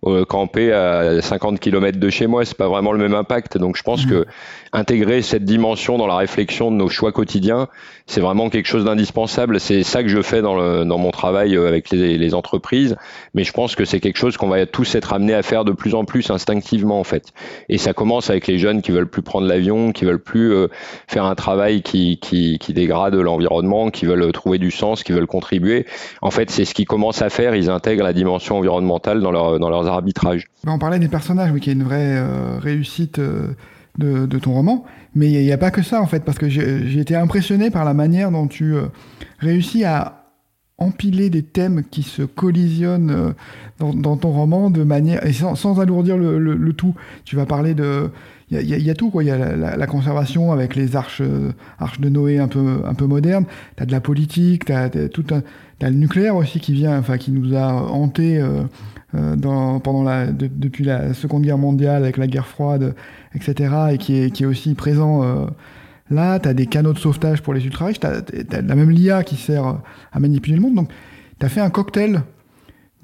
euh, 0.05 0.25
camper 0.25 0.73
à 0.73 1.21
50 1.21 1.59
km 1.59 1.99
de 1.99 2.09
chez 2.09 2.27
moi, 2.27 2.43
c'est 2.43 2.57
pas 2.57 2.67
vraiment 2.67 2.91
le 2.91 2.97
même 2.97 3.13
impact. 3.13 3.57
Donc 3.57 3.77
je 3.77 3.83
pense 3.83 4.05
mmh. 4.05 4.09
que 4.09 4.25
intégrer 4.73 5.21
cette 5.21 5.43
dimension 5.43 5.97
dans 5.97 6.07
la 6.07 6.15
réflexion 6.15 6.71
de 6.71 6.77
nos 6.77 6.89
choix 6.89 7.11
quotidiens, 7.11 7.67
c'est 8.07 8.21
vraiment 8.21 8.49
quelque 8.49 8.67
chose 8.67 8.85
d'indispensable. 8.85 9.59
C'est 9.59 9.83
ça 9.83 10.01
que 10.01 10.09
je 10.09 10.21
fais 10.21 10.41
dans, 10.41 10.55
le, 10.55 10.85
dans 10.85 10.97
mon 10.97 11.11
travail 11.11 11.55
euh, 11.55 11.67
avec 11.67 11.91
les, 11.91 12.17
les 12.17 12.33
entreprises, 12.33 12.95
mais 13.33 13.43
je 13.43 13.51
pense 13.51 13.75
que 13.75 13.85
c'est 13.85 13.99
quelque 13.99 14.17
chose 14.17 14.37
qu'on 14.37 14.47
va 14.47 14.65
tous 14.65 14.95
être 14.95 15.13
amenés 15.13 15.33
à 15.33 15.43
faire 15.43 15.65
de 15.65 15.71
plus 15.71 15.93
en 15.93 16.05
plus 16.05 16.31
instinctivement 16.31 16.99
en 16.99 17.03
fait. 17.03 17.31
Et 17.69 17.77
ça 17.77 17.93
commence 17.93 18.29
avec 18.29 18.47
les 18.47 18.57
jeunes 18.57 18.81
qui 18.81 18.91
veulent 18.91 19.09
plus 19.09 19.21
prendre 19.21 19.47
l'avion, 19.47 19.91
qui 19.91 20.05
veulent 20.05 20.21
plus 20.21 20.53
euh, 20.53 20.67
faire 21.07 21.25
un 21.25 21.35
travail 21.35 21.81
qui, 21.81 22.17
qui, 22.17 22.57
qui 22.59 22.73
dégrade 22.73 23.15
l'environnement, 23.15 23.89
qui 23.91 24.05
veulent 24.05 24.31
trouver 24.31 24.57
du 24.57 24.71
sens, 24.71 25.03
qui 25.03 25.11
veulent 25.11 25.27
contribuer. 25.27 25.85
En 26.21 26.31
fait, 26.31 26.49
c'est 26.49 26.65
ce 26.65 26.73
qu'ils 26.73 26.87
commencent 26.87 27.21
à 27.21 27.29
faire. 27.29 27.55
Ils 27.55 27.69
intègrent 27.69 28.03
la 28.03 28.13
dimension 28.13 28.57
environnementale 28.57 29.21
dans, 29.21 29.31
leur, 29.31 29.59
dans 29.59 29.69
leurs 29.69 29.90
arbitrages. 29.91 30.47
On 30.65 30.79
parlait 30.79 30.99
des 30.99 31.07
personnages, 31.07 31.51
oui, 31.51 31.59
qui 31.59 31.69
est 31.69 31.73
une 31.73 31.83
vraie 31.83 32.17
euh, 32.17 32.57
réussite 32.59 33.19
de, 33.97 34.39
ton 34.39 34.53
roman. 34.53 34.85
Mais 35.15 35.29
il 35.31 35.43
n'y 35.43 35.51
a, 35.51 35.57
pas 35.57 35.71
que 35.71 35.81
ça, 35.81 36.01
en 36.01 36.07
fait, 36.07 36.23
parce 36.23 36.37
que 36.37 36.49
j'ai 36.49 36.99
été 36.99 37.15
impressionné 37.15 37.69
par 37.69 37.85
la 37.85 37.93
manière 37.93 38.31
dont 38.31 38.47
tu 38.47 38.75
euh, 38.75 38.85
réussis 39.39 39.83
à 39.83 40.21
empiler 40.77 41.29
des 41.29 41.43
thèmes 41.43 41.83
qui 41.89 42.01
se 42.01 42.23
collisionnent 42.23 43.11
euh, 43.11 43.33
dans, 43.79 44.17
ton 44.17 44.31
roman 44.31 44.69
de 44.71 44.83
manière 44.83 45.25
et 45.25 45.33
sans, 45.33 45.79
alourdir 45.79 46.17
le, 46.17 46.73
tout. 46.73 46.95
Tu 47.23 47.35
vas 47.35 47.45
parler 47.45 47.73
de 47.73 48.09
il 48.49 48.59
y, 48.67 48.89
a, 48.89 48.93
tout 48.95 49.11
quoi. 49.11 49.23
Il 49.23 49.27
y 49.27 49.31
a 49.31 49.55
la, 49.55 49.87
conservation 49.87 50.51
avec 50.51 50.75
les 50.75 50.97
arches 50.97 51.21
euh, 51.21 51.53
arches 51.79 52.01
de 52.01 52.09
Noé 52.09 52.37
un 52.37 52.49
peu 52.49 52.81
un 52.85 52.93
peu 52.93 53.05
modernes. 53.05 53.45
T'as 53.77 53.85
de 53.85 53.91
la 53.93 54.01
politique, 54.01 54.65
t'as 54.65 54.89
tout 54.89 55.25
un 55.31 55.41
as 55.83 55.89
le 55.89 55.95
nucléaire 55.95 56.35
aussi 56.35 56.59
qui 56.59 56.73
vient, 56.73 56.97
enfin 56.97 57.17
qui 57.17 57.31
nous 57.31 57.55
a 57.55 57.71
hanté 57.71 58.39
euh, 58.39 58.63
dans, 59.13 59.79
pendant 59.79 60.31
depuis 60.31 60.83
la 60.83 61.13
Seconde 61.13 61.43
Guerre 61.43 61.57
mondiale 61.57 62.03
avec 62.03 62.17
la 62.17 62.27
guerre 62.27 62.47
froide, 62.47 62.95
etc., 63.35 63.73
et 63.91 63.97
qui 63.97 64.15
est, 64.15 64.45
aussi 64.45 64.73
présent 64.75 65.23
euh, 65.23 65.45
là. 66.09 66.39
Tu 66.39 66.47
as 66.47 66.53
des 66.53 66.65
canaux 66.65 66.93
de 66.93 66.99
sauvetage 66.99 67.41
pour 67.41 67.53
les 67.53 67.65
ultra-riches, 67.65 67.99
tu 67.99 68.07
as, 68.07 68.61
la 68.61 68.75
même 68.75 68.89
l'IA 68.89 69.23
qui 69.23 69.35
sert 69.35 69.79
à 70.11 70.19
manipuler 70.19 70.55
le 70.55 70.61
monde. 70.61 70.75
Donc, 70.75 70.89
tu 71.39 71.45
as 71.45 71.49
fait 71.49 71.61
un 71.61 71.69
cocktail 71.69 72.21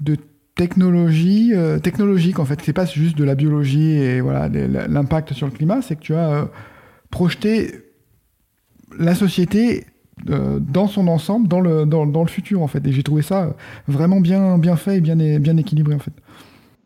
de 0.00 0.16
technologie 0.54 1.52
euh, 1.54 1.78
technologique, 1.78 2.38
en 2.38 2.44
fait. 2.44 2.60
C'est 2.62 2.72
pas 2.72 2.86
juste 2.86 3.16
de 3.16 3.24
la 3.24 3.34
biologie 3.34 3.92
et 3.92 4.20
voilà 4.20 4.48
l'impact 4.48 5.32
sur 5.32 5.46
le 5.46 5.52
climat, 5.52 5.82
c'est 5.82 5.96
que 5.96 6.00
tu 6.02 6.14
as 6.14 6.48
projeté 7.10 7.72
la 8.98 9.14
société 9.14 9.86
euh, 10.30 10.58
dans 10.60 10.88
son 10.88 11.08
ensemble, 11.08 11.48
dans 11.48 11.60
le, 11.60 11.86
dans, 11.86 12.04
le 12.04 12.28
futur, 12.28 12.62
en 12.62 12.68
fait. 12.68 12.86
Et 12.86 12.92
j'ai 12.92 13.02
trouvé 13.02 13.22
ça 13.22 13.54
vraiment 13.86 14.20
bien, 14.20 14.58
bien 14.58 14.76
fait 14.76 14.96
et 14.96 15.00
bien, 15.00 15.16
bien 15.16 15.56
équilibré, 15.56 15.94
en 15.94 15.98
fait. 15.98 16.12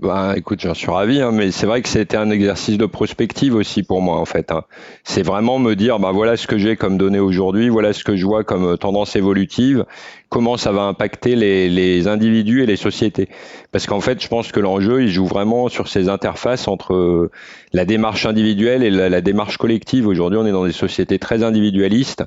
Bah, 0.02 0.34
écoute, 0.36 0.60
j'en 0.60 0.74
suis 0.74 0.90
ravi, 0.90 1.20
hein, 1.20 1.30
mais 1.30 1.52
c'est 1.52 1.64
vrai 1.64 1.80
que 1.80 1.88
c'était 1.88 2.16
un 2.16 2.28
exercice 2.30 2.76
de 2.76 2.86
prospective 2.86 3.54
aussi 3.54 3.84
pour 3.84 4.02
moi, 4.02 4.16
en 4.18 4.24
fait. 4.24 4.50
Hein. 4.50 4.64
C'est 5.04 5.22
vraiment 5.22 5.60
me 5.60 5.76
dire, 5.76 6.00
bah 6.00 6.10
voilà 6.10 6.36
ce 6.36 6.48
que 6.48 6.58
j'ai 6.58 6.74
comme 6.74 6.98
données 6.98 7.20
aujourd'hui, 7.20 7.68
voilà 7.68 7.92
ce 7.92 8.02
que 8.02 8.16
je 8.16 8.26
vois 8.26 8.42
comme 8.42 8.76
tendance 8.76 9.14
évolutive, 9.14 9.84
comment 10.28 10.56
ça 10.56 10.72
va 10.72 10.82
impacter 10.82 11.36
les, 11.36 11.68
les 11.68 12.08
individus 12.08 12.64
et 12.64 12.66
les 12.66 12.74
sociétés. 12.74 13.28
Parce 13.70 13.86
qu'en 13.86 14.00
fait, 14.00 14.20
je 14.20 14.26
pense 14.26 14.50
que 14.50 14.58
l'enjeu, 14.58 15.04
il 15.04 15.08
joue 15.08 15.26
vraiment 15.26 15.68
sur 15.68 15.86
ces 15.86 16.08
interfaces 16.08 16.66
entre 16.66 17.30
la 17.72 17.84
démarche 17.84 18.26
individuelle 18.26 18.82
et 18.82 18.90
la 18.90 19.20
démarche 19.20 19.56
collective. 19.56 20.08
Aujourd'hui, 20.08 20.36
on 20.36 20.46
est 20.46 20.52
dans 20.52 20.66
des 20.66 20.72
sociétés 20.72 21.20
très 21.20 21.44
individualistes. 21.44 22.24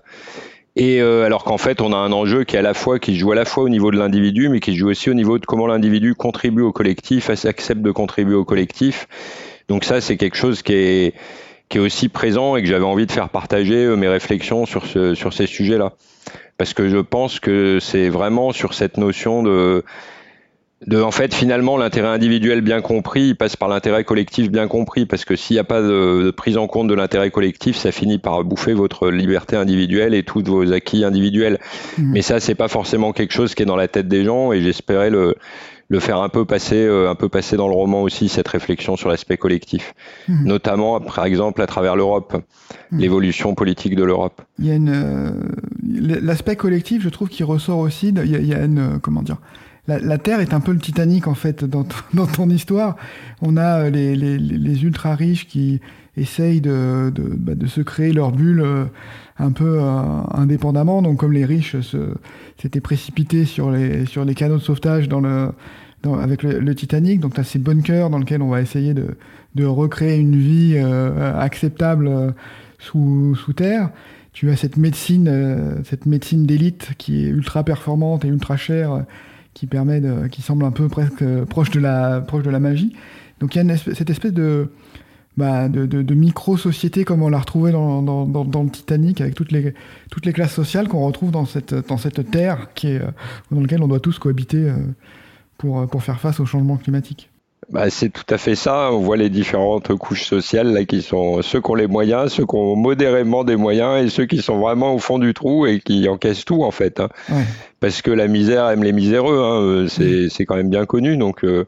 Et 0.76 1.02
euh, 1.02 1.24
alors 1.24 1.46
qu'en 1.46 1.58
fait, 1.58 1.82
on 1.82 1.94
a 1.94 1.98
un 1.98 2.12
enjeu 2.12 2.44
qui 2.44 2.58
est 2.58 2.60
à 2.60 2.62
la 2.62 2.74
fois 2.74 3.00
qui 3.00 3.16
joue 3.16 3.32
à 3.32 3.36
la 3.36 3.46
fois 3.46 3.64
au 3.64 3.70
niveau 3.70 3.92
de 3.92 3.98
l'individu, 3.98 4.50
mais 4.50 4.60
qui 4.60 4.76
joue 4.76 4.90
aussi 4.90 5.10
au 5.10 5.14
niveau 5.14 5.40
de 5.40 5.46
comment 5.46 5.68
l'individu 5.68 6.16
contribue 6.16 6.64
au 6.64 6.74
collectif, 6.74 7.30
accepte 7.30 7.82
de 7.82 7.92
contribuer 7.92 8.36
au 8.36 8.44
collectif. 8.44 9.08
Donc 9.70 9.86
ça, 9.86 10.02
c'est 10.02 10.18
quelque 10.18 10.38
chose 10.38 10.62
qui 10.62 10.74
est 10.74 11.14
qui 11.70 11.78
est 11.80 11.82
aussi 11.82 12.10
présent 12.10 12.56
et 12.56 12.62
que 12.62 12.68
j'avais 12.68 12.86
envie 12.86 13.08
de 13.08 13.12
faire 13.12 13.30
partager 13.30 13.86
euh, 13.86 13.96
mes 13.96 14.08
réflexions 14.08 14.66
sur 14.66 14.86
ce 14.86 15.16
sur 15.16 15.34
ces 15.34 15.48
sujets-là, 15.48 15.94
parce 16.58 16.74
que 16.74 16.90
je 16.90 16.98
pense 16.98 17.40
que 17.40 17.80
c'est 17.80 18.10
vraiment 18.10 18.52
sur 18.52 18.74
cette 18.74 18.98
notion 18.98 19.44
de 19.44 19.84
de, 20.88 21.02
en 21.02 21.12
fait, 21.12 21.34
finalement, 21.34 21.78
l'intérêt 21.78 22.10
individuel 22.10 22.62
bien 22.62 22.82
compris 22.82 23.30
il 23.30 23.36
passe 23.36 23.56
par 23.56 23.70
l'intérêt 23.70 24.04
collectif 24.04 24.52
bien 24.52 24.68
compris, 24.68 25.06
parce 25.06 25.26
que 25.26 25.36
s'il 25.36 25.56
n'y 25.56 25.60
a 25.60 25.64
pas 25.64 25.82
de, 25.82 26.32
prise 26.32 26.58
en 26.58 26.68
compte 26.68 26.88
de 26.88 26.94
l'intérêt 26.94 27.32
collectif, 27.32 27.76
ça 27.76 27.92
finit 27.92 28.20
par 28.20 28.44
bouffer 28.44 28.74
votre 28.74 29.10
liberté 29.10 29.56
individuelle 29.56 30.14
et 30.14 30.24
tous 30.24 30.44
vos 30.44 30.72
acquis 30.72 31.04
individuels. 31.04 31.60
Mmh. 31.98 32.12
Mais 32.12 32.22
ça, 32.22 32.40
c'est 32.40 32.56
pas 32.56 32.68
forcément 32.68 33.14
quelque 33.14 33.34
chose 33.34 33.56
qui 33.56 33.64
est 33.64 33.66
dans 33.66 33.76
la 33.76 33.88
tête 33.88 34.08
des 34.08 34.24
gens, 34.24 34.52
et 34.52 34.62
j'espérais 34.62 35.10
le, 35.10 35.36
le 35.90 36.00
faire 36.00 36.20
un 36.20 36.30
peu 36.30 36.46
passer, 36.46 36.84
euh, 36.86 37.10
un 37.10 37.16
peu 37.16 37.30
passer 37.30 37.58
dans 37.58 37.68
le 37.68 37.76
roman 37.76 38.02
aussi 38.02 38.30
cette 38.30 38.48
réflexion 38.48 38.96
sur 38.96 39.10
l'aspect 39.10 39.38
collectif, 39.38 39.94
mmh. 40.28 40.46
notamment 40.46 41.00
par 41.00 41.26
exemple 41.26 41.62
à 41.62 41.68
travers 41.68 41.96
l'Europe, 41.96 42.36
mmh. 42.92 43.00
l'évolution 43.00 43.56
politique 43.56 43.96
de 43.96 44.04
l'Europe. 44.04 44.42
Il 44.60 44.66
y 44.66 44.72
a 44.72 44.76
une 44.76 44.90
euh, 44.90 45.32
l'aspect 46.22 46.56
collectif, 46.56 47.02
je 47.02 47.10
trouve, 47.10 47.30
qui 47.30 47.44
ressort 47.44 47.80
aussi. 47.80 48.10
Il 48.10 48.32
y, 48.32 48.36
a, 48.36 48.40
il 48.40 48.48
y 48.48 48.54
a 48.54 48.64
une 48.64 48.80
euh, 48.80 49.00
comment 49.02 49.22
dire 49.22 49.38
la, 49.88 50.18
Terre 50.18 50.40
est 50.40 50.54
un 50.54 50.60
peu 50.60 50.72
le 50.72 50.80
Titanic 50.80 51.28
en 51.28 51.36
fait 51.36 51.64
dans, 51.64 51.86
dans 52.14 52.28
ton 52.28 52.50
histoire. 52.50 52.96
On 53.42 53.58
a 53.58 53.86
euh, 53.86 53.90
les, 53.90 54.16
les, 54.16 54.38
les, 54.38 54.84
ultra 54.84 55.16
riches 55.16 55.48
qui 55.48 55.80
essayent 56.18 56.62
de, 56.62 57.12
de, 57.14 57.24
bah, 57.24 57.56
de, 57.56 57.68
se 57.68 57.82
créer 57.82 58.14
leur 58.14 58.32
bulle 58.32 58.62
euh, 58.62 58.86
un 59.38 59.52
peu 59.52 59.80
euh, 59.80 60.22
indépendamment. 60.34 61.02
Donc 61.02 61.18
comme 61.18 61.34
les 61.34 61.46
riches 61.46 61.76
s'étaient 62.62 62.82
précipités 62.82 63.46
sur 63.46 63.72
les, 63.72 64.06
sur 64.06 64.26
les 64.26 64.34
canaux 64.34 64.58
de 64.58 64.62
sauvetage 64.62 65.08
dans 65.08 65.22
le, 65.22 65.52
dans, 66.02 66.18
avec 66.18 66.42
le, 66.42 66.76
Titanic, 66.76 67.20
donc 67.20 67.36
tu 67.36 67.42
as 67.42 67.44
ces 67.44 67.60
bunkers 67.60 68.10
dans 68.10 68.20
lesquels 68.20 68.42
on 68.42 68.50
va 68.50 68.62
essayer 68.62 68.94
de, 68.94 69.18
de 69.56 69.66
recréer 69.66 70.18
une 70.18 70.36
vie 70.36 70.78
acceptable 70.78 72.34
sous, 72.80 73.36
sous 73.36 73.54
terre 73.54 73.90
tu 74.34 74.52
as 74.52 74.58
cette 74.58 74.76
médecine, 74.76 75.82
cette 75.86 76.06
médecine 76.06 76.46
d'élite 76.46 76.90
qui 76.98 77.24
est 77.24 77.30
ultra 77.30 77.64
performante 77.64 78.26
et 78.26 78.28
ultra 78.28 78.58
chère, 78.58 79.06
qui 79.56 79.66
permet 79.66 80.02
de, 80.02 80.28
qui 80.28 80.44
semble 80.44 80.66
un 80.66 80.72
peu 80.72 80.88
presque 80.90 81.24
proche 81.46 81.72
de 81.72 81.80
la, 81.80 82.22
proche 82.22 82.44
de 82.44 82.52
la 82.52 82.60
magie. 82.60 82.94
Donc 83.40 83.56
il 83.56 83.66
y 83.66 83.72
a 83.72 83.78
cette 83.78 84.10
espèce 84.10 84.34
de, 84.34 84.70
bah, 85.38 85.70
de, 85.70 85.86
de, 85.86 86.14
micro-société 86.14 87.06
comme 87.06 87.24
on 87.24 87.30
l'a 87.30 87.40
retrouvé 87.40 87.72
dans, 87.72 88.02
dans, 88.04 88.26
dans, 88.26 88.64
le 88.64 88.70
Titanic, 88.70 89.22
avec 89.22 89.34
toutes 89.34 89.52
les, 89.52 89.74
toutes 90.12 90.26
les 90.26 90.34
classes 90.34 90.54
sociales 90.54 90.88
qu'on 90.88 91.06
retrouve 91.06 91.32
dans 91.32 91.46
cette, 91.46 91.74
dans 91.74 91.98
cette 91.98 92.30
terre 92.30 92.74
qui 92.76 92.88
est, 92.88 93.02
euh, 93.02 93.08
dans 93.50 93.62
laquelle 93.62 93.82
on 93.82 93.88
doit 93.88 94.00
tous 94.02 94.20
cohabiter 94.20 94.70
euh, 94.70 94.76
pour, 95.58 95.88
pour 95.88 96.04
faire 96.04 96.20
face 96.20 96.40
au 96.40 96.46
changement 96.46 96.78
climatique. 96.78 97.30
Bah, 97.70 97.90
c'est 97.90 98.10
tout 98.10 98.26
à 98.30 98.38
fait 98.38 98.56
ça. 98.56 98.92
On 98.92 99.00
voit 99.00 99.18
les 99.18 99.30
différentes 99.30 99.94
couches 99.96 100.26
sociales 100.26 100.72
là, 100.72 100.86
qui 100.86 101.02
sont 101.02 101.42
ceux 101.42 101.62
qui 101.62 101.72
ont 101.72 101.76
les 101.76 101.88
moyens, 101.88 102.32
ceux 102.32 102.46
qui 102.46 102.56
ont 102.56 102.76
modérément 102.76 103.44
des 103.44 103.56
moyens 103.56 104.06
et 104.06 104.10
ceux 104.10 104.26
qui 104.26 104.42
sont 104.42 104.60
vraiment 104.60 104.94
au 104.94 105.00
fond 105.00 105.18
du 105.18 105.34
trou 105.34 105.66
et 105.66 105.80
qui 105.80 106.08
encaissent 106.08 106.46
tout 106.46 106.64
en 106.64 106.72
fait. 106.72 107.00
Hein. 107.00 107.10
Parce 107.80 108.02
que 108.02 108.12
la 108.12 108.28
misère 108.28 108.70
aime 108.70 108.84
les 108.84 108.94
miséreux, 108.94 109.40
hein. 109.42 109.88
c'est, 109.90 110.30
c'est 110.30 110.46
quand 110.46 110.56
même 110.56 110.70
bien 110.70 110.86
connu. 110.86 111.18
Donc 111.18 111.44
euh, 111.44 111.66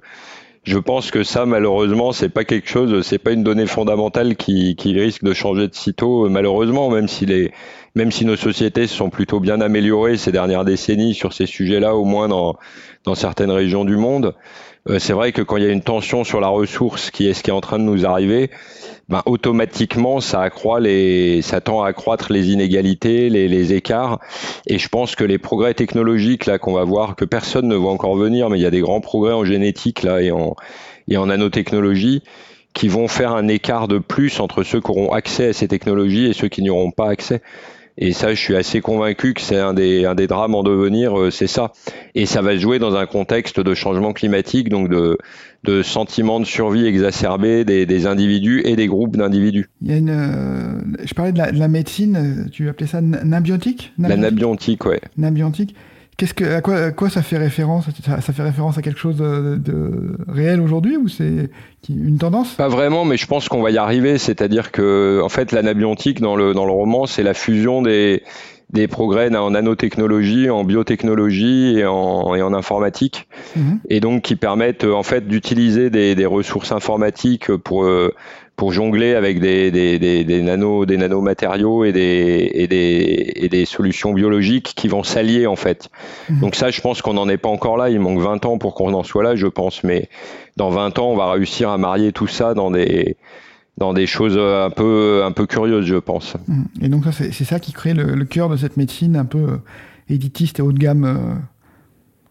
je 0.63 0.77
pense 0.77 1.11
que 1.11 1.23
ça, 1.23 1.45
malheureusement, 1.45 2.11
c'est 2.11 2.29
pas 2.29 2.43
quelque 2.43 2.67
chose, 2.67 3.05
c'est 3.05 3.17
pas 3.17 3.31
une 3.31 3.43
donnée 3.43 3.67
fondamentale 3.67 4.35
qui, 4.35 4.75
qui 4.75 4.93
risque 4.99 5.23
de 5.23 5.33
changer 5.33 5.67
de 5.67 5.73
sitôt, 5.73 6.29
malheureusement, 6.29 6.89
même 6.89 7.07
si 7.07 7.25
les, 7.25 7.53
même 7.95 8.11
si 8.11 8.25
nos 8.25 8.35
sociétés 8.35 8.85
se 8.85 8.93
sont 8.93 9.09
plutôt 9.09 9.39
bien 9.39 9.61
améliorées 9.61 10.17
ces 10.17 10.31
dernières 10.31 10.65
décennies 10.65 11.13
sur 11.13 11.31
ces 11.33 11.45
sujets-là, 11.45 11.95
au 11.95 12.03
moins 12.03 12.27
dans, 12.27 12.57
dans 13.05 13.15
certaines 13.15 13.49
régions 13.49 13.85
du 13.85 13.95
monde. 13.95 14.35
Euh, 14.89 14.99
c'est 14.99 15.13
vrai 15.13 15.31
que 15.31 15.41
quand 15.41 15.57
il 15.57 15.63
y 15.63 15.67
a 15.67 15.71
une 15.71 15.81
tension 15.81 16.23
sur 16.23 16.39
la 16.39 16.47
ressource 16.47 17.11
qui 17.11 17.27
est 17.27 17.33
ce 17.33 17.43
qui 17.43 17.49
est 17.49 17.53
en 17.53 17.61
train 17.61 17.79
de 17.79 17.83
nous 17.83 18.05
arriver, 18.05 18.49
ben, 19.09 19.21
automatiquement 19.25 20.19
ça 20.19 20.41
accroît 20.41 20.79
les, 20.79 21.41
ça 21.41 21.61
tend 21.61 21.83
à 21.83 21.89
accroître 21.89 22.31
les 22.31 22.51
inégalités, 22.51 23.29
les, 23.29 23.47
les 23.47 23.73
écarts. 23.73 24.19
Et 24.65 24.77
je 24.77 24.89
pense 24.89 25.15
que 25.15 25.23
les 25.23 25.37
progrès 25.37 25.73
technologiques 25.73 26.45
là 26.45 26.57
qu'on 26.57 26.73
va 26.73 26.83
voir, 26.83 27.15
que 27.15 27.25
personne 27.25 27.67
ne 27.67 27.75
voit 27.75 27.91
encore 27.91 28.15
venir, 28.15 28.49
mais 28.49 28.59
il 28.59 28.61
y 28.61 28.65
a 28.65 28.71
des 28.71 28.81
grands 28.81 29.01
progrès 29.01 29.33
en 29.33 29.45
génétique 29.45 30.03
là 30.03 30.21
et 30.21 30.31
en 30.31 30.55
et 31.09 31.17
en 31.17 31.27
nanotechnologie 31.27 32.21
qui 32.73 32.89
vont 32.89 33.07
faire 33.07 33.31
un 33.31 33.47
écart 33.47 33.87
de 33.87 33.97
plus 33.97 34.39
entre 34.39 34.63
ceux 34.63 34.81
qui 34.81 34.91
auront 34.91 35.11
accès 35.11 35.47
à 35.47 35.53
ces 35.53 35.67
technologies 35.67 36.27
et 36.27 36.33
ceux 36.33 36.47
qui 36.47 36.61
n'y 36.61 36.69
auront 36.69 36.91
pas 36.91 37.09
accès. 37.09 37.41
Et 37.97 38.13
ça, 38.13 38.33
je 38.33 38.39
suis 38.39 38.55
assez 38.55 38.79
convaincu 38.79 39.33
que 39.33 39.41
c'est 39.41 39.57
un 39.57 39.73
des, 39.73 40.05
un 40.05 40.13
des 40.13 40.27
drames 40.27 40.53
en 40.53 40.61
devenir, 40.61 41.19
euh, 41.19 41.31
c'est 41.31 41.47
ça. 41.47 41.71
Et 42.13 42.25
ça 42.25 42.41
va 42.41 42.51
se 42.51 42.59
jouer 42.59 42.77
dans 42.77 42.95
un 42.95 43.07
contexte 43.07 43.59
de 43.59 43.73
changement 43.73 44.13
climatique, 44.13 44.69
donc 44.69 44.89
de, 44.89 45.17
de 45.63 45.81
sentiments 45.81 46.39
de 46.39 46.45
survie 46.45 46.85
exacerbés 46.85 47.65
des, 47.65 47.87
des 47.87 48.05
individus 48.05 48.61
et 48.65 48.75
des 48.75 48.87
groupes 48.87 49.17
d'individus. 49.17 49.69
Il 49.81 49.89
y 49.89 49.93
a 49.93 49.97
une, 49.97 50.09
euh, 50.09 50.79
je 51.03 51.13
parlais 51.15 51.31
de 51.31 51.39
la, 51.39 51.51
de 51.51 51.57
la, 51.57 51.67
médecine, 51.67 52.47
tu 52.51 52.69
appelais 52.69 52.87
ça 52.87 53.01
nabiotique 53.01 53.93
La 53.97 54.15
nabiontique, 54.15 54.85
ouais. 54.85 55.01
Nabiontique. 55.17 55.75
Qu'est-ce 56.17 56.33
que, 56.33 56.45
à 56.45 56.61
quoi, 56.61 56.91
quoi 56.91 57.11
ça 57.11 57.21
fait 57.21 57.37
référence 57.37 57.85
ça, 58.03 58.19
fait 58.19 58.41
référence 58.41 58.75
à 58.79 58.81
quelque 58.81 58.99
chose 58.99 59.17
de, 59.17 60.17
réel 60.27 60.61
aujourd'hui 60.61 60.97
ou 60.97 61.07
c'est 61.07 61.51
une 61.87 62.17
tendance? 62.17 62.55
Pas 62.55 62.69
vraiment, 62.69 63.05
mais 63.05 63.17
je 63.17 63.27
pense 63.27 63.47
qu'on 63.47 63.61
va 63.61 63.69
y 63.69 63.77
arriver. 63.77 64.17
C'est-à-dire 64.17 64.71
que, 64.71 65.21
en 65.23 65.29
fait, 65.29 65.51
l'anabiontique 65.51 66.19
dans 66.19 66.35
le, 66.35 66.55
dans 66.55 66.65
le 66.65 66.71
roman, 66.71 67.05
c'est 67.05 67.21
la 67.21 67.35
fusion 67.35 67.83
des, 67.83 68.23
des 68.71 68.87
progrès 68.87 69.33
en 69.35 69.51
nanotechnologie, 69.51 70.49
en 70.49 70.63
biotechnologie 70.63 71.77
et 71.77 71.85
en, 71.85 72.33
et 72.33 72.41
en 72.41 72.53
informatique, 72.53 73.27
mhm. 73.55 73.79
et 73.89 73.99
donc 73.99 74.23
qui 74.23 74.35
permettent 74.35 74.85
en 74.85 75.03
fait 75.03 75.27
d'utiliser 75.27 75.91
des, 75.91 76.15
des, 76.15 76.25
ressources 76.25 76.71
informatiques 76.71 77.55
pour 77.57 77.85
euh, 77.85 78.13
pour 78.57 78.73
jongler 78.73 79.13
avec 79.13 79.39
des, 79.39 79.69
des, 79.69 79.99
des, 79.99 80.23
des, 80.23 80.41
nano, 80.41 80.87
des 80.87 80.97
nanomatériaux 80.97 81.85
et 81.85 81.93
des, 81.93 82.49
et 82.55 82.67
des, 82.67 83.31
et 83.35 83.49
des 83.49 83.65
solutions 83.65 84.13
biologiques 84.13 84.73
qui 84.75 84.87
vont 84.87 85.03
s'allier 85.03 85.45
en 85.45 85.55
fait. 85.55 85.89
Mhm. 86.29 86.39
Donc 86.39 86.55
ça, 86.55 86.71
je 86.71 86.81
pense 86.81 87.03
qu'on 87.03 87.13
n'en 87.13 87.29
est 87.29 87.37
pas 87.37 87.49
encore 87.49 87.77
là. 87.77 87.91
Il 87.91 87.99
manque 87.99 88.19
20 88.19 88.45
ans 88.45 88.57
pour 88.57 88.73
qu'on 88.73 88.93
en 88.95 89.03
soit 89.03 89.23
là, 89.23 89.35
je 89.35 89.45
pense. 89.45 89.83
Mais 89.83 90.09
dans 90.57 90.71
20 90.71 90.97
ans, 90.97 91.11
on 91.11 91.15
va 91.15 91.31
réussir 91.31 91.69
à 91.69 91.77
marier 91.77 92.11
tout 92.11 92.25
ça 92.25 92.55
dans 92.55 92.71
des, 92.71 93.15
dans 93.77 93.93
des 93.93 94.07
choses 94.07 94.39
un 94.39 94.71
peu, 94.71 95.21
un 95.23 95.31
peu 95.31 95.45
curieuses, 95.45 95.85
je 95.85 95.95
pense. 95.95 96.35
Mhm. 96.47 96.65
Et 96.81 96.89
donc 96.89 97.03
c'est 97.13 97.45
ça 97.45 97.59
qui 97.59 97.73
crée 97.73 97.93
le, 97.93 98.15
le, 98.15 98.25
cœur 98.25 98.49
de 98.49 98.57
cette 98.57 98.75
médecine 98.75 99.15
un 99.15 99.25
peu 99.25 99.37
euh, 99.37 99.57
éditiste 100.09 100.57
et 100.57 100.63
haut 100.63 100.71
de 100.71 100.79
gamme 100.79 101.05
euh, 101.05 101.35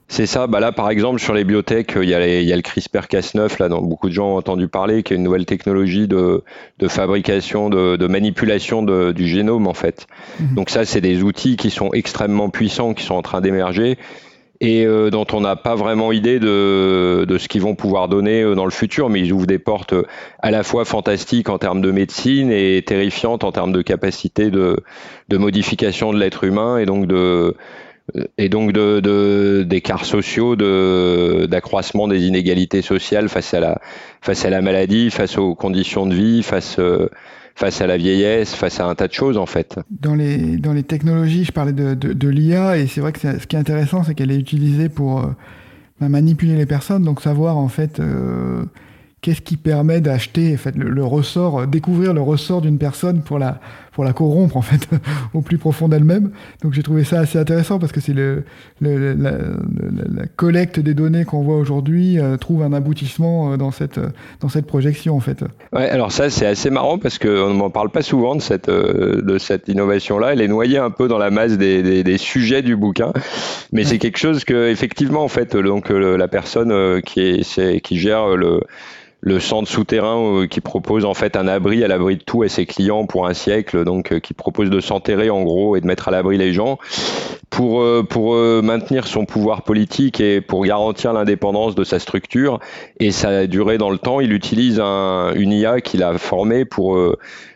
c'est 0.09 0.27
ça. 0.27 0.47
Bah 0.47 0.61
là, 0.61 0.73
par 0.73 0.91
exemple, 0.91 1.21
sur 1.21 1.35
les 1.35 1.45
biotech, 1.45 1.95
il 2.01 2.09
y 2.09 2.15
a, 2.15 2.41
il 2.41 2.47
y 2.47 2.53
a 2.53 2.57
le 2.57 2.63
CRISPR-Cas9, 2.63 3.61
là, 3.61 3.69
dont 3.69 3.83
beaucoup 3.83 4.09
de 4.09 4.15
gens 4.15 4.29
ont 4.29 4.37
entendu 4.37 4.69
parler, 4.69 5.03
qui 5.03 5.13
est 5.13 5.17
une 5.17 5.23
nouvelle 5.23 5.47
technologie 5.47 6.07
de, 6.07 6.45
de 6.79 6.89
fabrication, 6.89 7.71
de, 7.71 7.97
de 7.97 8.07
manipulation 8.07 8.83
de, 8.83 9.13
du 9.13 9.27
génome, 9.27 9.67
en 9.67 9.75
fait. 9.75 10.07
Mhm. 10.39 10.55
Donc 10.55 10.71
ça, 10.71 10.85
c'est 10.85 11.01
des 11.01 11.23
outils 11.23 11.57
qui 11.57 11.71
sont 11.71 11.91
extrêmement 11.93 12.51
puissants, 12.51 12.95
qui 12.95 13.05
sont 13.05 13.15
en 13.15 13.23
train 13.23 13.41
d'émerger 13.41 13.99
et 14.61 14.87
euh, 14.87 15.11
dont 15.11 15.27
on 15.33 15.41
n'a 15.41 15.57
pas 15.57 15.75
vraiment 15.75 16.13
idée 16.13 16.39
de, 16.39 17.25
de 17.29 17.39
ce 17.39 17.49
qu'ils 17.49 17.63
vont 17.63 17.75
pouvoir 17.75 18.09
donner 18.09 18.43
euh, 18.43 18.55
dans 18.55 18.65
le 18.65 18.71
futur, 18.71 19.11
mais 19.11 19.21
ils 19.21 19.33
ouvrent 19.33 19.47
des 19.47 19.59
portes 19.59 19.93
euh, 19.93 20.05
à 20.41 20.51
la 20.51 20.63
fois 20.63 20.85
fantastiques 20.85 21.49
en 21.49 21.59
termes 21.59 21.81
de 21.81 21.91
médecine 21.91 22.51
et 22.51 22.83
terrifiantes 22.87 23.45
en 23.45 23.53
termes 23.53 23.73
de 23.73 23.83
capacité 23.83 24.51
de, 24.51 24.83
de 25.29 25.37
modification 25.37 26.13
de 26.13 26.19
l'être 26.19 26.45
humain 26.45 26.79
et 26.79 26.87
donc 26.87 27.07
de 27.07 27.55
et 28.39 28.49
donc 28.49 28.73
de, 28.73 29.65
d'écarts 29.69 30.05
sociaux, 30.05 30.57
de, 30.57 31.47
d'accroissement 31.47 32.09
des 32.09 32.27
inégalités 32.27 32.83
sociales 32.83 33.29
face 33.29 33.55
à 33.55 33.61
la 33.61 33.81
face 34.21 34.45
à 34.45 34.51
la 34.51 34.63
maladie, 34.63 35.11
face 35.11 35.39
aux 35.39 35.55
conditions 35.55 36.07
de 36.07 36.15
vie, 36.15 36.43
face 36.43 36.77
euh, 36.79 37.09
face 37.55 37.81
à 37.81 37.87
la 37.87 37.97
vieillesse, 37.97 38.55
face 38.55 38.81
à 38.81 38.87
un 38.87 38.95
tas 38.95 39.09
de 39.09 39.13
choses 39.13 39.39
en 39.39 39.47
fait. 39.47 39.79
Dans 39.91 40.15
les 40.15 40.57
dans 40.57 40.73
les 40.73 40.83
technologies, 40.83 41.45
je 41.45 41.53
parlais 41.53 41.73
de, 41.73 41.95
de, 41.95 42.29
l'IA 42.29 42.79
et 42.79 42.87
c'est 42.87 43.01
vrai 43.01 43.13
que 43.13 43.21
ce 43.21 43.47
qui 43.47 43.57
est 43.57 43.59
intéressant, 43.59 44.05
c'est 44.05 44.15
qu'elle 44.15 44.31
est 44.31 44.39
utilisée 44.39 44.89
pour 44.89 45.21
euh, 45.21 45.27
bah, 46.01 46.09
manipuler 46.09 46.57
les 46.57 46.67
personnes, 46.67 47.03
donc 47.03 47.21
savoir 47.21 47.57
en 47.57 47.69
fait 47.69 47.99
euh, 47.99 48.65
qu'est-ce 49.21 49.41
qui 49.41 49.57
permet 49.57 50.01
d'acheter 50.01 50.55
en 50.55 50.59
fait, 50.59 50.77
le, 50.77 51.05
ressort, 51.05 51.67
découvrir 51.67 52.15
le 52.15 52.21
ressort 52.21 52.61
d'une 52.61 52.79
personne 52.79 53.23
pour 53.23 53.39
la, 53.39 53.61
pour 53.97 54.05
la 54.05 54.13
corrompre 54.13 54.59
en 54.59 54.63
fait 54.63 54.91
au 55.33 55.41
plus 55.41 55.57
profond 55.57 55.89
d'elle-même. 55.89 56.31
Donc 56.63 56.75
j'ai 56.75 56.83
trouvé 56.83 57.03
ça 57.03 57.21
assez 57.21 57.39
intéressant 57.39 57.79
parce 57.79 57.93
que 57.93 58.01
c'est 58.03 58.13
le, 58.13 58.45
la, 58.83 58.91
la, 59.17 60.27
collecte 60.37 60.79
des 60.79 60.93
données 60.93 61.25
qu'on 61.25 61.41
voit 61.41 61.57
aujourd'hui 61.57 62.19
euh, 62.19 62.37
trouve 62.37 62.63
un 62.63 62.75
aboutissement 62.75 63.53
euh, 63.53 63.57
dans 63.57 63.71
cette, 63.71 63.99
dans 64.41 64.51
cette 64.51 64.67
projection 64.67 65.17
en 65.17 65.21
fait. 65.21 65.45
Ouais, 65.73 65.89
alors 65.89 66.13
ça 66.13 66.29
c'est 66.29 66.45
assez 66.45 66.69
marrant 66.69 66.99
parce 66.99 67.19
qu'on 67.19 67.49
ne 67.49 67.55
m'en 67.55 67.71
parle 67.71 67.89
pas 67.89 68.03
souvent 68.03 68.37
de 68.37 68.43
cette, 68.43 68.69
euh, 68.69 69.23
de 69.23 69.39
cette 69.39 69.67
innovation-là. 69.67 70.35
Elle 70.35 70.43
est 70.43 70.49
noyée 70.49 70.77
un 70.77 70.91
peu 70.91 71.09
dans 71.09 71.19
la 71.19 71.31
masse 71.31 71.57
des, 71.57 71.83
des, 71.83 72.05
des 72.05 72.19
sujets 72.19 72.61
du 72.61 72.77
bouquin, 72.77 73.15
mais 73.73 73.85
c'est 73.85 73.97
quelque 73.97 74.19
chose 74.19 74.45
que 74.45 74.69
effectivement 74.69 75.25
en 75.25 75.29
fait 75.29 75.57
donc 75.57 75.89
la 75.89 76.29
personne 76.29 77.01
qui, 77.01 77.21
est, 77.21 77.81
qui 77.81 77.99
gère 77.99 78.37
le 78.37 78.61
le 79.27 79.41
centre 79.41 79.69
souterrain 79.69 80.21
euh, 80.21 80.47
qui 80.47 80.61
propose 80.61 81.05
en 81.05 81.13
fait 81.13 81.37
un 81.37 81.49
abri 81.49 81.83
à 81.83 81.89
l'abri 81.89 82.17
de 82.17 82.23
tout 82.23 82.45
à 82.45 82.49
ses 82.49 82.65
clients 82.65 83.07
pour 83.07 83.27
un 83.27 83.35
siècle, 83.35 83.85
donc 83.85 84.13
euh, 84.13 84.21
qui 84.21 84.35
propose 84.35 84.71
de 84.71 84.79
s'enterrer 84.79 85.31
en 85.31 85.43
gros 85.43 85.75
et 85.75 85.81
de 85.81 85.87
mettre 85.87 86.07
à 86.07 86.13
l'abri 86.13 86.39
les 86.39 86.53
gens 86.53 86.79
pour 87.51 87.81
euh, 87.81 88.05
pour 88.09 88.37
maintenir 88.63 89.09
son 89.09 89.25
pouvoir 89.25 89.63
politique 89.63 90.21
et 90.21 90.41
pour 90.41 90.65
garantir 90.65 91.13
l'indépendance 91.13 91.75
de 91.75 91.83
sa 91.83 91.99
structure. 91.99 92.61
Et 93.01 93.11
sa 93.11 93.49
durée 93.49 93.79
dans 93.79 93.91
le 93.91 93.99
temps, 93.99 94.21
il 94.21 94.33
utilise 94.33 94.79
un, 94.79 95.33
une 95.35 95.51
IA 95.51 95.81
qu'il 95.81 96.05
a 96.05 96.17
formée 96.19 96.65
pour 96.65 96.97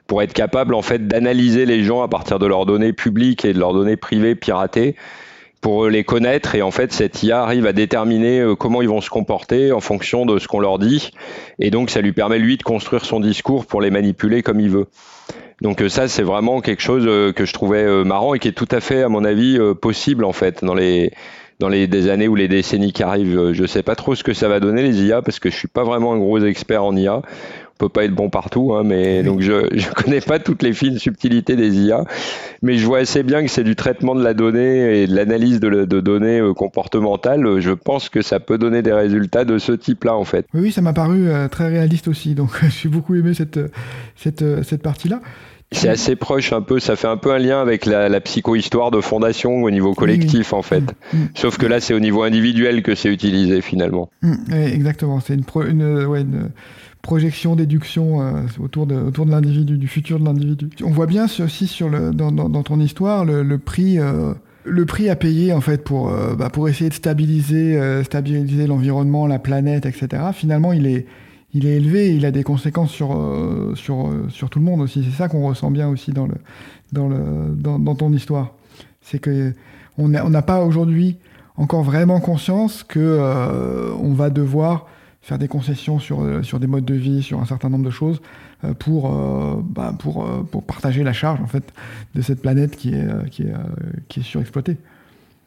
pour 0.09 0.23
être 0.23 0.33
capable 0.33 0.75
en 0.75 0.83
fait 0.83 1.07
d'analyser 1.07 1.67
les 1.67 1.85
gens 1.85 2.03
à 2.03 2.09
partir 2.09 2.41
de 2.41 2.47
leurs 2.47 2.67
données 2.67 2.93
publiques 2.93 3.45
et 3.45 3.53
de 3.53 3.61
leurs 3.61 3.75
données 3.75 3.97
privées 3.97 4.35
piratées 4.35 4.97
pour 5.61 5.89
les 5.89 6.05
connaître 6.05 6.55
et 6.55 6.63
en 6.63 6.71
fait 6.71 6.93
cette 6.93 7.23
IA 7.23 7.43
arrive 7.43 7.67
à 7.67 7.73
déterminer 7.73 8.41
euh, 8.41 8.55
comment 8.55 8.81
ils 8.83 8.89
vont 8.89 9.01
se 9.01 9.11
comporter 9.11 9.73
en 9.73 9.81
fonction 9.81 10.25
de 10.25 10.39
ce 10.39 10.49
qu'on 10.49 10.61
leur 10.61 10.79
dit 10.79 11.11
et 11.59 11.71
donc 11.71 11.91
ça 11.91 12.01
lui 12.01 12.13
permet 12.13 12.39
lui 12.39 12.57
de 12.57 12.63
construire 12.63 13.05
son 13.05 13.21
discours 13.21 13.67
pour 13.67 13.83
les 13.83 13.91
manipuler 13.91 14.43
comme 14.43 14.61
il 14.61 14.71
veut. 14.71 14.87
Donc 15.61 15.83
euh, 15.83 15.89
ça 15.89 16.09
c'est 16.09 16.23
vraiment 16.23 16.61
quelque 16.61 16.83
chose 16.83 17.05
euh, 17.07 17.33
que 17.33 17.45
je 17.45 17.53
trouvais 17.53 18.05
marrant 18.05 18.35
et 18.35 18.39
qui 18.39 18.49
est 18.49 18.53
tout 18.53 18.69
à 18.71 18.81
fait 18.81 19.03
à 19.03 19.09
mon 19.09 19.25
avis 19.25 19.59
possible 19.81 20.25
en 20.25 20.33
fait 20.33 20.65
dans 20.65 20.75
les 20.75 21.13
dans 21.59 21.69
les 21.69 21.87
des 21.87 22.09
années 22.09 22.29
ou 22.29 22.37
les 22.37 22.49
décennies 22.49 22.95
qui 22.95 23.03
arrivent. 23.03 23.53
Je 23.53 23.67
sais 23.67 23.83
pas 23.83 23.95
trop 23.95 24.15
ce 24.15 24.25
que 24.25 24.33
ça 24.33 24.49
va 24.49 24.61
donner 24.61 24.83
les 24.83 25.03
IA 25.03 25.21
parce 25.21 25.39
que 25.39 25.51
je 25.51 25.57
suis 25.57 25.69
pas 25.69 25.85
vraiment 25.85 26.15
un 26.15 26.19
gros 26.19 26.39
expert 26.39 26.83
en 26.83 26.97
IA 26.97 27.21
peut 27.81 27.89
pas 27.89 28.05
être 28.05 28.15
bon 28.15 28.31
partout, 28.31 28.75
hein, 28.75 28.83
mais 28.85 29.23
donc 29.23 29.41
je 29.41 29.53
ne 29.53 29.95
connais 29.95 30.21
pas 30.21 30.39
toutes 30.39 30.63
les 30.63 30.73
fines 30.73 30.99
subtilités 30.99 31.57
des 31.57 31.79
IA, 31.79 32.05
mais 32.63 32.77
je 32.77 32.87
vois 32.87 32.99
assez 32.99 33.23
bien 33.23 33.43
que 33.43 33.49
c'est 33.49 33.65
du 33.65 33.75
traitement 33.75 34.15
de 34.15 34.23
la 34.23 34.35
donnée 34.35 35.03
et 35.03 35.07
de 35.07 35.15
l'analyse 35.15 35.61
de, 35.61 35.85
de, 35.85 36.01
données 36.01 36.41
euh, 36.41 36.53
comportementales. 36.53 37.61
Je 37.61 37.73
pense 37.73 38.09
que 38.09 38.23
ça 38.23 38.39
peut 38.39 38.59
donner 38.59 38.83
des 38.83 38.93
résultats 38.93 39.45
de 39.45 39.59
ce 39.59 39.73
type-là, 39.73 40.15
en 40.15 40.25
fait. 40.25 40.47
Oui, 40.53 40.73
ça 40.73 40.83
m'a 40.83 40.93
paru 40.93 41.29
euh, 41.29 41.49
très 41.49 41.69
réaliste 41.69 42.09
aussi, 42.09 42.35
donc 42.35 42.51
j'ai 42.83 42.89
beaucoup 42.89 43.15
aimé 43.15 43.33
cette, 43.35 43.59
cette, 44.15 44.45
cette 44.63 44.83
partie-là. 44.83 45.21
C'est 45.73 45.89
assez 45.89 46.17
proche 46.17 46.53
un 46.53 46.63
peu, 46.63 46.81
ça 46.81 46.97
fait 46.97 47.07
un 47.07 47.17
peu 47.17 47.31
un 47.31 47.39
lien 47.39 47.61
avec 47.61 47.87
la, 47.87 48.09
la 48.09 48.21
psychohistoire 48.21 48.91
de 48.91 49.01
fondation 49.01 49.63
au 49.63 49.71
niveau 49.71 49.95
collectif 49.95 50.53
en 50.53 50.63
fait. 50.63 50.81
Mm, 50.81 51.17
mm. 51.17 51.29
Sauf 51.35 51.59
que 51.59 51.67
là 51.67 51.79
c'est 51.79 51.95
au 51.95 52.01
niveau 52.01 52.23
individuel 52.25 52.83
que 52.83 52.97
c'est 52.97 53.09
utilisé 53.09 53.61
finalement. 53.61 54.11
Mm, 54.23 54.53
exactement, 54.53 55.21
c'est 55.21 55.35
une, 55.35 55.45
une, 55.69 56.07
ouais, 56.07 56.23
une, 56.23 56.51
projection, 57.03 57.57
déduction 57.57 58.21
euh, 58.21 58.43
autour 58.59 58.87
de, 58.87 58.95
autour 58.95 59.27
de 59.27 59.31
l'individu, 59.31 59.79
du 59.79 59.89
futur 59.89 60.21
de 60.21 60.25
l'individu. 60.25 60.69
On 60.85 60.91
voit 60.91 61.07
bien 61.07 61.25
aussi 61.25 61.67
sur 61.67 61.89
le, 61.89 62.13
dans, 62.13 62.31
dans, 62.31 62.63
ton 62.63 62.81
histoire 62.81 63.25
le, 63.25 63.43
le 63.43 63.59
prix. 63.59 63.99
Euh, 63.99 64.35
le 64.65 64.85
prix 64.85 65.09
à 65.09 65.17
payer 65.17 65.55
en 65.55 65.63
fait 65.63 65.83
pour, 65.83 66.11
euh, 66.11 66.35
bah, 66.35 66.51
pour 66.51 66.69
essayer 66.69 66.91
de 66.91 66.95
stabiliser, 66.95 68.05
stabiliser 68.05 68.67
l'environnement, 68.67 69.27
la 69.27 69.39
planète, 69.39 69.87
etc. 69.87 70.23
Finalement, 70.35 70.75
il 70.75 70.87
est, 70.87 71.07
il 71.55 71.67
est 71.67 71.79
élevé, 71.79 72.15
il 72.15 72.27
a 72.27 72.31
des 72.31 72.43
conséquences 72.43 72.91
sur, 72.91 73.19
sur, 73.75 74.13
sur 74.29 74.51
tout 74.51 74.59
le 74.59 74.67
monde 74.67 74.83
aussi. 74.83 75.03
C'est 75.03 75.17
ça 75.17 75.29
qu'on 75.29 75.49
ressent 75.49 75.71
bien 75.71 75.89
aussi 75.89 76.13
dans, 76.13 76.27
le, 76.27 76.35
dans, 76.93 77.09
le, 77.09 77.55
dans, 77.57 77.95
ton 77.95 78.13
histoire. 78.13 78.53
C'est 79.01 79.19
que 79.19 79.55
on 79.97 80.09
n'a 80.09 80.43
pas 80.43 80.63
aujourd'hui 80.63 81.17
encore 81.57 81.83
vraiment 81.83 82.21
conscience 82.21 82.83
que 82.83 83.19
on 83.99 84.13
va 84.13 84.29
devoir 84.29 84.87
faire 85.31 85.39
des 85.39 85.47
concessions 85.47 86.01
sur, 86.01 86.23
euh, 86.23 86.43
sur 86.43 86.59
des 86.59 86.67
modes 86.67 86.85
de 86.85 86.95
vie, 86.95 87.23
sur 87.23 87.41
un 87.41 87.45
certain 87.45 87.69
nombre 87.69 87.85
de 87.85 87.91
choses, 87.91 88.21
euh, 88.65 88.75
pour, 88.75 89.15
euh, 89.15 89.63
bah, 89.63 89.95
pour, 89.97 90.27
pour 90.51 90.65
partager 90.65 91.05
la 91.05 91.13
charge 91.13 91.41
en 91.41 91.47
fait, 91.47 91.63
de 92.17 92.21
cette 92.21 92.43
planète 92.43 92.75
qui 92.75 92.95
est, 92.95 93.31
qui 93.31 93.43
est, 93.43 93.55
qui 94.09 94.21
est 94.21 94.23
surexploitée. 94.25 94.77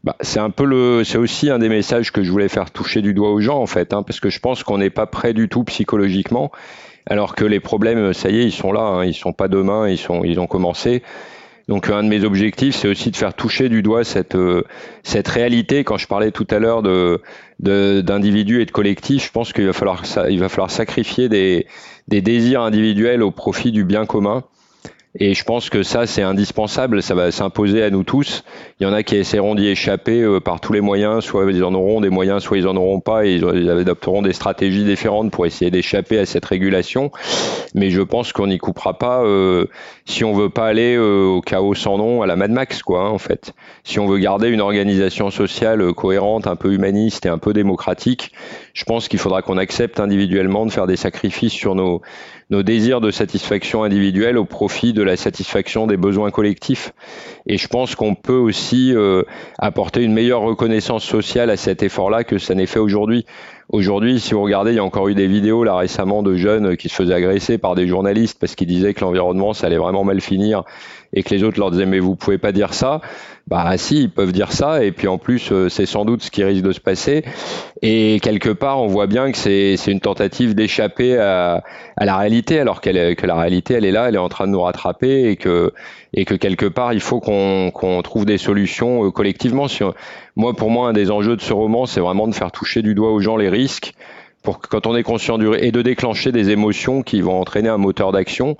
Bah, 0.05 0.15
c'est 0.21 0.39
un 0.39 0.51
peu 0.51 0.63
le, 0.63 1.03
c'est 1.03 1.17
aussi 1.17 1.49
un 1.49 1.59
des 1.59 1.67
messages 1.67 2.13
que 2.13 2.23
je 2.23 2.31
voulais 2.31 2.47
faire 2.47 2.71
toucher 2.71 3.01
du 3.01 3.13
doigt 3.13 3.31
aux 3.31 3.41
gens 3.41 3.59
en 3.59 3.65
fait, 3.65 3.93
hein, 3.93 4.03
parce 4.03 4.21
que 4.21 4.29
je 4.29 4.39
pense 4.39 4.63
qu'on 4.63 4.77
n'est 4.77 4.89
pas 4.89 5.05
prêt 5.05 5.33
du 5.33 5.49
tout 5.49 5.65
psychologiquement, 5.65 6.49
alors 7.05 7.35
que 7.35 7.43
les 7.43 7.59
problèmes, 7.59 8.13
ça 8.13 8.29
y 8.29 8.39
est, 8.39 8.45
ils 8.45 8.53
sont 8.53 8.71
là, 8.71 8.83
hein, 8.83 9.03
ils 9.03 9.13
sont 9.13 9.33
pas 9.33 9.49
demain, 9.49 9.89
ils 9.89 9.97
sont, 9.97 10.23
ils 10.23 10.39
ont 10.39 10.47
commencé. 10.47 11.03
Donc 11.67 11.89
un 11.89 12.03
de 12.03 12.09
mes 12.09 12.23
objectifs, 12.23 12.75
c'est 12.75 12.89
aussi 12.89 13.11
de 13.11 13.15
faire 13.15 13.33
toucher 13.33 13.69
du 13.69 13.81
doigt 13.81 14.03
cette 14.03 14.37
cette 15.03 15.29
réalité. 15.29 15.85
Quand 15.85 15.97
je 15.97 16.07
parlais 16.07 16.31
tout 16.31 16.47
à 16.49 16.59
l'heure 16.59 16.81
de 16.83 17.21
d'individus 17.63 18.61
et 18.61 18.65
de 18.65 18.71
collectifs, 18.71 19.27
je 19.27 19.31
pense 19.31 19.53
qu'il 19.53 19.65
va 19.65 19.73
falloir 19.73 20.03
il 20.29 20.39
va 20.39 20.49
falloir 20.49 20.71
sacrifier 20.71 21.29
des 21.29 21.65
désirs 22.07 22.61
individuels 22.61 23.23
au 23.23 23.31
profit 23.31 23.71
du 23.71 23.83
bien 23.83 24.05
commun. 24.05 24.43
Et 25.19 25.35
je 25.35 25.43
pense 25.43 25.69
que 25.69 25.83
ça, 25.83 26.07
c'est 26.07 26.23
indispensable, 26.23 27.03
ça 27.03 27.13
va 27.13 27.31
s'imposer 27.31 27.83
à 27.83 27.91
nous 27.91 28.03
tous. 28.03 28.43
Il 28.79 28.83
y 28.83 28.89
en 28.89 28.93
a 28.93 29.03
qui 29.03 29.15
essaieront 29.15 29.53
d'y 29.53 29.67
échapper 29.67 30.21
euh, 30.21 30.39
par 30.39 30.59
tous 30.59 30.73
les 30.73 30.81
moyens, 30.81 31.23
soit 31.23 31.45
ils 31.51 31.63
en 31.63 31.75
auront 31.75 32.01
des 32.01 32.09
moyens, 32.09 32.41
soit 32.41 32.57
ils 32.57 32.67
en 32.67 32.75
auront 32.75 32.99
pas, 32.99 33.23
et 33.23 33.35
ils 33.35 33.69
adopteront 33.69 34.23
des 34.23 34.33
stratégies 34.33 34.83
différentes 34.83 35.29
pour 35.29 35.45
essayer 35.45 35.69
d'échapper 35.69 36.17
à 36.17 36.25
cette 36.25 36.45
régulation. 36.45 37.11
Mais 37.75 37.91
je 37.91 38.01
pense 38.01 38.33
qu'on 38.33 38.47
n'y 38.47 38.57
coupera 38.57 38.97
pas 38.97 39.23
euh, 39.23 39.67
si 40.05 40.23
on 40.23 40.33
veut 40.33 40.49
pas 40.49 40.65
aller 40.65 40.95
euh, 40.95 41.25
au 41.25 41.41
chaos 41.41 41.75
sans 41.75 41.99
nom 41.99 42.23
à 42.23 42.25
la 42.25 42.35
Mad 42.35 42.49
Max, 42.49 42.81
quoi, 42.81 43.01
hein, 43.01 43.09
en 43.09 43.19
fait. 43.19 43.53
Si 43.83 43.99
on 43.99 44.07
veut 44.07 44.17
garder 44.17 44.49
une 44.49 44.61
organisation 44.61 45.29
sociale 45.29 45.93
cohérente, 45.93 46.47
un 46.47 46.55
peu 46.55 46.73
humaniste 46.73 47.27
et 47.27 47.29
un 47.29 47.37
peu 47.37 47.53
démocratique, 47.53 48.31
je 48.73 48.83
pense 48.83 49.07
qu'il 49.07 49.19
faudra 49.19 49.43
qu'on 49.43 49.57
accepte 49.57 49.99
individuellement 49.99 50.65
de 50.65 50.71
faire 50.71 50.87
des 50.87 50.95
sacrifices 50.95 51.53
sur 51.53 51.75
nos, 51.75 52.01
nos 52.49 52.63
désirs 52.63 53.01
de 53.01 53.11
satisfaction 53.11 53.83
individuelle 53.83 54.37
au 54.37 54.45
profit 54.45 54.93
de 54.93 55.03
la 55.03 55.15
satisfaction 55.15 55.87
des 55.87 55.97
besoins 55.97 56.31
collectifs. 56.31 56.93
Et 57.45 57.57
je 57.57 57.67
pense 57.67 57.95
qu'on 57.95 58.15
peut 58.15 58.37
aussi 58.37 58.93
euh, 58.95 59.23
apporter 59.59 60.03
une 60.03 60.13
meilleure 60.13 60.41
reconnaissance 60.41 61.03
sociale 61.03 61.49
à 61.49 61.57
cet 61.57 61.83
effort-là 61.83 62.23
que 62.23 62.37
ça 62.37 62.55
n'est 62.55 62.65
fait 62.65 62.79
aujourd'hui. 62.79 63.25
Aujourd'hui, 63.69 64.19
si 64.19 64.33
vous 64.33 64.43
regardez, 64.43 64.71
il 64.71 64.75
y 64.75 64.79
a 64.79 64.83
encore 64.83 65.07
eu 65.07 65.15
des 65.15 65.27
vidéos 65.27 65.63
là 65.63 65.75
récemment 65.75 66.21
de 66.21 66.35
jeunes 66.35 66.75
qui 66.77 66.89
se 66.89 66.95
faisaient 66.95 67.13
agresser 67.13 67.57
par 67.57 67.75
des 67.75 67.87
journalistes 67.87 68.37
parce 68.39 68.55
qu'ils 68.55 68.67
disaient 68.67 68.93
que 68.93 69.01
l'environnement 69.01 69.53
ça 69.53 69.67
allait 69.67 69.77
vraiment 69.77 70.03
mal 70.03 70.21
finir 70.21 70.63
et 71.13 71.23
que 71.23 71.33
les 71.33 71.43
autres 71.43 71.59
leur 71.59 71.71
disaient 71.71 71.85
mais 71.85 71.99
vous 71.99 72.15
pouvez 72.15 72.37
pas 72.37 72.51
dire 72.51 72.73
ça. 72.73 73.01
Bah 73.47 73.77
si, 73.77 74.03
ils 74.03 74.09
peuvent 74.09 74.31
dire 74.31 74.53
ça 74.53 74.85
et 74.85 74.93
puis 74.93 75.09
en 75.09 75.17
plus 75.17 75.51
euh, 75.51 75.67
c'est 75.67 75.85
sans 75.85 76.05
doute 76.05 76.23
ce 76.23 76.31
qui 76.31 76.45
risque 76.45 76.63
de 76.63 76.71
se 76.71 76.79
passer. 76.79 77.25
Et 77.81 78.21
quelque 78.21 78.49
part, 78.49 78.81
on 78.81 78.87
voit 78.87 79.05
bien 79.05 79.33
que 79.33 79.37
c'est 79.37 79.75
une 79.87 79.99
tentative 79.99 80.55
d'échapper 80.55 81.17
à, 81.17 81.61
à, 81.97 82.05
la 82.05 82.17
réalité 82.17 82.61
alors 82.61 82.79
qu'elle 82.79 83.17
que 83.17 83.27
la 83.27 83.35
réalité 83.35 83.73
elle 83.73 83.83
est 83.83 83.91
là, 83.91 84.07
elle 84.07 84.15
est 84.15 84.19
en 84.19 84.29
train 84.29 84.47
de 84.47 84.53
nous 84.53 84.61
rattraper 84.61 85.29
et 85.29 85.35
que 85.35 85.73
et 86.13 86.23
que 86.23 86.35
quelque 86.35 86.67
part 86.67 86.93
il 86.93 87.01
faut 87.01 87.19
qu'on 87.19 87.69
qu'on 87.71 88.01
trouve 88.01 88.25
des 88.25 88.37
solutions 88.37 89.05
euh, 89.05 89.11
collectivement. 89.11 89.67
Moi, 90.37 90.55
pour 90.55 90.71
moi, 90.71 90.87
un 90.87 90.93
des 90.93 91.11
enjeux 91.11 91.35
de 91.35 91.41
ce 91.41 91.51
roman, 91.53 91.85
c'est 91.85 91.99
vraiment 91.99 92.27
de 92.27 92.33
faire 92.33 92.51
toucher 92.51 92.81
du 92.81 92.95
doigt 92.95 93.11
aux 93.11 93.19
gens 93.19 93.35
les 93.35 93.49
risques 93.49 93.93
pour 94.41 94.59
que 94.59 94.67
quand 94.67 94.87
on 94.87 94.95
est 94.95 95.03
conscient 95.03 95.37
du 95.37 95.53
et 95.55 95.71
de 95.71 95.81
déclencher 95.81 96.31
des 96.31 96.49
émotions 96.49 97.01
qui 97.01 97.21
vont 97.21 97.39
entraîner 97.39 97.69
un 97.69 97.77
moteur 97.77 98.11
d'action 98.11 98.57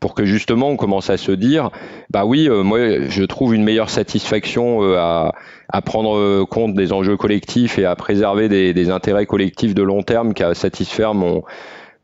pour 0.00 0.14
que 0.14 0.24
justement 0.24 0.68
on 0.68 0.76
commence 0.76 1.10
à 1.10 1.16
se 1.16 1.32
dire 1.32 1.70
bah 2.10 2.24
oui 2.24 2.48
euh, 2.48 2.62
moi 2.62 2.78
je 3.08 3.24
trouve 3.24 3.54
une 3.54 3.64
meilleure 3.64 3.90
satisfaction 3.90 4.82
euh, 4.82 4.96
à, 4.98 5.82
prendre 5.82 6.16
euh, 6.16 6.44
compte 6.48 6.74
des 6.74 6.92
enjeux 6.92 7.16
collectifs 7.16 7.78
et 7.78 7.84
à 7.84 7.94
préserver 7.96 8.48
des, 8.48 8.90
intérêts 8.90 9.26
collectifs 9.26 9.74
de 9.74 9.82
long 9.82 10.02
terme 10.02 10.34
qu'à 10.34 10.54
satisfaire 10.54 11.14
mon 11.14 11.42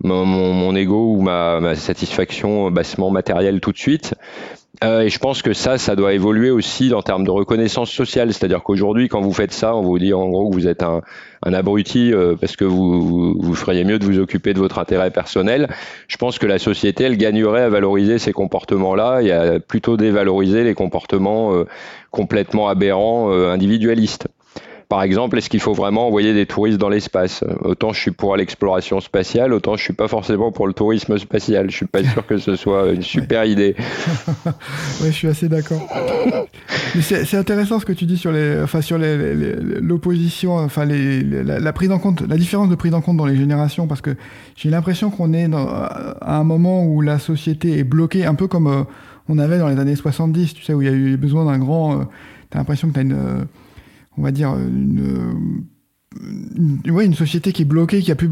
mon, 0.02 0.26
mon, 0.26 0.74
ego 0.74 1.14
ou 1.14 1.22
ma, 1.22 1.60
ma 1.60 1.76
satisfaction 1.76 2.70
bassement 2.70 3.10
matérielle 3.10 3.60
tout 3.60 3.72
de 3.72 3.78
suite 3.78 4.14
euh, 4.84 5.00
et 5.00 5.08
je 5.08 5.18
pense 5.18 5.40
que 5.40 5.54
ça, 5.54 5.78
ça 5.78 5.96
doit 5.96 6.12
évoluer 6.12 6.50
aussi 6.50 6.92
en 6.92 7.00
termes 7.00 7.24
de 7.24 7.30
reconnaissance 7.30 7.90
sociale. 7.90 8.32
C'est-à-dire 8.32 8.62
qu'aujourd'hui, 8.62 9.08
quand 9.08 9.20
vous 9.20 9.32
faites 9.32 9.52
ça, 9.52 9.74
on 9.74 9.82
vous 9.82 9.98
dit 9.98 10.12
en 10.12 10.28
gros 10.28 10.50
que 10.50 10.54
vous 10.54 10.68
êtes 10.68 10.82
un, 10.82 11.00
abruti 11.42 12.12
euh, 12.12 12.36
parce 12.38 12.56
que 12.56 12.64
vous, 12.64 13.34
vous, 13.38 13.54
feriez 13.54 13.84
mieux 13.84 13.98
de 13.98 14.04
vous 14.04 14.18
occuper 14.18 14.52
de 14.52 14.58
votre 14.58 14.78
intérêt 14.78 15.10
personnel. 15.10 15.68
Je 16.08 16.16
pense 16.16 16.38
que 16.38 16.46
la 16.46 16.58
société, 16.58 17.04
elle 17.04 17.16
gagnerait 17.16 17.62
à 17.62 17.68
valoriser 17.70 18.18
ces 18.18 18.32
comportements-là 18.32 19.20
et 19.22 19.32
à 19.32 19.60
plutôt 19.60 19.96
dévaloriser 19.96 20.64
les 20.64 20.74
comportements 20.74 21.54
euh, 21.54 21.64
complètement 22.10 22.68
aberrants, 22.68 23.30
individualistes. 23.30 24.28
Par 24.94 25.02
exemple, 25.02 25.36
est-ce 25.38 25.50
qu'il 25.50 25.58
faut 25.58 25.72
vraiment 25.72 26.06
envoyer 26.06 26.34
des 26.34 26.46
touristes 26.46 26.78
dans 26.78 26.88
l'espace? 26.88 27.42
Autant 27.62 27.92
je 27.92 27.98
suis 27.98 28.12
pour 28.12 28.36
l'exploration 28.36 29.00
spatiale, 29.00 29.52
autant 29.52 29.76
je 29.76 29.82
suis 29.82 29.92
pas 29.92 30.06
forcément 30.06 30.52
pour 30.52 30.68
le 30.68 30.72
tourisme 30.72 31.18
spatial. 31.18 31.68
Je 31.68 31.74
suis 31.74 31.86
pas 31.86 32.04
sûr 32.04 32.24
que 32.24 32.38
ce 32.38 32.54
soit 32.54 32.92
une 32.92 33.02
super 33.16 33.44
idée. 33.44 33.74
oui, 34.46 35.06
je 35.06 35.10
suis 35.10 35.26
assez 35.26 35.48
d'accord. 35.48 35.80
c'est 37.00 37.34
intéressant 37.34 37.80
ce 37.80 37.84
que 37.84 37.92
tu 37.92 38.04
dis 38.04 38.16
sur 38.16 38.30
les, 38.30 38.60
enfin 38.62 38.82
sur 38.82 38.96
l'opposition, 38.96 40.54
enfin 40.58 40.84
les, 40.84 41.24
la, 41.24 41.72
prise 41.72 41.90
en 41.90 41.98
compte, 41.98 42.20
la 42.20 42.36
différence 42.36 42.68
de 42.68 42.76
prise 42.76 42.94
en 42.94 43.00
compte 43.00 43.16
dans 43.16 43.26
les 43.26 43.36
générations, 43.36 43.88
parce 43.88 44.00
que 44.00 44.14
j'ai 44.54 44.70
l'impression 44.70 45.10
qu'on 45.10 45.32
est 45.32 45.48
dans, 45.48 45.66
à 45.66 46.36
un 46.36 46.44
moment 46.44 46.84
où 46.84 47.00
la 47.00 47.18
société 47.18 47.80
est 47.80 47.84
bloquée, 47.84 48.26
un 48.26 48.36
peu 48.36 48.46
comme 48.46 48.68
euh, 48.68 48.84
on 49.28 49.38
avait 49.38 49.58
dans 49.58 49.68
les 49.68 49.80
années 49.80 49.96
70, 49.96 50.54
tu 50.54 50.62
sais, 50.62 50.72
où 50.72 50.82
il 50.82 50.84
y 50.84 50.88
a 50.88 50.94
eu 50.94 51.16
besoin 51.16 51.46
d'un 51.46 51.58
grand. 51.58 51.94
Euh, 51.94 52.04
tu 52.52 52.56
as 52.56 52.60
l'impression 52.60 52.86
que 52.86 52.92
tu 52.92 53.00
as 53.00 53.02
une 53.02 53.46
on 54.16 54.22
va 54.22 54.30
dire, 54.30 54.54
une, 54.56 55.64
une, 56.56 57.00
une 57.00 57.14
société 57.14 57.52
qui 57.52 57.62
est 57.62 57.66
bloquée, 57.66 58.00
qui 58.00 58.12
a 58.12 58.14
plus, 58.14 58.28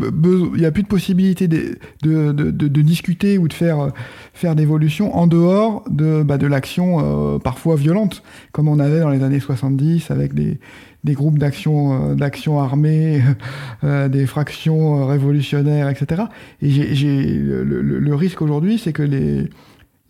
il 0.57 0.65
a 0.65 0.71
plus 0.71 0.83
de 0.83 0.89
possibilité 0.89 1.49
de, 1.49 1.79
de, 2.03 2.33
de, 2.33 2.83
discuter 2.83 3.39
ou 3.39 3.49
de 3.49 3.53
faire, 3.53 3.91
faire 4.35 4.55
d'évolution 4.55 5.17
en 5.17 5.27
dehors 5.27 5.85
de, 5.91 6.23
bah, 6.23 6.39
de 6.39 6.47
l'action 6.47 7.01
euh, 7.35 7.39
parfois 7.39 7.77
violente, 7.77 8.23
comme 8.53 8.69
on 8.69 8.79
avait 8.79 9.01
dans 9.01 9.11
les 9.11 9.23
années 9.23 9.41
70 9.41 10.11
avec 10.11 10.35
des, 10.35 10.59
des 11.05 11.15
groupes 11.15 11.39
d'action, 11.39 12.11
euh, 12.11 12.15
d'action 12.15 12.61
armée, 12.61 13.23
euh, 13.85 14.09
des 14.09 14.27
fractions 14.27 15.07
révolutionnaires, 15.07 15.89
etc. 15.89 16.23
Et 16.61 16.71
j'ai, 16.71 17.27
le 17.39 18.15
risque 18.15 18.43
aujourd'hui, 18.43 18.79
c'est 18.79 18.93
que 18.93 19.03
les, 19.03 19.49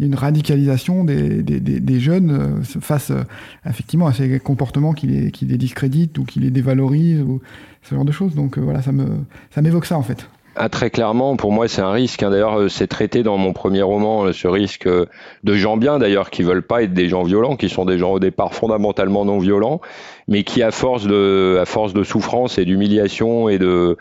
une 0.07 0.15
radicalisation 0.15 1.05
des, 1.05 2.01
jeunes 2.01 2.31
euh, 2.31 2.81
face 2.81 3.11
euh, 3.11 3.23
effectivement 3.69 4.07
à 4.07 4.13
ces 4.13 4.39
comportements 4.41 4.93
qui 4.93 5.07
les, 5.07 5.31
qui 5.31 5.47
les 5.47 5.57
discréditent 5.57 6.19
ou 6.19 6.25
qui 6.25 6.41
les 6.41 6.51
dévalorisent 6.51 7.23
ou 7.23 7.41
ce 7.83 7.95
genre 7.95 8.05
de 8.05 8.13
choses. 8.13 8.35
Donc 8.35 8.59
euh, 8.59 8.61
voilà, 8.61 8.83
ça 8.83 8.93
me 8.93 9.07
ça 9.51 9.63
m'évoque 9.63 9.87
ça 9.87 9.97
en 9.97 10.03
fait. 10.03 10.27
Ah, 10.55 10.69
très 10.69 10.91
clairement, 10.91 11.37
pour 11.37 11.51
moi, 11.51 11.67
c'est 11.67 11.81
un 11.81 11.93
risque. 11.93 12.23
Hein. 12.23 12.29
D'ailleurs, 12.29 12.71
c'est 12.71 12.87
traité 12.87 13.23
dans 13.23 13.39
mon 13.39 13.55
premier 13.55 13.81
roman, 13.81 14.35
ce 14.35 14.47
risque 14.49 14.87
de 14.87 15.55
gens 15.55 15.79
bien, 15.79 15.99
d'ailleurs, 15.99 16.29
qui 16.29 16.43
veulent 16.43 16.63
pas 16.63 16.83
être 16.83 16.93
des 16.93 17.09
gens 17.09 17.23
violents, 17.23 17.57
qui 17.57 17.71
sont 17.71 17.87
des 17.87 17.97
gens 17.97 18.13
au 18.13 18.19
départ 18.19 18.53
fondamentalement 18.53 19.25
non 19.25 19.39
violents, 19.39 19.81
mais 20.29 20.45
qui, 20.45 20.63
à 20.63 20.71
force 20.71 21.07
de, 21.07 21.57
à 21.59 21.65
force 21.65 21.95
de 21.95 22.03
souffrance 22.05 22.59
et 22.59 22.67
d'humiliation 22.67 23.49
et 23.49 23.57
de, 23.57 23.97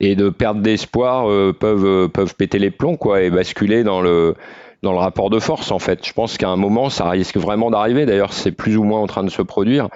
et 0.00 0.16
de 0.16 0.28
perte 0.28 0.60
d'espoir, 0.60 1.26
peuvent, 1.54 2.08
peuvent 2.08 2.34
péter 2.34 2.58
les 2.58 2.72
plombs, 2.72 2.96
quoi, 2.96 3.22
et 3.22 3.30
basculer 3.30 3.84
dans 3.84 4.00
le, 4.00 4.34
dans 4.82 4.92
le 4.92 4.98
rapport 4.98 5.30
de 5.30 5.38
force 5.38 5.70
en 5.70 5.78
fait. 5.78 6.06
Je 6.06 6.12
pense 6.12 6.36
qu'à 6.36 6.48
un 6.48 6.56
moment, 6.56 6.90
ça 6.90 7.08
risque 7.08 7.36
vraiment 7.36 7.70
d'arriver. 7.70 8.06
D'ailleurs, 8.06 8.32
c'est 8.32 8.52
plus 8.52 8.76
ou 8.76 8.84
moins 8.84 9.00
en 9.00 9.06
train 9.06 9.24
de 9.24 9.30
se 9.30 9.42
produire 9.42 9.88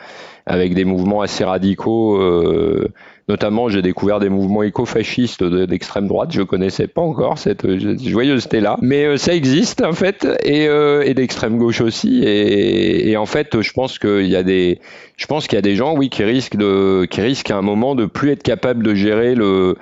avec 0.46 0.74
des 0.74 0.84
mouvements 0.84 1.22
assez 1.22 1.44
radicaux. 1.44 2.20
Euh, 2.20 2.92
notamment, 3.28 3.68
j'ai 3.68 3.82
découvert 3.82 4.20
des 4.20 4.28
mouvements 4.28 4.62
écofascistes 4.62 5.42
d'extrême 5.42 6.06
droite. 6.06 6.30
Je 6.32 6.42
connaissais 6.42 6.86
pas 6.86 7.02
encore 7.02 7.38
cette 7.38 7.66
joyeuseté-là, 7.68 8.76
mais 8.82 9.04
euh, 9.04 9.16
ça 9.16 9.34
existe 9.34 9.82
en 9.82 9.92
fait, 9.92 10.26
et, 10.44 10.68
euh, 10.68 11.02
et 11.04 11.14
d'extrême 11.14 11.58
gauche 11.58 11.80
aussi. 11.80 12.22
Et, 12.22 13.10
et, 13.10 13.16
en 13.16 13.26
fait, 13.26 13.60
je 13.60 13.72
pense 13.72 13.98
qu'il 13.98 14.26
y 14.26 14.36
a 14.36 14.42
des, 14.44 14.80
je 15.16 15.26
pense 15.26 15.48
qu'il 15.48 15.56
y 15.56 15.58
a 15.58 15.62
des 15.62 15.74
gens, 15.74 15.96
oui, 15.96 16.08
qui 16.08 16.22
risquent 16.22 16.56
de, 16.56 17.04
qui 17.10 17.20
risquent 17.20 17.50
à 17.50 17.56
un 17.56 17.62
moment 17.62 17.94
de 17.94 18.06
plus 18.06 18.30
être 18.30 18.44
capables 18.44 18.84
de 18.84 18.94
gérer 18.94 19.34
le, 19.34 19.76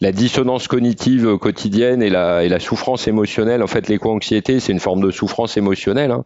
la 0.00 0.10
dissonance 0.10 0.66
cognitive 0.66 1.38
quotidienne 1.38 2.02
et 2.02 2.10
la, 2.10 2.42
et 2.44 2.48
la 2.48 2.58
souffrance 2.58 3.06
émotionnelle. 3.06 3.62
En 3.62 3.68
fait, 3.68 3.88
l'éco-anxiété, 3.88 4.58
c'est 4.58 4.72
une 4.72 4.80
forme 4.80 5.02
de 5.02 5.10
souffrance 5.10 5.56
émotionnelle. 5.56 6.10
Hein 6.10 6.24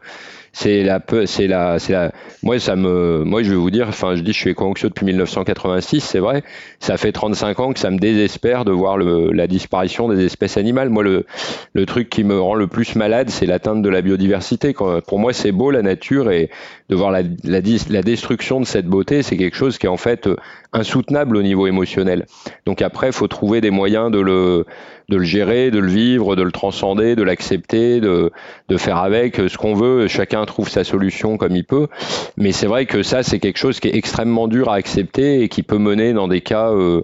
c'est 0.55 0.83
la 0.83 1.01
c'est 1.25 1.47
la 1.47 1.79
c'est 1.79 1.93
la 1.93 2.11
moi 2.43 2.59
ça 2.59 2.75
me 2.75 3.23
moi 3.25 3.41
je 3.41 3.49
vais 3.49 3.55
vous 3.55 3.71
dire 3.71 3.87
enfin 3.87 4.15
je 4.15 4.21
dis 4.21 4.33
je 4.33 4.37
suis 4.37 4.51
éco-anxieux 4.51 4.89
depuis 4.89 5.05
1986 5.05 5.99
c'est 5.99 6.19
vrai. 6.19 6.43
Ça 6.79 6.95
fait 6.97 7.11
35 7.11 7.59
ans 7.59 7.73
que 7.73 7.79
ça 7.79 7.89
me 7.89 7.97
désespère 7.97 8.63
de 8.63 8.71
voir 8.71 8.97
le, 8.97 9.31
la 9.31 9.47
disparition 9.47 10.07
des 10.07 10.23
espèces 10.23 10.57
animales. 10.57 10.89
Moi 10.89 11.03
le 11.03 11.25
le 11.73 11.85
truc 11.87 12.07
qui 12.09 12.23
me 12.23 12.39
rend 12.39 12.53
le 12.53 12.67
plus 12.67 12.95
malade 12.95 13.31
c'est 13.31 13.47
l'atteinte 13.47 13.81
de 13.81 13.89
la 13.89 14.03
biodiversité. 14.03 14.73
Pour 14.73 15.17
moi 15.17 15.33
c'est 15.33 15.51
beau 15.51 15.71
la 15.71 15.81
nature 15.81 16.29
et 16.29 16.51
de 16.89 16.95
voir 16.95 17.09
la, 17.09 17.23
la, 17.43 17.59
la 17.89 18.01
destruction 18.03 18.59
de 18.59 18.65
cette 18.65 18.85
beauté 18.85 19.23
c'est 19.23 19.37
quelque 19.37 19.57
chose 19.57 19.79
qui 19.79 19.87
est 19.87 19.89
en 19.89 19.97
fait 19.97 20.29
insoutenable 20.71 21.35
au 21.35 21.41
niveau 21.41 21.65
émotionnel. 21.65 22.27
Donc 22.67 22.83
après 22.83 23.11
faut 23.11 23.27
trouver 23.27 23.59
des 23.59 23.71
moyens 23.71 24.11
de 24.11 24.19
le 24.19 24.65
de 25.09 25.17
le 25.17 25.23
gérer, 25.23 25.71
de 25.71 25.79
le 25.79 25.89
vivre, 25.89 26.35
de 26.35 26.43
le 26.43 26.51
transcender, 26.51 27.15
de 27.15 27.23
l'accepter, 27.23 27.99
de, 27.99 28.31
de 28.69 28.77
faire 28.77 28.97
avec 28.97 29.35
ce 29.35 29.57
qu'on 29.57 29.73
veut. 29.73 30.07
Chacun 30.07 30.45
trouve 30.45 30.69
sa 30.69 30.83
solution 30.83 31.37
comme 31.37 31.55
il 31.55 31.65
peut. 31.65 31.87
Mais 32.37 32.51
c'est 32.51 32.67
vrai 32.67 32.85
que 32.85 33.03
ça, 33.03 33.23
c'est 33.23 33.39
quelque 33.39 33.57
chose 33.57 33.79
qui 33.79 33.89
est 33.89 33.95
extrêmement 33.95 34.47
dur 34.47 34.69
à 34.69 34.75
accepter 34.75 35.43
et 35.43 35.49
qui 35.49 35.63
peut 35.63 35.77
mener 35.77 36.13
dans 36.13 36.27
des 36.27 36.41
cas, 36.41 36.69
euh, 36.71 37.01